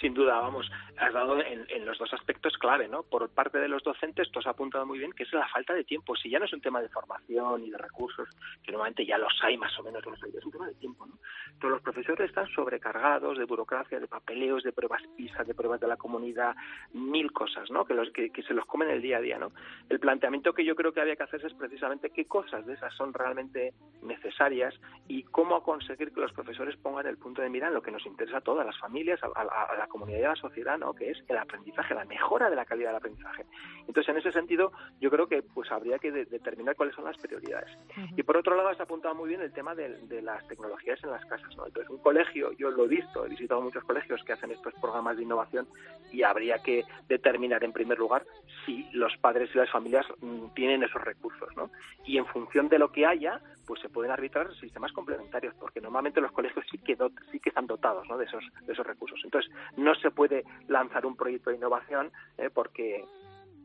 sin 0.00 0.14
duda, 0.14 0.40
vamos, 0.40 0.70
has 0.98 1.12
dado 1.12 1.40
en, 1.40 1.86
los 1.86 1.98
dos 1.98 2.12
aspectos 2.12 2.56
clave, 2.58 2.88
¿no? 2.88 3.02
Por 3.02 3.28
parte 3.30 3.58
de 3.58 3.68
los 3.68 3.82
docentes, 3.82 4.30
tú 4.30 4.40
has 4.40 4.46
apuntado 4.46 4.84
muy 4.86 4.98
bien 4.98 5.12
que 5.12 5.22
es 5.22 5.32
la 5.32 5.48
falta 5.48 5.74
de 5.74 5.84
tiempo. 5.84 6.14
Si 6.16 6.28
ya 6.28 6.38
no 6.38 6.44
es 6.44 6.52
un 6.52 6.60
tema 6.60 6.80
de 6.82 6.88
formación 6.88 7.64
y 7.64 7.70
de 7.70 7.78
recursos, 7.78 8.28
que 8.62 8.72
normalmente 8.72 9.06
ya 9.06 9.18
los 9.18 9.32
hay 9.42 9.56
más 9.56 9.76
o 9.78 9.82
menos, 9.82 10.04
los 10.04 10.22
hay, 10.22 10.30
es 10.36 10.44
un 10.44 10.52
tema 10.52 10.66
de 10.66 10.74
tiempo, 10.74 11.06
¿no? 11.06 11.18
Todos 11.58 11.72
los 11.72 11.82
profesores 11.82 12.28
están 12.28 12.46
sobrecargados 12.48 13.36
de 13.36 13.44
burocracia, 13.44 13.98
de 13.98 14.06
papeleos, 14.06 14.62
de 14.62 14.72
pruebas 14.72 15.02
PISA, 15.16 15.42
de 15.44 15.54
pruebas 15.54 15.80
de 15.80 15.88
la 15.88 15.96
comunidad, 15.96 16.54
mil 16.92 17.32
cosas, 17.32 17.70
¿no? 17.70 17.84
Que, 17.84 17.94
los, 17.94 18.10
que, 18.10 18.30
se 18.46 18.54
los 18.54 18.64
comen 18.66 18.90
el 18.90 19.02
día 19.02 19.18
a 19.18 19.20
día, 19.20 19.38
¿no? 19.38 19.50
El 19.88 19.98
planteamiento 19.98 20.52
que 20.52 20.64
yo 20.64 20.76
creo 20.76 20.92
que 20.92 21.00
había 21.00 21.16
que 21.16 21.24
hacerse 21.24 21.48
es 21.48 21.54
precisamente 21.54 22.10
qué 22.10 22.26
cosas 22.26 22.64
de 22.66 22.74
esas 22.74 22.94
son 22.94 23.12
realmente 23.12 23.74
necesarias 24.02 24.74
y 25.08 25.24
cómo 25.24 25.62
conseguir 25.62 26.12
que 26.12 26.20
los 26.20 26.32
profesores 26.32 26.76
pongan 26.76 27.06
el 27.06 27.18
punto 27.18 27.42
de 27.42 27.50
mira 27.50 27.68
en 27.68 27.74
lo 27.74 27.82
que 27.82 27.90
nos 27.90 28.06
interesa 28.06 28.38
a 28.38 28.42
todas 28.42 28.64
las 28.64 28.78
familias, 28.78 29.20
a, 29.22 29.26
a, 29.26 29.77
la 29.78 29.86
comunidad 29.86 30.20
y 30.20 30.24
a 30.24 30.28
la 30.30 30.36
sociedad, 30.36 30.78
¿no? 30.78 30.94
que 30.94 31.10
es 31.10 31.18
el 31.28 31.36
aprendizaje, 31.36 31.94
la 31.94 32.04
mejora 32.04 32.50
de 32.50 32.56
la 32.56 32.64
calidad 32.64 32.90
del 32.90 32.96
aprendizaje. 32.96 33.44
Entonces, 33.86 34.08
en 34.08 34.18
ese 34.18 34.32
sentido, 34.32 34.72
yo 35.00 35.10
creo 35.10 35.26
que 35.26 35.42
pues 35.42 35.70
habría 35.72 35.98
que 35.98 36.12
determinar 36.12 36.76
cuáles 36.76 36.94
son 36.94 37.04
las 37.04 37.16
prioridades. 37.16 37.70
Y 38.16 38.22
por 38.22 38.36
otro 38.36 38.56
lado, 38.56 38.68
has 38.68 38.80
apuntado 38.80 39.14
muy 39.14 39.28
bien 39.28 39.40
el 39.40 39.52
tema 39.52 39.74
de, 39.74 40.22
las 40.22 40.46
tecnologías 40.48 41.02
en 41.02 41.10
las 41.10 41.24
casas. 41.26 41.56
¿no? 41.56 41.66
Entonces, 41.66 41.90
un 41.90 41.98
colegio, 41.98 42.52
yo 42.52 42.70
lo 42.70 42.84
he 42.84 42.88
visto, 42.88 43.24
he 43.24 43.28
visitado 43.28 43.60
muchos 43.60 43.84
colegios 43.84 44.22
que 44.24 44.32
hacen 44.32 44.50
estos 44.50 44.74
programas 44.74 45.16
de 45.16 45.22
innovación 45.22 45.66
y 46.12 46.22
habría 46.22 46.58
que 46.58 46.84
determinar 47.08 47.64
en 47.64 47.72
primer 47.72 47.98
lugar 47.98 48.24
si 48.64 48.88
los 48.92 49.16
padres 49.18 49.50
y 49.54 49.58
las 49.58 49.70
familias 49.70 50.06
mm, 50.20 50.48
tienen 50.54 50.82
esos 50.82 51.02
recursos. 51.02 51.48
¿no? 51.56 51.70
Y 52.04 52.18
en 52.18 52.26
función 52.26 52.68
de 52.68 52.78
lo 52.78 52.92
que 52.92 53.06
haya, 53.06 53.40
pues 53.68 53.82
se 53.82 53.90
pueden 53.90 54.10
arbitrar 54.10 54.52
sistemas 54.56 54.92
complementarios, 54.92 55.54
porque 55.60 55.82
normalmente 55.82 56.22
los 56.22 56.32
colegios 56.32 56.64
sí 56.70 56.78
que, 56.78 56.96
sí 57.30 57.38
que 57.38 57.50
están 57.50 57.66
dotados 57.66 58.08
¿no? 58.08 58.16
de, 58.16 58.24
esos, 58.24 58.42
de 58.66 58.72
esos 58.72 58.86
recursos. 58.86 59.20
Entonces, 59.22 59.52
no 59.76 59.94
se 59.94 60.10
puede 60.10 60.42
lanzar 60.68 61.04
un 61.04 61.14
proyecto 61.14 61.50
de 61.50 61.56
innovación 61.56 62.10
eh, 62.38 62.48
porque 62.48 63.04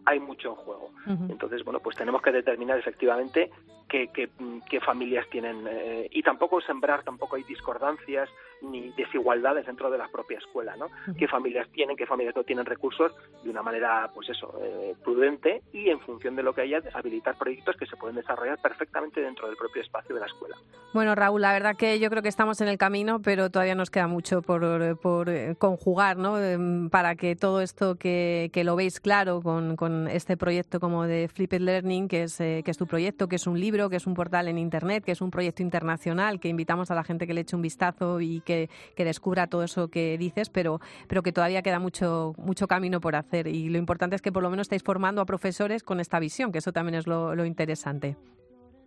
hay 0.06 0.20
mucho 0.20 0.50
en 0.50 0.56
juego. 0.56 0.92
Entonces, 1.30 1.64
bueno, 1.64 1.80
pues 1.80 1.96
tenemos 1.96 2.22
que 2.22 2.34
determinar 2.34 2.78
efectivamente 2.78 3.50
qué, 3.88 4.10
qué, 4.10 4.82
familias 4.82 5.26
tienen 5.30 5.66
eh, 5.70 6.10
y 6.12 6.22
tampoco 6.22 6.60
sembrar, 6.60 7.04
tampoco 7.04 7.38
hay 7.38 7.44
discordancias 7.44 8.30
ni 8.64 8.92
desigualdades 8.92 9.66
dentro 9.66 9.90
de 9.90 9.98
la 9.98 10.08
propia 10.08 10.38
escuela, 10.38 10.76
¿no? 10.76 10.88
Qué 11.18 11.28
familias 11.28 11.68
tienen, 11.72 11.96
qué 11.96 12.06
familias 12.06 12.36
no 12.36 12.44
tienen 12.44 12.66
recursos 12.66 13.12
de 13.44 13.50
una 13.50 13.62
manera, 13.62 14.10
pues 14.14 14.30
eso, 14.30 14.58
eh, 14.62 14.96
prudente 15.04 15.62
y 15.72 15.90
en 15.90 16.00
función 16.00 16.36
de 16.36 16.44
lo 16.44 16.54
que 16.54 16.62
haya, 16.62 16.82
habilitar 16.94 17.38
proyectos 17.38 17.76
que 17.76 17.86
se 17.86 17.98
pueden 17.98 18.16
desarrollar 18.16 18.60
perfectamente 18.62 19.22
dentro 19.22 19.48
del 19.48 19.58
propio 19.58 19.82
espacio 19.82 20.16
de 20.16 20.22
la 20.22 20.28
escuela. 20.28 20.56
Bueno, 20.94 21.16
Raúl, 21.16 21.42
la 21.42 21.54
verdad 21.54 21.76
que 21.76 22.00
yo 22.00 22.10
creo 22.10 22.22
que 22.22 22.30
estamos 22.30 22.62
en 22.62 22.68
el 22.68 22.78
camino, 22.78 23.22
pero 23.22 23.50
todavía 23.50 23.76
nos 23.76 23.90
queda 23.90 24.08
mucho 24.08 24.42
por, 24.42 24.98
por 25.00 25.30
eh, 25.30 25.56
conjugar, 25.58 26.18
¿no? 26.18 26.40
Em, 26.40 26.90
para 26.90 27.16
que 27.16 27.36
todo 27.36 27.62
esto 27.62 27.96
que, 27.96 28.50
que 28.54 28.64
lo 28.64 28.76
veis 28.76 29.00
claro 29.00 29.42
con, 29.42 29.76
con, 29.76 30.08
este 30.08 30.38
proyecto 30.38 30.80
como 30.80 31.06
de 31.06 31.28
Flipped 31.28 31.62
Learning, 31.62 32.08
que 32.08 32.24
es, 32.24 32.38
que 32.38 32.64
es 32.66 32.78
tu 32.78 32.88
proyecto, 32.88 33.28
que 33.28 33.36
es 33.36 33.48
un 33.48 33.60
libro, 33.60 33.90
que 33.90 33.96
es 33.98 34.08
un 34.08 34.14
portal 34.14 34.48
en 34.48 34.58
Internet, 34.58 35.04
que 35.04 35.12
es 35.12 35.22
un 35.22 35.32
proyecto 35.32 35.62
internacional, 35.62 36.40
que 36.40 36.48
invitamos 36.48 36.92
a 36.92 36.96
la 36.96 37.04
gente 37.04 37.28
que 37.28 37.34
le 37.34 37.42
eche 37.42 37.56
un 37.56 37.62
vistazo 37.62 38.22
y 38.22 38.42
que, 38.42 38.53
descubra 38.98 39.48
todo 39.48 39.64
eso 39.64 39.90
que 39.90 40.18
dices, 40.18 40.50
pero, 40.50 40.80
pero 41.08 41.24
que 41.24 41.32
todavía 41.32 41.62
queda 41.62 41.80
mucho, 41.80 42.34
mucho 42.38 42.68
camino 42.68 43.00
por 43.00 43.16
hacer. 43.16 43.48
Y 43.48 43.70
lo 43.70 43.78
importante 43.78 44.16
es 44.16 44.22
que 44.22 44.32
por 44.32 44.44
lo 44.44 44.50
menos 44.50 44.66
estáis 44.66 44.84
formando 44.84 45.22
a 45.22 45.26
profesores 45.26 45.84
con 45.84 46.00
esta 46.00 46.20
visión, 46.20 46.52
que 46.52 46.60
eso 46.60 46.72
también 46.72 46.96
es 46.96 47.08
lo, 47.08 47.46
interesante. 47.46 48.16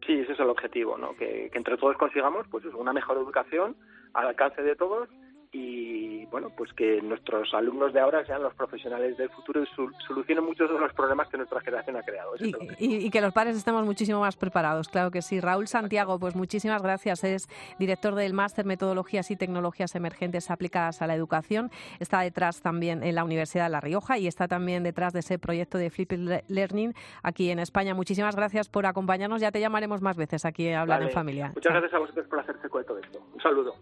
Sí, 0.06 0.14
ese 0.20 0.32
es 0.32 0.40
el 0.40 0.48
objetivo, 0.48 0.96
¿no? 0.96 1.14
que, 1.16 1.50
que 1.50 1.58
entre 1.58 1.76
todos 1.76 1.96
consigamos 1.96 2.46
pues 2.48 2.64
una 2.66 2.92
mejor 2.92 3.16
educación 3.18 3.76
al 4.14 4.28
alcance 4.28 4.62
de 4.62 4.76
todos 4.76 5.08
y 5.52 6.26
bueno, 6.26 6.50
pues 6.56 6.72
que 6.72 7.00
nuestros 7.02 7.52
alumnos 7.54 7.92
de 7.92 8.00
ahora 8.00 8.24
sean 8.26 8.42
los 8.42 8.54
profesionales 8.54 9.16
del 9.16 9.30
futuro 9.30 9.62
y 9.62 9.66
solucionen 10.06 10.44
muchos 10.44 10.70
de 10.70 10.78
los 10.78 10.92
problemas 10.92 11.28
que 11.28 11.36
nuestra 11.36 11.60
generación 11.60 11.96
ha 11.96 12.02
creado. 12.02 12.32
Y, 12.78 13.10
que 13.10 13.20
los 13.20 13.32
padres 13.32 13.56
estemos 13.56 13.84
muchísimo 13.84 14.20
más 14.20 14.36
preparados, 14.36 14.88
claro 14.88 15.10
que 15.10 15.22
sí. 15.22 15.40
Raúl 15.40 15.68
Santiago, 15.68 16.18
pues 16.18 16.34
muchísimas 16.34 16.82
gracias. 16.82 17.24
Es 17.24 17.48
director 17.78 18.14
del 18.14 18.34
Máster 18.34 18.64
Metodologías 18.64 19.30
y 19.30 19.36
Tecnologías 19.36 19.94
Emergentes 19.94 20.50
aplicadas 20.50 21.00
a 21.02 21.06
la 21.06 21.14
educación. 21.14 21.70
Está 22.00 22.20
detrás 22.20 22.60
también 22.60 23.02
en 23.02 23.14
la 23.14 23.24
Universidad 23.24 23.64
de 23.64 23.70
La 23.70 23.80
Rioja 23.80 24.18
y 24.18 24.26
está 24.26 24.48
también 24.48 24.82
detrás 24.82 25.12
de 25.12 25.20
ese 25.20 25.38
proyecto 25.38 25.78
de 25.78 25.90
Flipped 25.90 26.42
Learning 26.48 26.94
aquí 27.22 27.50
en 27.50 27.58
España. 27.58 27.94
Muchísimas 27.94 28.36
gracias 28.36 28.68
por 28.68 28.86
acompañarnos. 28.86 29.40
Ya 29.40 29.52
te 29.52 29.60
llamaremos 29.60 30.02
más 30.02 30.16
veces 30.16 30.44
aquí 30.44 30.68
a 30.70 30.82
hablar 30.82 31.02
en 31.02 31.10
familia. 31.10 31.52
Muchas 31.54 31.72
gracias 31.72 31.94
a 31.94 31.98
vosotros 31.98 32.26
por 32.26 32.40
hacerse 32.40 32.68
cuenta 32.68 32.94
de 32.94 33.00
esto. 33.00 33.20
Un 33.32 33.40
saludo 33.40 33.74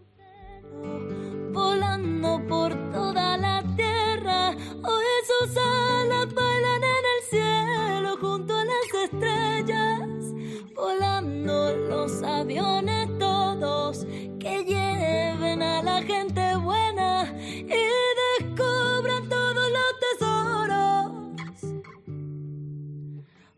volando 1.51 2.41
por 2.47 2.73
toda 2.91 3.37
la 3.37 3.63
tierra. 3.75 4.51
Hoy 4.83 5.05
sus 5.25 5.57
alas 5.57 6.33
bailan 6.33 6.83
en 6.83 7.05
el 7.13 7.21
cielo 7.29 8.17
junto 8.19 8.55
a 8.55 8.65
las 8.65 9.03
estrellas. 9.05 10.09
Volando 10.75 11.75
los 11.89 12.21
aviones 12.23 13.07
todos 13.17 14.05
que 14.39 14.63
lleven 14.65 15.61
a 15.61 15.81
la 15.81 16.01
gente 16.01 16.55
buena 16.57 17.33
y 17.39 17.83
descubran 18.39 19.29
todos 19.29 19.67
los 19.77 19.91
tesoros. 20.03 21.11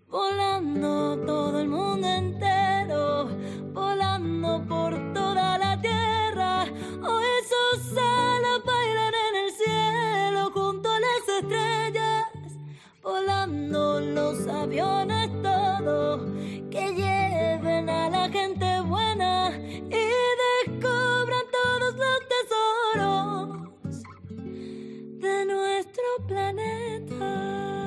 Volando 0.09 1.17
todo 1.25 1.59
el 1.59 1.69
mundo 1.69 2.07
entero, 2.07 3.29
volando 3.73 4.63
por 4.67 5.13
toda 5.13 5.57
la 5.57 5.81
tierra. 5.81 6.16
Hoy 6.69 7.25
alas 7.97 8.63
bailan 8.65 9.13
en 9.27 9.35
el 9.45 9.51
cielo 9.51 10.51
junto 10.53 10.89
a 10.89 10.99
las 10.99 11.27
estrellas, 11.41 12.25
volando 13.01 13.99
los 14.01 14.47
aviones 14.47 15.29
todos 15.41 16.21
que 16.69 16.93
lleven 16.93 17.89
a 17.89 18.09
la 18.09 18.29
gente 18.29 18.81
buena 18.81 19.51
y 19.57 20.11
descubran 20.65 21.45
todos 21.51 21.95
los 21.95 22.19
tesoros 22.33 24.03
de 25.19 25.45
nuestro 25.45 26.03
planeta. 26.27 27.86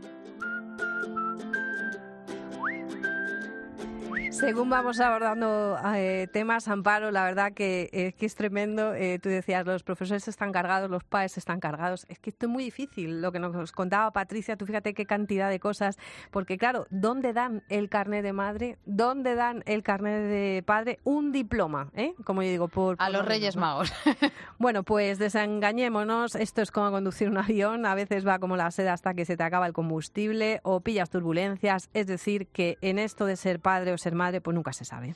Según 4.31 4.69
vamos 4.69 5.01
abordando 5.01 5.77
eh, 5.93 6.25
temas, 6.31 6.69
Amparo, 6.69 7.11
la 7.11 7.25
verdad 7.25 7.51
que, 7.51 7.89
eh, 7.91 8.13
que 8.13 8.25
es 8.25 8.33
tremendo. 8.33 8.93
Eh, 8.93 9.19
tú 9.19 9.27
decías, 9.27 9.65
los 9.65 9.83
profesores 9.83 10.25
están 10.29 10.53
cargados, 10.53 10.89
los 10.89 11.03
padres 11.03 11.37
están 11.37 11.59
cargados. 11.59 12.05
Es 12.07 12.17
que 12.17 12.29
esto 12.29 12.45
es 12.45 12.51
muy 12.51 12.63
difícil, 12.63 13.21
lo 13.21 13.33
que 13.33 13.39
nos 13.39 13.73
contaba 13.73 14.09
Patricia. 14.11 14.55
Tú 14.55 14.65
fíjate 14.65 14.93
qué 14.93 15.05
cantidad 15.05 15.49
de 15.49 15.59
cosas. 15.59 15.97
Porque 16.31 16.57
claro, 16.57 16.87
¿dónde 16.89 17.33
dan 17.33 17.63
el 17.67 17.89
carnet 17.89 18.23
de 18.23 18.31
madre? 18.31 18.77
¿Dónde 18.85 19.35
dan 19.35 19.63
el 19.65 19.83
carnet 19.83 20.23
de 20.23 20.63
padre? 20.65 20.99
Un 21.03 21.33
diploma, 21.33 21.89
¿eh? 21.93 22.13
Como 22.23 22.41
yo 22.41 22.49
digo, 22.49 22.67
por... 22.69 22.95
A 22.99 23.09
los 23.09 23.25
Reyes 23.25 23.57
Magos. 23.57 23.91
bueno, 24.59 24.83
pues 24.83 25.19
desengañémonos. 25.19 26.35
Esto 26.35 26.61
es 26.61 26.71
como 26.71 26.89
conducir 26.89 27.27
un 27.27 27.37
avión. 27.37 27.85
A 27.85 27.95
veces 27.95 28.25
va 28.25 28.39
como 28.39 28.55
la 28.55 28.71
seda 28.71 28.93
hasta 28.93 29.13
que 29.13 29.25
se 29.25 29.35
te 29.35 29.43
acaba 29.43 29.67
el 29.67 29.73
combustible 29.73 30.61
o 30.63 30.79
pillas 30.79 31.09
turbulencias. 31.09 31.89
Es 31.93 32.07
decir, 32.07 32.47
que 32.47 32.77
en 32.79 32.97
esto 32.97 33.25
de 33.25 33.35
ser 33.35 33.59
padre 33.59 33.91
o 33.91 33.97
ser 33.97 34.15
madre 34.15 34.20
pues 34.41 34.53
nunca 34.53 34.73
se 34.73 34.85
sabe. 34.85 35.15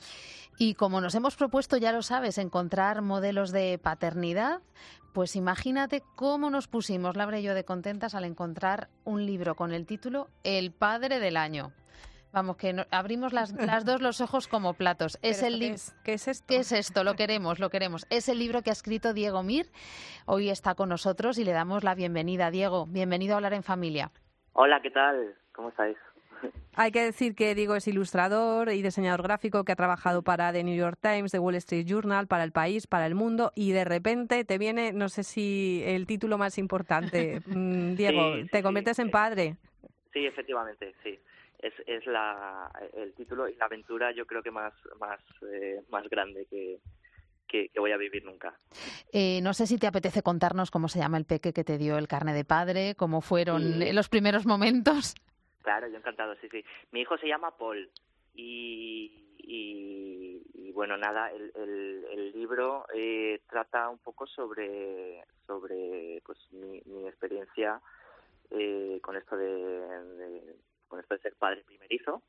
Y 0.58 0.74
como 0.74 1.00
nos 1.00 1.14
hemos 1.14 1.36
propuesto, 1.36 1.76
ya 1.76 1.92
lo 1.92 2.02
sabes, 2.02 2.38
encontrar 2.38 3.02
modelos 3.02 3.52
de 3.52 3.78
paternidad, 3.78 4.60
pues 5.12 5.36
imagínate 5.36 6.02
cómo 6.14 6.50
nos 6.50 6.68
pusimos, 6.68 7.16
Laura 7.16 7.38
y 7.38 7.42
yo, 7.42 7.54
de 7.54 7.64
contentas 7.64 8.14
al 8.14 8.24
encontrar 8.24 8.88
un 9.04 9.24
libro 9.24 9.54
con 9.54 9.72
el 9.72 9.86
título 9.86 10.28
El 10.44 10.72
padre 10.72 11.20
del 11.20 11.36
año. 11.36 11.72
Vamos, 12.32 12.58
que 12.58 12.84
abrimos 12.90 13.32
las, 13.32 13.54
dos 13.84 14.02
los 14.02 14.20
ojos 14.20 14.46
como 14.46 14.74
platos. 14.74 15.18
Es 15.22 15.42
el 15.42 15.58
qué, 15.58 15.70
es? 15.70 15.96
¿Qué 16.04 16.12
es 16.14 16.28
esto? 16.28 16.44
¿Qué 16.48 16.56
es 16.56 16.72
esto? 16.72 17.02
Lo 17.02 17.14
queremos, 17.14 17.58
lo 17.58 17.70
queremos. 17.70 18.06
Es 18.10 18.28
el 18.28 18.38
libro 18.38 18.60
que 18.60 18.68
ha 18.68 18.74
escrito 18.74 19.14
Diego 19.14 19.42
Mir. 19.42 19.70
Hoy 20.26 20.50
está 20.50 20.74
con 20.74 20.90
nosotros 20.90 21.38
y 21.38 21.44
le 21.44 21.52
damos 21.52 21.82
la 21.82 21.94
bienvenida. 21.94 22.50
Diego, 22.50 22.86
bienvenido 22.86 23.34
a 23.34 23.36
Hablar 23.36 23.54
en 23.54 23.62
Familia. 23.62 24.10
Hola, 24.52 24.80
¿qué 24.82 24.90
tal? 24.90 25.34
¿Cómo 25.54 25.70
estáis? 25.70 25.96
Hay 26.74 26.92
que 26.92 27.02
decir 27.02 27.34
que 27.34 27.54
Diego 27.54 27.74
es 27.74 27.88
ilustrador 27.88 28.70
y 28.70 28.82
diseñador 28.82 29.22
gráfico 29.22 29.64
que 29.64 29.72
ha 29.72 29.76
trabajado 29.76 30.22
para 30.22 30.52
The 30.52 30.62
New 30.62 30.76
York 30.76 30.98
Times, 31.00 31.32
The 31.32 31.38
Wall 31.38 31.54
Street 31.54 31.86
Journal, 31.86 32.26
para 32.26 32.44
El 32.44 32.52
País, 32.52 32.86
para 32.86 33.06
El 33.06 33.14
Mundo 33.14 33.50
y 33.54 33.72
de 33.72 33.84
repente 33.84 34.44
te 34.44 34.58
viene, 34.58 34.92
no 34.92 35.08
sé 35.08 35.24
si 35.24 35.82
el 35.86 36.06
título 36.06 36.38
más 36.38 36.58
importante. 36.58 37.40
Mm, 37.46 37.94
Diego, 37.94 38.34
te 38.50 38.62
conviertes 38.62 38.98
en 38.98 39.10
padre. 39.10 39.56
Sí, 40.12 40.26
efectivamente, 40.26 40.94
sí. 41.02 41.18
Es, 41.58 41.72
es 41.86 42.06
la, 42.06 42.70
el 42.94 43.14
título 43.14 43.48
y 43.48 43.54
la 43.54 43.66
aventura 43.66 44.12
yo 44.12 44.26
creo 44.26 44.42
que 44.42 44.50
más, 44.50 44.74
más, 44.98 45.20
eh, 45.50 45.80
más 45.88 46.08
grande 46.08 46.46
que, 46.50 46.78
que, 47.46 47.70
voy 47.78 47.92
a 47.92 47.96
vivir 47.96 48.24
nunca. 48.24 48.54
Eh, 49.12 49.40
no 49.42 49.54
sé 49.54 49.66
si 49.66 49.78
te 49.78 49.86
apetece 49.86 50.22
contarnos 50.22 50.70
cómo 50.70 50.88
se 50.88 50.98
llama 50.98 51.18
el 51.18 51.24
peque 51.24 51.52
que 51.52 51.64
te 51.64 51.78
dio 51.78 51.96
el 51.98 52.08
carne 52.08 52.34
de 52.34 52.44
padre, 52.44 52.94
cómo 52.94 53.20
fueron 53.20 53.78
los 53.94 54.08
primeros 54.08 54.44
momentos. 54.46 55.14
Claro, 55.66 55.88
yo 55.88 55.96
encantado, 55.96 56.36
sí, 56.36 56.48
sí. 56.48 56.64
Mi 56.92 57.00
hijo 57.00 57.18
se 57.18 57.26
llama 57.26 57.56
Paul 57.58 57.90
y, 58.34 59.34
y, 59.36 60.70
bueno, 60.70 60.96
nada, 60.96 61.32
el, 61.32 61.50
el, 61.56 62.30
libro 62.30 62.86
eh, 62.94 63.40
trata 63.50 63.88
un 63.88 63.98
poco 63.98 64.28
sobre, 64.28 65.24
sobre 65.44 66.22
pues 66.24 66.38
mi, 66.52 66.80
mi 66.84 67.08
experiencia 67.08 67.80
eh, 68.52 69.00
con 69.02 69.16
esto 69.16 69.36
de, 69.36 70.54
con 70.86 71.00
esto 71.00 71.16
de 71.16 71.20
ser 71.20 71.34
padre 71.34 71.64
primerizo 71.64 72.22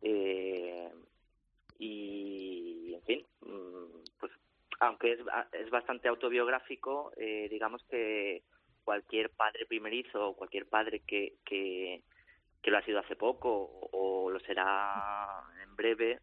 eh, 0.00 0.88
y 1.80 2.94
en 2.94 3.02
fin 3.02 3.26
mm, 3.40 4.04
pues 4.20 4.30
aunque 4.78 5.14
es, 5.14 5.20
es 5.52 5.68
bastante 5.70 6.06
autobiográfico, 6.06 7.12
eh, 7.16 7.48
digamos 7.50 7.82
que 7.90 8.44
cualquier 8.84 9.30
padre 9.30 9.66
primerizo 9.66 10.28
o 10.28 10.36
cualquier 10.36 10.66
padre 10.66 11.00
que, 11.00 11.34
que, 11.44 12.02
que 12.62 12.70
lo 12.70 12.78
ha 12.78 12.84
sido 12.84 13.00
hace 13.00 13.16
poco 13.16 13.88
o, 13.92 14.30
lo 14.30 14.40
será 14.40 15.42
en 15.62 15.76
breve, 15.76 16.20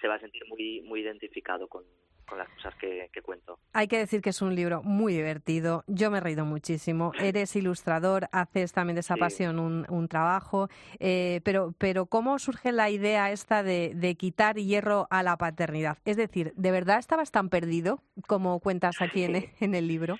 se 0.00 0.08
va 0.08 0.14
a 0.14 0.20
sentir 0.20 0.42
muy, 0.48 0.80
muy 0.82 1.00
identificado 1.00 1.68
con, 1.68 1.84
con 2.26 2.38
las 2.38 2.48
cosas 2.48 2.74
que, 2.76 3.10
cuento. 3.22 3.58
Hay 3.74 3.86
que 3.86 3.98
decir 3.98 4.22
que 4.22 4.30
es 4.30 4.40
un 4.40 4.54
libro 4.54 4.82
muy 4.82 5.12
divertido. 5.12 5.84
Yo 5.86 6.10
me 6.10 6.18
he 6.18 6.20
reído 6.20 6.46
muchísimo. 6.46 7.12
Eres 7.20 7.54
ilustrador, 7.56 8.28
haces 8.32 8.72
también 8.72 8.94
de 8.94 9.00
esa 9.00 9.16
pasión 9.16 9.58
un, 9.58 9.84
un 9.90 10.08
trabajo. 10.08 10.68
Eh, 11.00 11.40
pero, 11.44 11.74
pero, 11.76 12.06
¿cómo 12.06 12.38
surge 12.38 12.72
la 12.72 12.88
idea 12.88 13.30
esta 13.30 13.62
de, 13.62 13.92
de, 13.94 14.14
quitar 14.14 14.56
hierro 14.56 15.06
a 15.10 15.22
la 15.22 15.36
paternidad? 15.36 15.98
Es 16.04 16.16
decir, 16.16 16.52
¿de 16.54 16.70
verdad 16.70 16.98
estabas 16.98 17.30
tan 17.30 17.50
perdido 17.50 18.02
como 18.26 18.60
cuentas 18.60 19.02
aquí 19.02 19.24
en, 19.24 19.50
en 19.60 19.74
el 19.74 19.86
libro? 19.86 20.16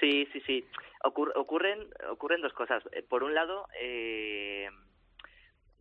Sí, 0.00 0.26
sí, 0.32 0.40
sí. 0.46 0.64
ocurren, 1.04 1.88
ocurren 2.10 2.40
dos 2.40 2.52
cosas. 2.52 2.82
Eh, 2.92 3.02
por 3.02 3.24
un 3.24 3.34
lado, 3.34 3.66
eh, 3.80 4.68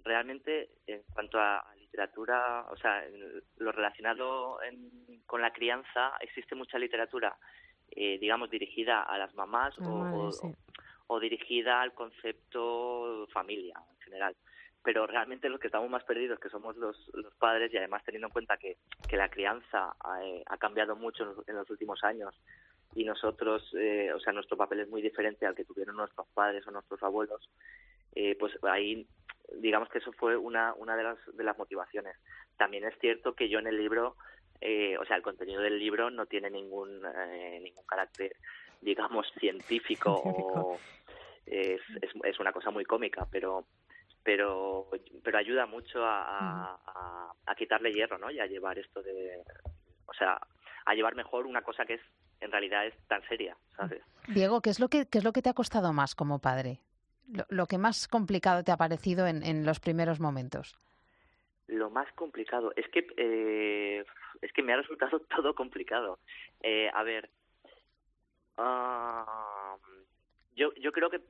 realmente 0.08 0.70
en 0.88 1.04
cuanto 1.14 1.40
a, 1.40 1.64
literatura, 1.88 2.66
o 2.70 2.78
sea, 2.78 3.04
lo 3.58 3.72
relacionado 3.72 4.60
con 5.26 5.42
la 5.42 5.52
crianza, 5.52 6.14
existe 6.22 6.54
mucha 6.54 6.78
literatura, 6.78 7.36
eh, 7.90 8.18
digamos, 8.20 8.50
dirigida 8.50 9.02
a 9.04 9.18
las 9.18 9.34
mamás 9.36 9.76
o, 9.80 11.20
dirigida 11.20 11.82
al 11.82 11.94
concepto 11.94 13.28
familia 13.32 13.82
en 13.92 14.00
general. 14.02 14.36
Pero 14.84 15.08
realmente 15.08 15.50
los 15.50 15.60
que 15.60 15.68
estamos 15.68 15.90
más 15.90 16.04
perdidos, 16.04 16.40
que 16.40 16.50
somos 16.50 16.76
los, 16.78 17.10
los 17.14 17.34
padres, 17.36 17.74
y 17.74 17.78
además 17.78 18.04
teniendo 18.04 18.28
en 18.28 18.34
cuenta 18.34 18.58
que, 18.58 18.78
que 19.10 19.18
la 19.18 19.30
crianza 19.30 19.96
ha, 20.00 20.24
eh, 20.24 20.44
cambiado 20.60 20.96
mucho 20.96 21.24
en 21.48 21.56
los, 21.56 21.70
últimos 21.70 22.04
años, 22.04 22.36
y 22.94 23.04
nosotros, 23.04 23.74
eh, 23.78 24.12
o 24.14 24.20
sea, 24.20 24.34
nuestro 24.34 24.56
papel 24.56 24.82
es 24.82 24.90
muy 24.90 25.02
diferente 25.02 25.46
al 25.46 25.56
que 25.56 25.66
tuvieron 25.66 25.96
nuestros 25.96 26.28
padres 26.34 26.66
o 26.68 26.72
nuestros 26.72 27.02
abuelos, 27.04 27.50
pues 28.40 28.54
ahí 28.64 29.08
digamos 29.56 29.90
que 29.90 30.00
eso 30.00 30.12
fue 30.14 30.36
una, 30.38 30.74
una 30.76 30.96
de, 30.96 31.04
las, 31.04 31.18
de 31.34 31.44
las 31.44 31.58
motivaciones. 31.58 32.16
También 32.58 32.86
es 32.86 32.98
cierto 33.00 33.34
que 33.34 33.50
yo 33.50 33.60
en 33.60 33.68
el 33.68 33.78
libro, 33.78 34.16
eh, 34.62 34.98
o 34.98 35.06
sea, 35.06 35.16
el 35.16 35.22
contenido 35.22 35.62
del 35.62 35.80
libro 35.80 36.10
no 36.10 36.26
tiene 36.26 36.50
ningún, 36.50 37.02
eh, 37.06 37.60
ningún 37.62 37.86
carácter, 37.86 38.36
digamos, 38.82 39.28
científico, 39.40 40.14
o 40.24 40.80
es, 41.46 41.82
es, 42.24 42.40
una 42.40 42.52
cosa 42.52 42.72
muy 42.72 42.84
cómica, 42.84 43.28
pero 43.32 43.66
pero 44.24 44.90
pero 45.24 45.38
ayuda 45.38 45.66
mucho 45.66 46.04
a, 46.04 46.76
a, 46.76 47.34
a, 47.46 47.56
quitarle 47.56 47.94
hierro, 47.94 48.18
¿no? 48.18 48.30
Y 48.30 48.40
a 48.42 48.46
llevar 48.46 48.78
esto 48.78 49.02
de, 49.02 49.42
o 50.06 50.14
sea, 50.14 50.38
a 50.86 50.94
llevar 50.94 51.16
mejor 51.16 51.48
una 51.48 51.62
cosa 51.62 51.86
que 51.86 51.94
es 51.94 52.02
en 52.42 52.52
realidad 52.52 52.86
es 52.86 52.94
tan 53.08 53.26
seria, 53.30 53.56
¿sabes? 53.78 54.04
Diego, 54.28 54.62
¿qué 54.62 54.70
es 54.70 54.82
lo 54.82 54.90
que 54.90 55.08
qué 55.08 55.20
es 55.20 55.24
lo 55.24 55.32
que 55.32 55.42
te 55.42 55.50
ha 55.50 55.54
costado 55.54 55.94
más 55.94 56.14
como 56.14 56.40
padre? 56.40 56.82
Lo, 57.50 57.66
que 57.68 57.78
más 57.78 58.08
complicado 58.08 58.64
te 58.64 58.72
ha 58.72 58.78
parecido 58.78 59.28
en, 59.28 59.44
en, 59.44 59.66
los 59.66 59.80
primeros 59.80 60.20
momentos? 60.20 60.78
Lo 61.68 61.90
más 61.90 62.12
complicado 62.14 62.72
es 62.76 62.88
que 62.90 63.08
eh, 63.18 64.06
es 64.42 64.54
que 64.54 64.64
me 64.64 64.74
ha 64.74 64.78
resultado 64.78 65.20
todo 65.36 65.54
complicado. 65.54 66.20
Eh, 66.62 66.90
a 66.94 67.04
ver, 67.04 67.30
uh, 68.58 69.78
yo 70.56 70.74
yo 70.76 70.92
creo 70.92 71.10
que 71.10 71.22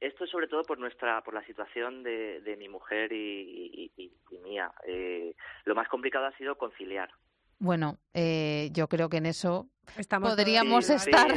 esto 0.00 0.24
es 0.24 0.30
sobre 0.30 0.48
todo 0.48 0.62
por 0.62 0.78
nuestra 0.78 1.22
por 1.22 1.34
la 1.34 1.44
situación 1.44 2.02
de, 2.02 2.40
de 2.40 2.56
mi 2.56 2.68
mujer 2.68 3.12
y, 3.12 3.90
y, 3.96 4.12
y 4.28 4.38
mía. 4.38 4.72
Eh, 4.86 5.34
lo 5.64 5.74
más 5.74 5.88
complicado 5.88 6.26
ha 6.26 6.36
sido 6.36 6.56
conciliar. 6.56 7.10
Bueno, 7.58 7.98
eh, 8.12 8.68
yo 8.72 8.88
creo 8.88 9.08
que 9.08 9.16
en 9.16 9.26
eso 9.26 9.68
podríamos 10.20 10.90
estar 10.90 11.28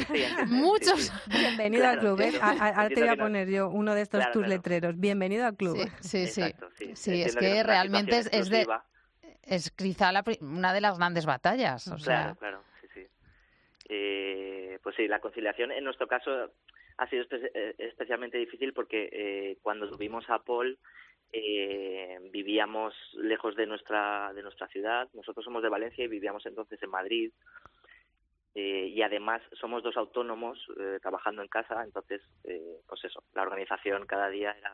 muchos. 0.47 1.13
Bienvenido 1.27 1.87
al 1.87 1.99
club. 1.99 2.19
¿eh? 2.19 2.33
Ahora 2.41 2.89
te 2.89 2.99
voy 2.99 3.09
a 3.09 3.15
poner 3.15 3.49
yo 3.49 3.69
uno 3.69 3.95
de 3.95 4.01
estos 4.01 4.29
tus 4.31 4.45
letreros. 4.45 4.99
Bienvenido 4.99 5.45
al 5.45 5.55
club. 5.55 5.77
Sí, 6.01 6.27
sí, 6.27 6.43
sí. 6.93 7.21
es 7.21 7.35
que, 7.35 7.63
realmente 7.63 8.19
es, 8.19 8.49
de, 8.49 8.67
es 9.43 9.71
quizá 9.71 10.11
una 10.41 10.73
de 10.73 10.81
las 10.81 10.97
grandes 10.97 11.25
batallas. 11.25 11.87
O 11.87 11.95
claro, 11.95 12.35
claro, 12.35 12.63
sí, 12.81 12.87
sí. 12.93 13.07
Eh, 13.87 14.79
pues 14.83 14.95
sí, 14.97 15.07
la 15.07 15.19
conciliación 15.19 15.71
en 15.71 15.85
nuestro 15.85 16.07
caso 16.07 16.51
ha 16.97 17.07
sido 17.09 17.23
eh, 17.31 17.75
especialmente 17.77 18.37
difícil 18.37 18.73
porque 18.73 19.09
eh, 19.11 19.57
cuando 19.61 19.89
tuvimos 19.89 20.29
a 20.29 20.39
Paul 20.39 20.77
eh, 21.31 22.17
vivíamos 22.31 22.93
lejos 23.13 23.55
de 23.55 23.67
nuestra 23.67 24.33
de 24.33 24.43
nuestra 24.43 24.67
ciudad. 24.67 25.07
Nosotros 25.13 25.43
somos 25.45 25.63
de 25.63 25.69
Valencia 25.69 26.03
y 26.03 26.07
vivíamos 26.07 26.45
entonces 26.45 26.81
en 26.81 26.89
Madrid. 26.89 27.31
Eh, 28.55 28.87
y 28.87 29.01
además 29.03 29.41
somos 29.59 29.83
dos 29.83 29.95
autónomos 29.95 30.57
eh, 30.79 30.99
trabajando 31.01 31.41
en 31.41 31.47
casa, 31.47 31.83
entonces, 31.83 32.21
eh, 32.43 32.81
pues 32.87 33.05
eso, 33.05 33.23
la 33.33 33.43
organización 33.43 34.07
cada 34.07 34.27
día 34.29 34.51
era 34.57 34.71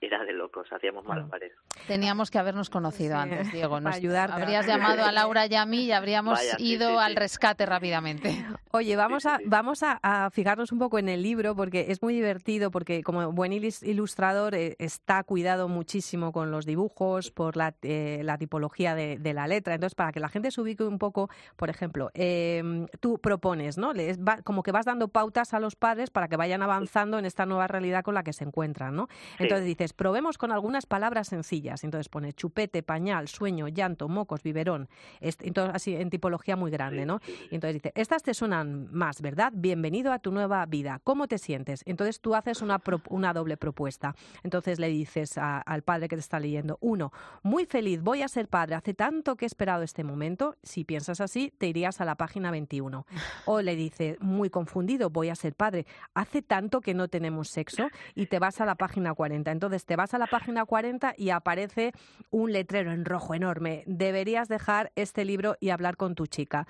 era 0.00 0.24
de 0.24 0.32
locos, 0.32 0.66
hacíamos 0.72 1.04
malabares. 1.04 1.52
Teníamos 1.86 2.30
que 2.30 2.38
habernos 2.38 2.70
conocido 2.70 3.16
antes, 3.16 3.52
Diego. 3.52 3.80
Nos 3.80 3.96
ayudar. 3.96 4.30
Habrías 4.30 4.66
llamado 4.66 5.04
a 5.04 5.12
Laura 5.12 5.46
y 5.46 5.54
a 5.54 5.66
mí 5.66 5.84
y 5.84 5.92
habríamos 5.92 6.40
ido 6.58 6.98
al 6.98 7.16
rescate 7.16 7.66
rápidamente. 7.66 8.44
Oye, 8.70 8.96
vamos 8.96 9.26
a 9.26 9.38
vamos 9.46 9.82
a, 9.82 10.30
fijarnos 10.30 10.72
un 10.72 10.78
poco 10.78 10.98
en 10.98 11.08
el 11.08 11.22
libro 11.22 11.54
porque 11.54 11.86
es 11.88 12.02
muy 12.02 12.14
divertido 12.14 12.70
porque 12.70 13.02
como 13.02 13.32
buen 13.32 13.52
ilustrador 13.52 14.54
eh, 14.54 14.76
está 14.78 15.22
cuidado 15.22 15.68
muchísimo 15.68 16.32
con 16.32 16.50
los 16.50 16.66
dibujos 16.66 17.30
por 17.30 17.56
la, 17.56 17.74
eh, 17.82 18.22
la 18.24 18.38
tipología 18.38 18.94
de, 18.94 19.34
la 19.34 19.46
letra. 19.46 19.74
Entonces, 19.74 19.94
para 19.94 20.12
que 20.12 20.20
la 20.20 20.28
gente 20.28 20.50
se 20.50 20.60
ubique 20.60 20.84
un 20.84 20.98
poco, 20.98 21.28
por 21.56 21.70
ejemplo, 21.70 22.10
em, 22.14 22.86
tú 23.00 23.18
propones, 23.18 23.78
¿no? 23.78 23.92
Les 23.92 24.18
como 24.44 24.62
que 24.62 24.72
vas 24.72 24.86
dando 24.86 25.08
pautas 25.08 25.54
a 25.54 25.60
los 25.60 25.76
padres 25.76 26.10
para 26.10 26.28
que 26.28 26.36
vayan 26.36 26.62
avanzando 26.62 27.18
en 27.18 27.24
esta 27.24 27.46
nueva 27.46 27.66
realidad 27.66 28.02
con 28.04 28.14
la 28.14 28.22
que 28.22 28.32
se 28.32 28.44
encuentran, 28.44 28.94
¿no? 28.94 29.08
Entonces 29.38 29.64
dices 29.84 29.92
probemos 29.92 30.38
con 30.38 30.50
algunas 30.50 30.86
palabras 30.86 31.28
sencillas. 31.28 31.84
Entonces 31.84 32.08
pone 32.08 32.32
chupete, 32.32 32.82
pañal, 32.82 33.28
sueño, 33.28 33.68
llanto, 33.68 34.08
mocos, 34.08 34.42
biberón. 34.42 34.88
Entonces, 35.20 35.74
así 35.74 35.94
en 35.94 36.10
tipología 36.10 36.56
muy 36.56 36.70
grande, 36.70 37.06
¿no? 37.06 37.20
Y 37.50 37.54
entonces 37.54 37.74
dice, 37.74 37.92
estas 37.94 38.22
te 38.22 38.34
suenan 38.34 38.88
más, 38.92 39.20
¿verdad? 39.20 39.52
Bienvenido 39.54 40.12
a 40.12 40.18
tu 40.18 40.32
nueva 40.32 40.64
vida. 40.66 41.00
¿Cómo 41.04 41.28
te 41.28 41.38
sientes? 41.38 41.82
Entonces 41.86 42.20
tú 42.20 42.34
haces 42.34 42.62
una, 42.62 42.80
una 43.10 43.32
doble 43.32 43.56
propuesta. 43.56 44.14
Entonces 44.42 44.78
le 44.78 44.88
dices 44.88 45.38
al 45.38 45.82
padre 45.82 46.08
que 46.08 46.16
te 46.16 46.20
está 46.20 46.40
leyendo, 46.40 46.78
uno, 46.80 47.12
muy 47.42 47.66
feliz, 47.66 48.02
voy 48.02 48.22
a 48.22 48.28
ser 48.28 48.48
padre. 48.48 48.74
Hace 48.74 48.94
tanto 48.94 49.36
que 49.36 49.44
he 49.44 49.48
esperado 49.48 49.82
este 49.82 50.04
momento. 50.04 50.56
Si 50.62 50.84
piensas 50.84 51.20
así, 51.20 51.52
te 51.58 51.66
irías 51.66 52.00
a 52.00 52.04
la 52.04 52.14
página 52.14 52.50
21. 52.50 53.06
O 53.46 53.60
le 53.60 53.76
dice, 53.76 54.16
muy 54.20 54.48
confundido, 54.48 55.10
voy 55.10 55.28
a 55.28 55.34
ser 55.34 55.54
padre. 55.54 55.86
Hace 56.14 56.40
tanto 56.40 56.80
que 56.80 56.94
no 56.94 57.08
tenemos 57.08 57.48
sexo 57.48 57.88
y 58.14 58.26
te 58.26 58.38
vas 58.38 58.60
a 58.60 58.64
la 58.64 58.74
página 58.74 59.12
40. 59.12 59.50
Entonces 59.50 59.73
te 59.84 59.96
vas 59.96 60.14
a 60.14 60.18
la 60.18 60.26
página 60.26 60.64
40 60.64 61.14
y 61.16 61.30
aparece 61.30 61.92
un 62.30 62.52
letrero 62.52 62.92
en 62.92 63.04
rojo 63.04 63.34
enorme. 63.34 63.82
Deberías 63.86 64.48
dejar 64.48 64.92
este 64.94 65.24
libro 65.24 65.56
y 65.60 65.70
hablar 65.70 65.96
con 65.96 66.14
tu 66.14 66.26
chica. 66.26 66.66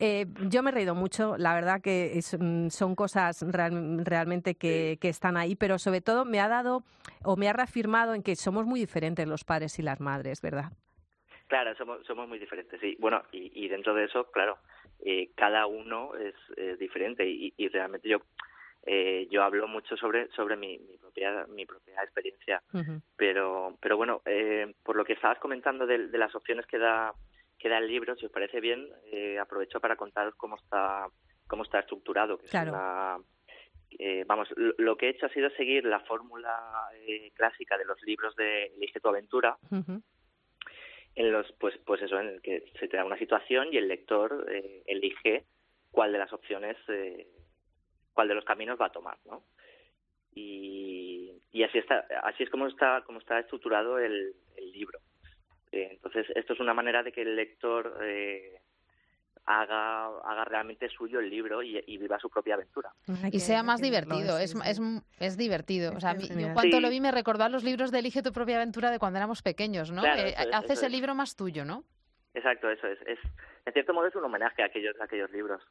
Eh, 0.00 0.26
yo 0.50 0.62
me 0.62 0.70
he 0.70 0.74
reído 0.74 0.94
mucho, 0.94 1.36
la 1.38 1.54
verdad 1.54 1.80
que 1.80 2.20
mm, 2.38 2.68
son 2.68 2.96
cosas 2.96 3.44
realmente 3.48 4.56
que, 4.56 4.98
están 5.02 5.36
ahí, 5.36 5.54
pero 5.54 5.78
sobre 5.78 6.00
todo 6.00 6.24
me 6.24 6.40
ha 6.40 6.48
dado 6.48 6.82
o 7.22 7.36
me 7.36 7.48
ha 7.48 7.52
reafirmado 7.52 8.14
en 8.14 8.22
que 8.22 8.34
somos 8.34 8.66
muy 8.66 8.80
diferentes 8.80 9.26
los 9.28 9.44
padres 9.44 9.78
y 9.78 9.82
las 9.82 10.00
madres, 10.00 10.42
¿verdad? 10.42 10.72
Claro, 11.46 11.76
somos, 11.76 12.04
somos 12.06 12.26
muy 12.28 12.38
diferentes, 12.38 12.80
sí. 12.80 12.96
Bueno, 12.98 13.22
y, 13.30 13.68
dentro 13.68 13.94
de 13.94 14.04
eso, 14.04 14.30
claro, 14.32 14.58
eh, 15.04 15.30
cada 15.36 15.66
uno 15.66 16.12
es, 16.16 16.34
diferente 16.78 17.28
y, 17.28 17.54
y, 17.56 17.68
realmente 17.68 18.08
yo 18.08 18.18
eh, 18.86 19.26
yo 19.30 19.42
hablo 19.42 19.66
mucho 19.66 19.96
sobre 19.96 20.28
sobre 20.32 20.56
mi, 20.56 20.78
mi 20.78 20.96
propia 20.98 21.46
mi 21.48 21.64
propia 21.64 22.02
experiencia. 22.02 22.62
Pero 23.16 23.78
pero 23.80 23.96
bueno 23.96 24.22
eh, 24.26 24.74
por 24.82 24.96
lo 24.96 25.04
que 25.04 25.14
estabas 25.14 25.38
comentando 25.38 25.86
de, 25.86 26.08
de, 26.08 26.18
las 26.18 26.34
opciones 26.34 26.66
que 26.66 26.78
da 26.78 27.12
que 27.58 27.68
da 27.68 27.78
el 27.78 27.86
libro 27.86 28.14
si 28.16 28.26
os 28.26 28.32
parece 28.32 28.60
bien 28.60 28.88
eh, 29.10 29.38
aprovecho 29.38 29.80
para 29.80 29.96
contaros 29.96 30.34
cómo 30.36 30.56
está 30.56 31.06
cómo 31.46 31.62
está 31.62 31.80
estructurado 31.80 32.38
que 32.38 32.48
claro. 32.48 33.24
eh, 33.98 34.24
vamos 34.26 34.48
lo, 34.56 34.96
que 34.96 35.06
he 35.06 35.10
hecho 35.10 35.26
ha 35.26 35.30
sido 35.30 35.48
seguir 35.50 35.84
la 35.84 36.00
fórmula 36.00 36.54
eh, 37.06 37.30
clásica 37.34 37.78
de 37.78 37.84
los 37.84 38.02
libros 38.02 38.34
de 38.36 38.66
elige 38.66 39.00
tu 39.00 39.08
aventura 39.08 39.56
en 41.14 41.32
los 41.32 41.50
pues 41.52 41.78
pues 41.86 42.02
eso 42.02 42.18
en 42.18 42.28
el 42.28 42.42
que 42.42 42.64
se 42.78 42.88
te 42.88 42.96
da 42.96 43.04
una 43.04 43.18
situación 43.18 43.68
y 43.72 43.78
el 43.78 43.88
lector 43.88 44.46
eh, 44.50 44.82
elige 44.86 45.44
cuál 45.90 46.12
de 46.12 46.18
las 46.18 46.32
opciones 46.32 46.76
eh, 46.88 47.26
cuál 48.14 48.28
de 48.28 48.34
los 48.34 48.44
caminos 48.44 48.80
va 48.80 48.86
a 48.86 48.92
tomar, 48.92 49.18
¿no? 49.26 49.42
Y, 50.34 51.32
y 51.52 51.62
así 51.62 51.78
está, 51.78 52.06
así 52.24 52.42
es 52.42 52.50
como 52.50 52.66
está, 52.66 53.02
como 53.02 53.18
está 53.18 53.38
estructurado 53.38 53.98
el, 53.98 54.34
el 54.56 54.72
libro. 54.72 54.98
Eh, 55.70 55.88
entonces, 55.92 56.26
esto 56.34 56.54
es 56.54 56.60
una 56.60 56.74
manera 56.74 57.02
de 57.02 57.12
que 57.12 57.22
el 57.22 57.36
lector 57.36 57.98
eh, 58.02 58.60
haga, 59.46 60.06
haga 60.06 60.44
realmente 60.44 60.88
suyo 60.88 61.20
el 61.20 61.28
libro 61.28 61.62
y, 61.62 61.80
viva 61.98 62.18
su 62.18 62.30
propia 62.30 62.54
aventura. 62.54 62.92
y 63.30 63.40
sea 63.40 63.62
más 63.62 63.80
divertido, 63.80 64.38
es, 64.38 64.54
es, 64.66 64.80
es, 65.18 65.36
divertido. 65.36 65.92
O 65.96 66.00
sea, 66.00 66.16
yo 66.16 66.52
cuando 66.54 66.80
lo 66.80 66.88
vi 66.88 67.00
me 67.00 67.12
recordó 67.12 67.44
a 67.44 67.48
los 67.48 67.64
libros 67.64 67.90
de 67.90 67.98
Elige 67.98 68.22
tu 68.22 68.32
propia 68.32 68.56
aventura 68.56 68.90
de 68.90 68.98
cuando 68.98 69.18
éramos 69.18 69.42
pequeños, 69.42 69.90
¿no? 69.90 70.04
Eh, 70.04 70.34
haces 70.52 70.82
el 70.82 70.92
libro 70.92 71.14
más 71.14 71.36
tuyo, 71.36 71.64
¿no? 71.64 71.84
Exacto, 72.34 72.68
eso 72.68 72.86
es. 72.86 72.98
es 73.06 73.18
en 73.66 73.72
cierto 73.72 73.94
modo 73.94 74.06
es 74.06 74.14
un 74.14 74.24
homenaje 74.24 74.62
a 74.62 74.66
aquellos, 74.66 74.94
a 75.00 75.04
aquellos 75.04 75.30
libros. 75.30 75.62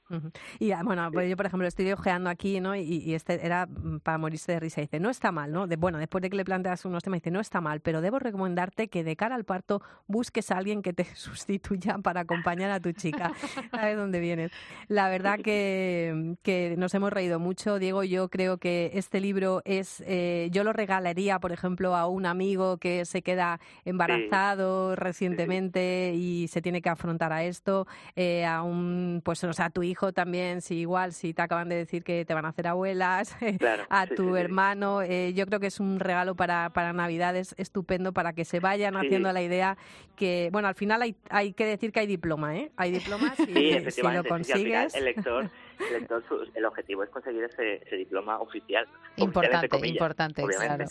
Y 0.60 0.74
bueno, 0.84 1.10
pues 1.12 1.30
yo 1.30 1.38
por 1.38 1.46
ejemplo 1.46 1.68
estoy 1.68 1.92
ojeando 1.92 2.30
aquí, 2.30 2.60
¿no? 2.60 2.76
Y, 2.76 3.14
este 3.14 3.46
era 3.46 3.68
mm, 3.68 4.00
para 4.00 4.18
morirse 4.18 4.54
de 4.54 4.60
risa. 4.60 4.82
Dice, 4.82 5.00
no 5.00 5.12
está 5.12 5.32
mal, 5.32 5.52
¿no? 5.52 5.68
De, 5.68 5.76
bueno, 5.76 6.00
después 6.00 6.22
de 6.24 6.32
que 6.32 6.36
le 6.36 6.44
planteas 6.44 6.86
unos 6.86 7.04
temas, 7.04 7.18
dice, 7.18 7.30
no 7.30 7.40
está 7.40 7.62
mal, 7.62 7.82
pero 7.82 8.02
debo 8.02 8.18
recomendarte 8.18 8.88
que 8.88 9.04
de 9.04 9.16
cara 9.16 9.36
al 9.36 9.44
parto 9.44 9.82
busques 10.08 10.50
a 10.50 10.58
alguien 10.58 10.82
que 10.82 10.94
te 10.94 11.04
sustituya 11.16 12.00
para 12.00 12.22
acompañar 12.22 12.72
a 12.72 12.80
tu 12.80 12.92
chica. 12.94 13.32
¿Sabes 13.72 13.96
dónde 13.96 14.20
vienes? 14.20 14.52
La 14.88 15.10
verdad 15.10 15.40
que, 15.44 16.36
que 16.42 16.76
nos 16.78 16.96
hemos 16.96 17.14
reído 17.14 17.38
mucho, 17.38 17.78
Diego. 17.78 18.04
Yo 18.04 18.30
creo 18.30 18.58
que 18.58 18.92
este 18.96 19.22
libro 19.22 19.62
es, 19.66 20.04
eh, 20.08 20.50
yo 20.52 20.64
lo 20.64 20.74
regalaría, 20.74 21.38
por 21.40 21.52
ejemplo, 21.52 21.96
a 21.96 22.08
un 22.08 22.26
amigo 22.26 22.78
que 22.78 23.06
se 23.06 23.22
queda 23.22 23.60
embarazado 23.86 24.96
recientemente 24.96 26.14
y 26.16 26.48
se 26.54 26.62
tiene 26.62 26.82
que 26.82 26.90
afrontar 26.90 27.34
a 27.34 27.44
esto 27.44 27.88
eh, 28.16 28.46
a 28.46 28.62
un, 28.62 29.22
pues, 29.26 29.44
o 29.44 29.52
sea, 29.54 29.66
a 29.66 29.70
tu 29.72 29.84
hijo 29.84 30.14
también, 30.14 30.62
si 30.62 30.76
igual, 30.76 31.14
si 31.14 31.34
te 31.34 31.42
acaban 31.42 31.68
de 31.68 31.76
decir 31.76 32.04
que 32.04 32.26
te 32.26 32.34
van 32.34 32.46
a 32.46 32.50
hacer 32.50 32.68
abuelas, 32.68 33.36
a 33.90 34.08
tu 34.08 34.36
hermano, 34.36 35.02
eh, 35.02 35.34
yo 35.34 35.46
creo 35.48 35.60
que 35.60 35.68
es 35.68 35.80
un 35.80 36.00
regalo 36.00 36.36
para, 36.36 36.70
para 36.70 36.94
Navidades 36.94 37.56
estupendo 37.58 38.14
para 38.14 38.34
que 38.34 38.46
se 38.46 38.60
vayan 38.60 38.96
haciendo 38.96 39.32
la 39.34 39.42
idea 39.42 39.78
que, 40.16 40.50
bueno, 40.52 40.68
al 40.68 40.76
final 40.76 41.02
hay, 41.02 41.16
hay 41.30 41.54
que 41.54 41.66
decir 41.66 41.92
que 41.92 42.02
hay 42.02 42.08
diploma, 42.08 42.56
¿eh? 42.56 42.72
Hay 42.78 42.92
diplomas 42.92 43.38
y 43.40 43.92
si 43.92 44.02
lo 44.02 44.24
consigues... 44.24 44.94
el 44.94 45.06
lector 45.06 45.50
el, 46.56 46.66
objetivo 46.66 47.04
es 47.04 47.10
conseguir 47.10 47.44
ese, 47.46 47.82
diploma 47.96 48.40
oficial. 48.40 48.88
Importante, 49.18 49.88
importante, 49.88 50.44
claro, 50.44 50.86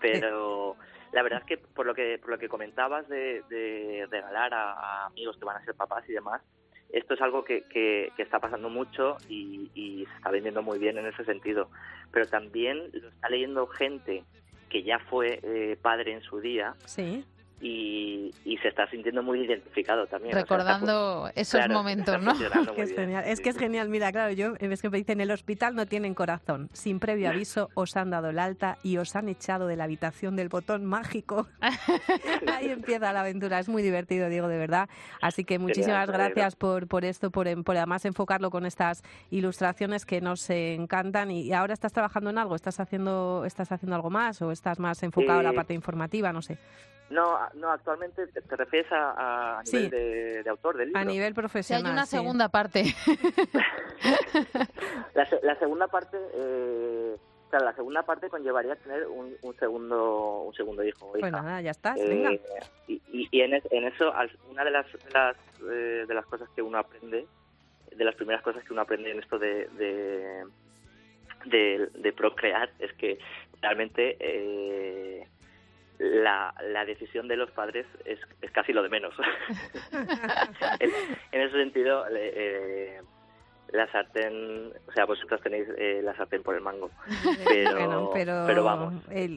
Pero 0.00 0.76
la 1.12 1.22
verdad 1.22 1.40
es 1.40 1.46
que 1.46 1.58
por 1.58 1.86
lo 1.86 1.94
que 1.94 2.18
por 2.18 2.30
lo 2.30 2.38
que 2.38 2.48
comentabas 2.48 3.08
de, 3.08 3.42
regalar 4.10 4.54
a, 4.54 5.06
amigos 5.06 5.36
que 5.36 5.44
van 5.44 5.56
a 5.56 5.64
ser 5.64 5.74
papás 5.74 6.04
y 6.08 6.12
demás 6.12 6.42
esto 6.92 7.14
es 7.14 7.20
algo 7.20 7.44
que, 7.44 7.62
que, 7.62 8.10
está 8.18 8.40
pasando 8.40 8.68
mucho 8.68 9.16
y, 9.28 10.04
se 10.08 10.16
está 10.16 10.30
vendiendo 10.30 10.60
muy 10.60 10.80
bien 10.80 10.98
en 10.98 11.06
ese 11.06 11.24
sentido. 11.24 11.68
Pero 12.10 12.26
también 12.26 12.90
lo 12.92 13.10
está 13.10 13.28
leyendo 13.28 13.68
gente 13.68 14.24
que 14.68 14.82
ya 14.82 14.98
fue 14.98 15.38
eh, 15.44 15.78
padre 15.80 16.12
en 16.14 16.22
su 16.22 16.40
día 16.40 16.74
sí 16.84 17.24
y, 17.60 18.30
se 18.62 18.68
está 18.68 18.86
sintiendo 18.90 19.22
muy 19.22 19.40
identificado 19.40 20.06
también. 20.06 20.34
Recordando 20.34 21.30
esos 21.34 21.66
momentos, 21.68 22.20
¿no? 22.20 22.32
es, 22.76 22.94
genial. 22.94 23.24
es 23.26 23.40
que 23.40 23.48
es 23.48 23.56
genial. 23.56 23.88
Mira, 23.88 24.12
claro, 24.12 24.32
yo 24.32 24.54
es 24.58 24.82
que 24.82 24.90
me 24.90 24.98
dicen, 24.98 25.18
en 25.18 25.22
el 25.22 25.30
hospital 25.30 25.74
no 25.74 25.86
tienen 25.86 26.14
corazón. 26.14 26.68
Sin 26.72 27.00
previo 27.00 27.30
aviso 27.30 27.70
os 27.74 27.96
han 27.96 28.10
dado 28.10 28.30
el 28.30 28.38
alta 28.38 28.76
y 28.82 28.98
os 28.98 29.16
han 29.16 29.28
echado 29.28 29.66
de 29.66 29.76
la 29.76 29.84
habitación 29.84 30.36
del 30.36 30.48
botón 30.48 30.84
mágico. 30.84 31.46
Ahí 32.52 32.68
empieza 32.68 33.12
la 33.12 33.20
aventura. 33.20 33.58
Es 33.58 33.68
muy 33.68 33.82
divertido, 33.82 34.28
Diego, 34.28 34.48
de 34.48 34.58
verdad. 34.58 34.88
Así 35.22 35.44
que 35.44 35.58
muchísimas 35.58 36.10
gracias 36.10 36.56
por, 36.56 36.86
por 36.86 37.04
esto, 37.04 37.30
por, 37.30 37.64
por 37.64 37.76
además 37.76 38.04
enfocarlo 38.04 38.50
con 38.50 38.66
estas 38.66 39.02
ilustraciones 39.30 40.04
que 40.04 40.20
nos 40.20 40.48
encantan. 40.50 41.30
Y 41.30 41.52
ahora 41.52 41.72
estás 41.72 41.92
trabajando 41.92 42.30
en 42.30 42.38
algo, 42.38 42.56
estás 42.56 42.78
haciendo, 42.78 43.44
estás 43.46 43.72
haciendo 43.72 43.96
algo 43.96 44.10
más 44.10 44.42
o 44.42 44.52
estás 44.52 44.78
más 44.78 45.02
enfocado 45.02 45.40
en 45.40 45.46
la 45.46 45.52
parte 45.52 45.72
informativa, 45.72 46.32
no 46.32 46.42
sé. 46.42 46.58
No, 47.10 47.38
no, 47.54 47.72
actualmente 47.72 48.28
te, 48.28 48.56
refieres 48.56 48.90
a, 48.92 49.62
nivel 49.66 49.90
de, 49.90 50.44
autor 50.48 50.76
del 50.76 50.88
libro. 50.88 51.00
A 51.00 51.04
nivel 51.04 51.34
profesional. 51.34 51.86
hay 51.86 51.92
una 51.92 52.06
segunda 52.06 52.48
parte. 52.48 52.84
la, 55.14 55.58
segunda 55.58 55.88
parte, 55.88 56.16
eh, 56.34 57.16
la 57.50 57.74
segunda 57.74 58.04
parte 58.04 58.28
conllevaría 58.28 58.76
tener 58.76 59.08
un, 59.08 59.36
segundo, 59.58 60.42
un 60.42 60.54
segundo 60.54 60.84
hijo. 60.84 61.10
Pues 61.18 61.32
nada, 61.32 61.60
ya 61.60 61.72
está. 61.72 61.94
venga. 61.94 62.30
Eh, 62.30 62.40
y, 62.86 63.40
en, 63.40 63.54
eso, 63.54 64.12
una 64.48 64.64
de 64.64 64.70
las, 64.70 64.86
de 64.92 65.10
las, 65.12 65.36
eh, 65.68 66.04
de 66.06 66.14
las 66.14 66.26
cosas 66.26 66.48
que 66.50 66.62
uno 66.62 66.78
aprende, 66.78 67.26
de 67.90 68.04
las 68.04 68.14
primeras 68.14 68.42
cosas 68.42 68.62
que 68.62 68.72
uno 68.72 68.82
aprende 68.82 69.10
en 69.10 69.18
esto 69.18 69.36
de, 69.36 69.68
de, 71.44 71.88
de, 71.92 72.12
procrear, 72.12 72.70
es 72.78 72.92
que 72.92 73.18
realmente 73.60 74.16
eh, 74.20 75.26
la, 76.00 76.54
la 76.62 76.86
decisión 76.86 77.28
de 77.28 77.36
los 77.36 77.50
padres 77.50 77.86
es, 78.06 78.18
es 78.40 78.50
casi 78.52 78.72
lo 78.72 78.82
de 78.82 78.88
menos. 78.88 79.14
en, 80.80 81.40
ese 81.40 81.52
sentido, 81.52 82.06
eh, 82.10 83.02
la 83.72 83.90
sartén, 83.90 84.72
o 84.88 84.92
sea, 84.92 85.04
vosotros 85.04 85.40
tenéis 85.42 85.66
eh, 85.76 86.00
la 86.02 86.14
sartén 86.16 86.42
por 86.42 86.54
el 86.54 86.60
mango. 86.60 86.90
Pero, 88.12 88.44
pero, 88.46 88.64
vamos. 88.64 88.94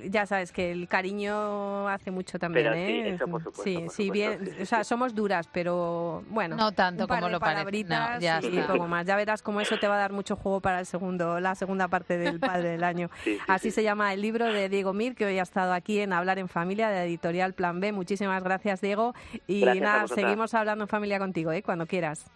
ya 0.10 0.26
sabes 0.26 0.52
que 0.52 0.72
el 0.72 0.88
cariño 0.88 1.88
hace 1.88 2.12
mucho 2.12 2.40
también, 2.40 2.74
¿eh? 2.74 2.88
Sí, 2.88 3.10
eso 3.10 3.28
por 3.28 3.44
supuesto. 3.44 3.64
Sí, 3.64 3.86
sí, 3.90 4.12
bien, 4.12 4.56
o 4.62 4.66
sea, 4.66 4.84
somos 4.84 5.16
duras, 5.16 5.48
pero 5.52 6.24
bueno. 6.28 6.56
No 6.56 6.72
tanto 6.72 7.08
como 7.08 7.30
lo 7.30 7.40
parece. 7.40 7.84
ya 8.20 8.40
y 8.42 8.60
poco 8.62 8.88
más. 8.88 9.06
Ya 9.06 9.16
verás 9.16 9.42
cómo 9.42 9.62
eso 9.62 9.78
te 9.78 9.88
va 9.88 9.96
a 9.96 10.00
dar 10.00 10.12
mucho 10.12 10.36
juego 10.36 10.60
para 10.60 10.80
el 10.80 10.86
segundo, 10.86 11.40
la 11.40 11.56
segunda 11.56 11.88
parte 11.88 12.18
del 12.18 12.40
Padre 12.40 12.70
del 12.70 12.84
Año. 12.84 13.10
Así 13.48 13.72
se 13.72 13.84
llama 13.84 14.14
el 14.14 14.22
libro 14.22 14.52
de 14.52 14.70
Diego 14.70 14.94
Mir, 14.94 15.16
que 15.16 15.26
hoy 15.26 15.40
ha 15.40 15.44
estado 15.44 15.74
aquí 15.74 16.00
en 16.00 16.14
Hablar 16.14 16.40
en 16.40 16.50
Familia, 16.50 16.90
de 16.90 17.04
Editorial 17.04 17.54
Plan 17.54 17.80
B. 17.80 17.92
Muchísimas 17.92 18.44
gracias, 18.44 18.82
Diego. 18.82 19.14
Y 19.48 19.64
nada, 19.66 20.08
seguimos 20.08 20.54
hablando 20.54 20.86
en 20.86 20.88
familia 20.88 21.20
contigo, 21.20 21.52
¿eh? 21.52 21.64
Cuando 21.64 21.86
quieras. 21.86 22.30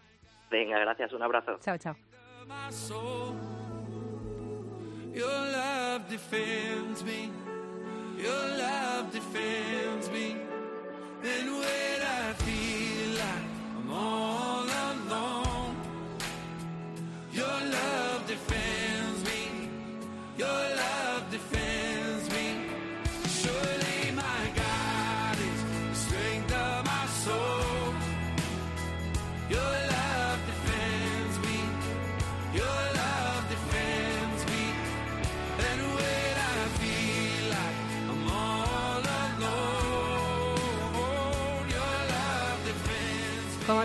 Venga, 0.50 0.80
gracias, 0.80 1.14
un 1.14 1.24
abrazo. 1.24 1.58
Chao, 1.60 1.78
chao. 1.78 1.95
Your 5.14 5.28
love 5.28 6.08
defends 6.10 7.04
me. 7.04 7.32
Your 8.18 8.58
love 8.58 9.12
defends 9.12 9.48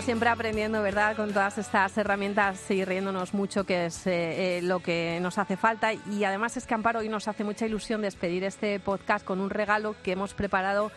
siempre 0.03 0.27
aprendiendo, 0.27 0.83
¿verdad? 0.83 1.15
Con 1.15 1.29
todas 1.29 1.57
estas 1.57 1.97
herramientas 1.97 2.69
y 2.69 2.83
riéndonos 2.83 3.33
mucho, 3.33 3.63
que 3.63 3.85
es 3.85 4.05
eh, 4.05 4.57
eh, 4.57 4.61
lo 4.61 4.81
que 4.81 5.19
nos 5.21 5.37
hace 5.37 5.55
falta. 5.55 5.93
Y 5.93 6.25
además 6.25 6.57
es 6.57 6.67
que 6.67 6.73
Amparo 6.73 6.99
hoy 6.99 7.07
nos 7.07 7.29
hace 7.29 7.45
mucha 7.45 7.65
ilusión 7.65 8.01
despedir 8.01 8.43
este 8.43 8.81
podcast 8.81 9.23
con 9.23 9.39
un 9.39 9.49
regalo 9.49 9.95
que 10.03 10.11
hemos 10.11 10.33
preparado 10.33 10.91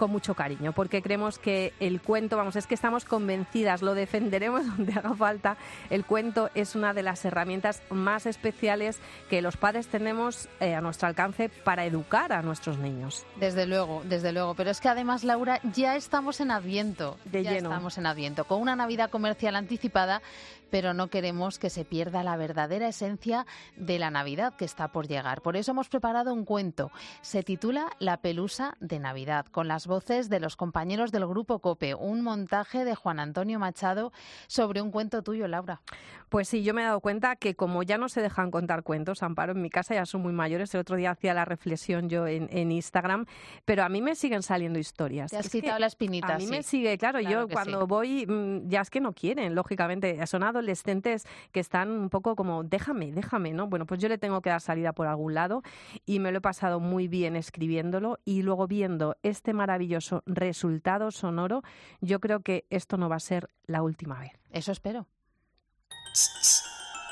con 0.00 0.10
mucho 0.10 0.32
cariño, 0.32 0.72
porque 0.72 1.02
creemos 1.02 1.38
que 1.38 1.74
el 1.78 2.00
cuento, 2.00 2.38
vamos, 2.38 2.56
es 2.56 2.66
que 2.66 2.74
estamos 2.74 3.04
convencidas, 3.04 3.82
lo 3.82 3.92
defenderemos 3.92 4.66
donde 4.78 4.94
haga 4.94 5.14
falta. 5.14 5.58
El 5.90 6.06
cuento 6.06 6.48
es 6.54 6.74
una 6.74 6.94
de 6.94 7.02
las 7.02 7.22
herramientas 7.26 7.82
más 7.90 8.24
especiales 8.24 8.98
que 9.28 9.42
los 9.42 9.58
padres 9.58 9.88
tenemos 9.88 10.48
eh, 10.58 10.74
a 10.74 10.80
nuestro 10.80 11.06
alcance 11.06 11.50
para 11.50 11.84
educar 11.84 12.32
a 12.32 12.40
nuestros 12.40 12.78
niños. 12.78 13.26
Desde 13.36 13.66
luego, 13.66 14.00
desde 14.06 14.32
luego. 14.32 14.54
Pero 14.54 14.70
es 14.70 14.80
que 14.80 14.88
además, 14.88 15.22
Laura, 15.22 15.60
ya 15.74 15.96
estamos 15.96 16.40
en 16.40 16.50
Adviento. 16.50 17.18
De 17.26 17.42
ya 17.42 17.50
Estamos 17.52 17.98
en 17.98 18.06
Adviento, 18.06 18.44
con 18.44 18.62
una 18.62 18.74
Navidad 18.74 19.10
comercial 19.10 19.54
anticipada 19.54 20.22
pero 20.70 20.94
no 20.94 21.08
queremos 21.08 21.58
que 21.58 21.68
se 21.68 21.84
pierda 21.84 22.22
la 22.22 22.36
verdadera 22.36 22.88
esencia 22.88 23.46
de 23.76 23.98
la 23.98 24.10
Navidad 24.10 24.54
que 24.54 24.64
está 24.64 24.88
por 24.88 25.08
llegar. 25.08 25.42
Por 25.42 25.56
eso 25.56 25.72
hemos 25.72 25.88
preparado 25.88 26.32
un 26.32 26.44
cuento. 26.44 26.90
Se 27.20 27.42
titula 27.42 27.90
La 27.98 28.18
pelusa 28.18 28.76
de 28.80 28.98
Navidad, 28.98 29.46
con 29.46 29.68
las 29.68 29.86
voces 29.90 30.30
de 30.30 30.40
los 30.40 30.56
compañeros 30.56 31.12
del 31.12 31.26
grupo 31.26 31.58
COPE, 31.58 31.94
un 31.94 32.22
montaje 32.22 32.86
de 32.86 32.94
Juan 32.94 33.20
Antonio 33.20 33.58
Machado 33.58 34.12
sobre 34.46 34.80
un 34.80 34.90
cuento 34.90 35.22
tuyo, 35.22 35.48
Laura. 35.48 35.82
Pues 36.30 36.48
sí, 36.48 36.62
yo 36.62 36.72
me 36.72 36.82
he 36.82 36.84
dado 36.84 37.00
cuenta 37.00 37.34
que 37.34 37.56
como 37.56 37.82
ya 37.82 37.98
no 37.98 38.08
se 38.08 38.22
dejan 38.22 38.52
contar 38.52 38.84
cuentos, 38.84 39.24
Amparo, 39.24 39.52
en 39.52 39.60
mi 39.60 39.68
casa 39.68 39.94
ya 39.94 40.06
son 40.06 40.22
muy 40.22 40.32
mayores, 40.32 40.72
el 40.74 40.80
otro 40.80 40.94
día 40.94 41.10
hacía 41.10 41.34
la 41.34 41.44
reflexión 41.44 42.08
yo 42.08 42.26
en, 42.28 42.70
Instagram, 42.70 43.26
pero 43.64 43.82
a 43.82 43.88
mí 43.88 44.00
me 44.00 44.14
siguen 44.14 44.44
saliendo 44.44 44.78
historias. 44.78 45.32
Te 45.32 45.38
has 45.38 45.50
quitado 45.50 45.80
la 45.80 45.86
espinita. 45.86 46.36
A 46.36 46.38
mí 46.38 46.46
me 46.46 46.62
sigue, 46.62 46.96
claro, 46.98 47.18
yo 47.18 47.48
cuando 47.48 47.88
voy, 47.88 48.26
mm, 48.26 48.68
ya 48.68 48.80
es 48.82 48.90
que 48.90 49.00
no 49.00 49.12
quieren, 49.12 49.56
lógicamente, 49.56 50.24
son 50.28 50.44
adolescentes 50.44 51.26
que 51.50 51.58
están 51.58 51.90
un 51.90 52.10
poco 52.10 52.36
como, 52.36 52.62
déjame, 52.62 53.10
déjame, 53.10 53.52
¿no? 53.52 53.66
Bueno, 53.66 53.84
pues 53.86 54.00
yo 54.00 54.08
le 54.08 54.16
tengo 54.16 54.40
que 54.40 54.50
dar 54.50 54.60
salida 54.60 54.92
por 54.92 55.08
algún 55.08 55.34
lado 55.34 55.62
y 56.06 56.20
me 56.20 56.30
lo 56.30 56.38
he 56.38 56.40
pasado 56.40 56.78
muy 56.78 57.08
bien 57.08 57.34
escribiéndolo 57.34 58.20
y 58.24 58.42
luego 58.42 58.68
viendo 58.68 59.16
este 59.24 59.52
maravilloso 59.52 59.79
resultado 60.26 61.10
sonoro, 61.10 61.62
yo 62.00 62.20
creo 62.20 62.40
que 62.40 62.66
esto 62.70 62.96
no 62.96 63.08
va 63.08 63.16
a 63.16 63.20
ser 63.20 63.48
la 63.66 63.82
última 63.82 64.18
vez. 64.18 64.32
Eso 64.50 64.72
espero. 64.72 65.06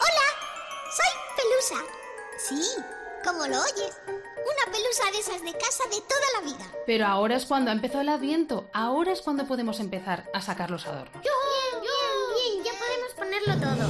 Hola, 0.01 0.29
soy 0.97 1.13
Pelusa. 1.37 1.85
Sí, 2.39 2.83
como 3.25 3.47
lo 3.47 3.61
oyes. 3.61 3.97
Una 4.07 4.73
pelusa 4.73 5.11
de 5.13 5.19
esas 5.19 5.43
de 5.43 5.53
casa 5.53 5.85
de 5.91 6.01
toda 6.01 6.27
la 6.35 6.41
vida. 6.53 6.65
Pero 6.87 7.07
ahora 7.07 7.37
es 7.37 7.45
cuando 7.45 7.71
ha 7.71 7.75
empezado 7.75 8.01
el 8.01 8.09
adviento. 8.09 8.69
Ahora 8.73 9.13
es 9.13 9.21
cuando 9.21 9.47
podemos 9.47 9.79
empezar 9.81 10.31
a 10.33 10.41
sacar 10.41 10.71
los 10.71 10.87
adornos. 10.87 11.23
Bien, 11.23 11.83
bien, 11.83 12.63
bien, 12.63 12.65
ya 12.65 12.73
podemos 12.79 13.15
ponerlo 13.15 13.55
todo. 13.61 13.89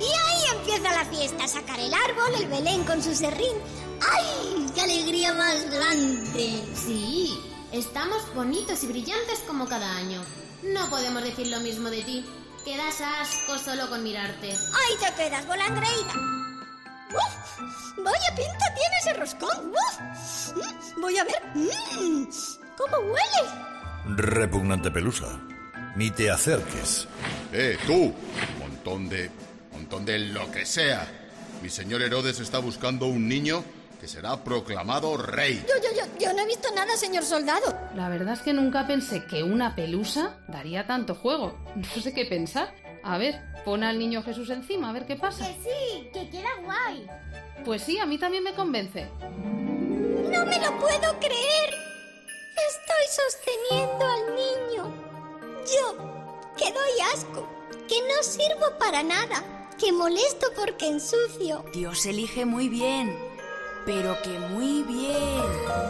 Y 0.00 0.04
ahí 0.04 0.58
empieza 0.58 0.94
la 0.94 1.04
fiesta. 1.04 1.46
Sacar 1.46 1.78
el 1.78 1.92
árbol, 1.92 2.34
el 2.40 2.48
Belén 2.48 2.84
con 2.84 3.02
su 3.02 3.14
serrín. 3.14 3.56
¡Ay! 4.00 4.66
¡Qué 4.74 4.80
alegría 4.82 5.34
más 5.34 5.70
grande! 5.70 6.62
Sí, 6.74 7.38
estamos 7.72 8.22
bonitos 8.34 8.82
y 8.84 8.86
brillantes 8.88 9.40
como 9.46 9.66
cada 9.68 9.96
año. 9.96 10.22
No 10.62 10.88
podemos 10.90 11.22
decir 11.22 11.46
lo 11.48 11.60
mismo 11.60 11.90
de 11.90 12.02
ti. 12.02 12.24
Quedas 12.64 13.00
asco 13.00 13.58
solo 13.58 13.88
con 13.88 14.02
mirarte. 14.02 14.50
¡Ahí 14.50 14.96
te 15.00 15.14
quedas, 15.22 15.46
volangreída! 15.46 16.12
¡Uf! 17.10 17.98
¡Vaya 18.04 18.34
pinta 18.36 18.74
tiene 18.74 18.96
ese 19.00 19.12
roscón! 19.14 19.72
¡Uf! 19.72 20.56
Mm, 20.96 21.00
Voy 21.00 21.16
a 21.18 21.24
ver. 21.24 21.42
Mm, 21.54 22.24
¿Cómo 22.76 22.96
huele? 22.98 24.16
Repugnante 24.16 24.90
pelusa. 24.90 25.40
Ni 25.96 26.10
te 26.10 26.30
acerques. 26.30 27.08
¡Eh, 27.52 27.78
tú! 27.86 28.12
Montón 28.58 29.08
de... 29.08 29.30
montón 29.72 30.04
de 30.04 30.18
lo 30.18 30.50
que 30.50 30.66
sea. 30.66 31.06
Mi 31.62 31.70
señor 31.70 32.02
Herodes 32.02 32.38
está 32.40 32.58
buscando 32.58 33.06
un 33.06 33.26
niño 33.28 33.64
que 33.98 34.08
será 34.08 34.42
proclamado 34.44 35.16
rey. 35.16 35.64
Yo, 35.68 35.74
yo, 35.82 35.96
yo, 35.96 36.18
yo 36.18 36.32
no 36.32 36.42
he 36.42 36.46
visto 36.46 36.68
nada, 36.74 36.96
señor 36.96 37.24
soldado. 37.24 37.76
La 37.94 38.08
verdad 38.08 38.34
es 38.34 38.40
que 38.40 38.52
nunca 38.52 38.86
pensé 38.86 39.24
que 39.26 39.42
una 39.42 39.74
pelusa 39.74 40.38
daría 40.48 40.86
tanto 40.86 41.14
juego. 41.14 41.58
No 41.74 42.02
sé 42.02 42.12
qué 42.14 42.24
pensar. 42.24 42.74
A 43.02 43.18
ver, 43.18 43.40
pon 43.64 43.84
al 43.84 43.98
niño 43.98 44.22
Jesús 44.22 44.50
encima, 44.50 44.90
a 44.90 44.92
ver 44.92 45.06
qué 45.06 45.16
pasa. 45.16 45.46
sí, 45.46 46.08
que 46.12 46.28
queda 46.30 46.48
guay. 46.62 47.06
Pues 47.64 47.82
sí, 47.82 47.98
a 47.98 48.06
mí 48.06 48.18
también 48.18 48.44
me 48.44 48.54
convence. 48.54 49.08
No 49.20 50.44
me 50.46 50.58
lo 50.58 50.78
puedo 50.78 51.18
creer. 51.18 51.74
Estoy 52.68 53.06
sosteniendo 53.10 54.06
al 54.06 54.34
niño. 54.34 55.08
Yo, 55.64 55.96
que 56.56 56.72
doy 56.72 57.00
asco, 57.14 57.48
que 57.88 58.00
no 58.02 58.22
sirvo 58.22 58.78
para 58.78 59.02
nada, 59.02 59.68
que 59.78 59.92
molesto 59.92 60.48
porque 60.56 60.86
ensucio. 60.86 61.64
Dios 61.72 62.04
elige 62.06 62.44
muy 62.44 62.68
bien, 62.68 63.16
pero 63.88 64.14
que 64.20 64.38
muy 64.38 64.82
bien. 64.82 65.88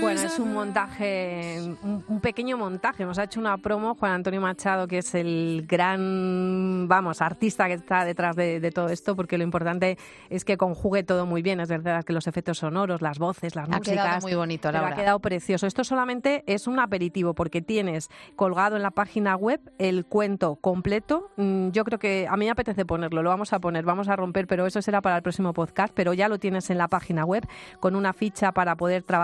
Bueno, 0.00 0.20
es 0.20 0.38
un 0.38 0.52
montaje, 0.52 1.60
un, 1.82 2.20
pequeño 2.20 2.56
montaje. 2.56 3.04
Nos 3.04 3.18
ha 3.18 3.24
hecho 3.24 3.38
una 3.38 3.58
promo 3.58 3.94
Juan 3.94 4.12
Antonio 4.12 4.40
Machado, 4.40 4.88
que 4.88 4.98
es 4.98 5.14
el 5.14 5.66
gran, 5.68 6.88
vamos, 6.88 7.20
artista 7.20 7.66
que 7.68 7.74
está 7.74 8.04
detrás 8.04 8.34
de, 8.34 8.60
de 8.60 8.70
todo 8.70 8.88
esto, 8.88 9.14
porque 9.14 9.38
lo 9.38 9.44
importante 9.44 9.98
es 10.30 10.44
que 10.44 10.56
conjugue 10.56 11.02
todo 11.04 11.26
muy 11.26 11.42
bien. 11.42 11.60
Es 11.60 11.68
verdad 11.68 12.02
que 12.04 12.12
los 12.12 12.26
efectos 12.26 12.58
sonoros, 12.58 13.02
las 13.02 13.18
voces, 13.18 13.54
las 13.54 13.68
Ha 13.68 13.78
músicas. 13.78 14.04
quedado 14.04 14.20
muy 14.22 14.34
bonito, 14.34 14.72
Laura. 14.72 14.88
Ha 14.88 14.94
quedado 14.96 15.20
precioso. 15.20 15.66
Esto 15.66 15.84
solamente 15.84 16.42
es 16.46 16.66
un 16.66 16.80
aperitivo, 16.80 17.34
porque 17.34 17.62
tienes 17.62 18.08
colgado 18.36 18.76
en 18.76 18.82
la 18.82 18.90
página 18.90 19.36
web 19.36 19.60
el 19.78 20.06
cuento 20.06 20.56
completo. 20.56 21.30
Mm, 21.36 21.70
Yo 21.70 21.84
creo 21.84 21.98
que 21.98 22.26
a 22.28 22.36
mí 22.36 22.46
me 22.46 22.50
apetece 22.50 22.84
ponerlo, 22.84 23.22
lo 23.22 23.30
vamos 23.30 23.52
a 23.52 23.60
poner, 23.60 23.84
vamos 23.84 24.08
a 24.08 24.16
romper, 24.16 24.46
pero 24.46 24.66
eso 24.66 24.82
será 24.82 25.00
para 25.00 25.16
el 25.16 25.22
próximo 25.22 25.52
podcast. 25.52 25.92
Pero 25.94 26.14
ya 26.14 26.28
lo 26.28 26.38
tienes 26.38 26.68
en 26.70 26.78
la 26.78 26.88
página 26.88 27.24
web 27.24 27.46
con 27.78 27.94
una 27.94 28.12
ficha 28.12 28.52
para 28.52 28.74
poder 28.76 29.02
trabajar 29.04 29.19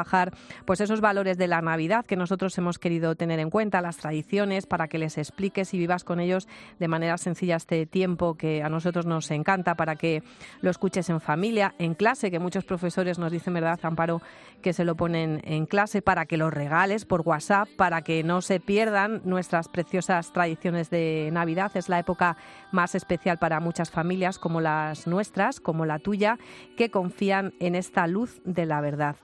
pues 0.65 0.81
esos 0.81 1.01
valores 1.01 1.39
de 1.39 1.47
la 1.47 1.61
Navidad 1.61 2.05
que 2.05 2.17
nosotros 2.17 2.57
hemos 2.59 2.79
querido 2.79 3.15
tener 3.15 3.39
en 3.39 3.51
cuenta, 3.51 3.81
las 3.81 3.97
tradiciones, 3.97 4.67
para 4.67 4.89
que 4.89 4.99
les 4.99 5.19
expliques 5.19 5.73
y 5.75 5.79
vivas 5.79 6.05
con 6.05 6.21
ellos 6.21 6.49
de 6.79 6.89
manera 6.89 7.19
sencilla 7.19 7.57
este 7.57 7.87
tiempo 7.87 8.35
que 8.35 8.63
a 8.63 8.69
nosotros 8.69 9.07
nos 9.07 9.31
encanta, 9.31 9.75
para 9.75 9.97
que 9.97 10.23
lo 10.61 10.71
escuches 10.71 11.09
en 11.11 11.21
familia, 11.21 11.75
en 11.79 11.95
clase, 11.95 12.31
que 12.31 12.39
muchos 12.39 12.65
profesores 12.65 13.19
nos 13.19 13.33
dicen, 13.33 13.55
¿verdad, 13.55 13.79
Amparo, 13.83 14.21
que 14.63 14.73
se 14.73 14.85
lo 14.85 14.97
ponen 14.97 15.41
en 15.45 15.67
clase, 15.67 16.03
para 16.03 16.27
que 16.27 16.37
lo 16.37 16.51
regales 16.51 17.05
por 17.05 17.23
WhatsApp, 17.23 17.69
para 17.77 18.03
que 18.03 18.23
no 18.23 18.43
se 18.43 18.61
pierdan 18.61 19.21
nuestras 19.25 19.69
preciosas 19.69 20.33
tradiciones 20.33 20.91
de 20.91 21.31
Navidad. 21.33 21.71
Es 21.75 21.89
la 21.89 21.99
época 21.99 22.37
más 22.73 22.95
especial 22.95 23.39
para 23.39 23.61
muchas 23.61 23.91
familias, 23.91 24.39
como 24.39 24.61
las 24.61 25.07
nuestras, 25.07 25.61
como 25.61 25.87
la 25.87 25.99
tuya, 25.99 26.39
que 26.77 26.91
confían 26.91 27.55
en 27.61 27.75
esta 27.75 28.07
luz 28.07 28.41
de 28.45 28.67
la 28.67 28.81
verdad. 28.81 29.17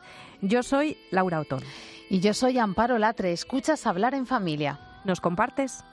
Yo 0.43 0.63
soy 0.63 0.99
Laura 1.11 1.41
Otón. 1.41 1.63
Y 2.11 2.21
yo 2.21 2.35
soy 2.35 2.59
Amparo 2.59 2.99
Latre. 2.99 3.33
Escuchas 3.33 3.87
hablar 3.87 4.15
en 4.15 4.27
familia. 4.27 4.79
¿Nos 5.05 5.21
compartes? 5.21 5.85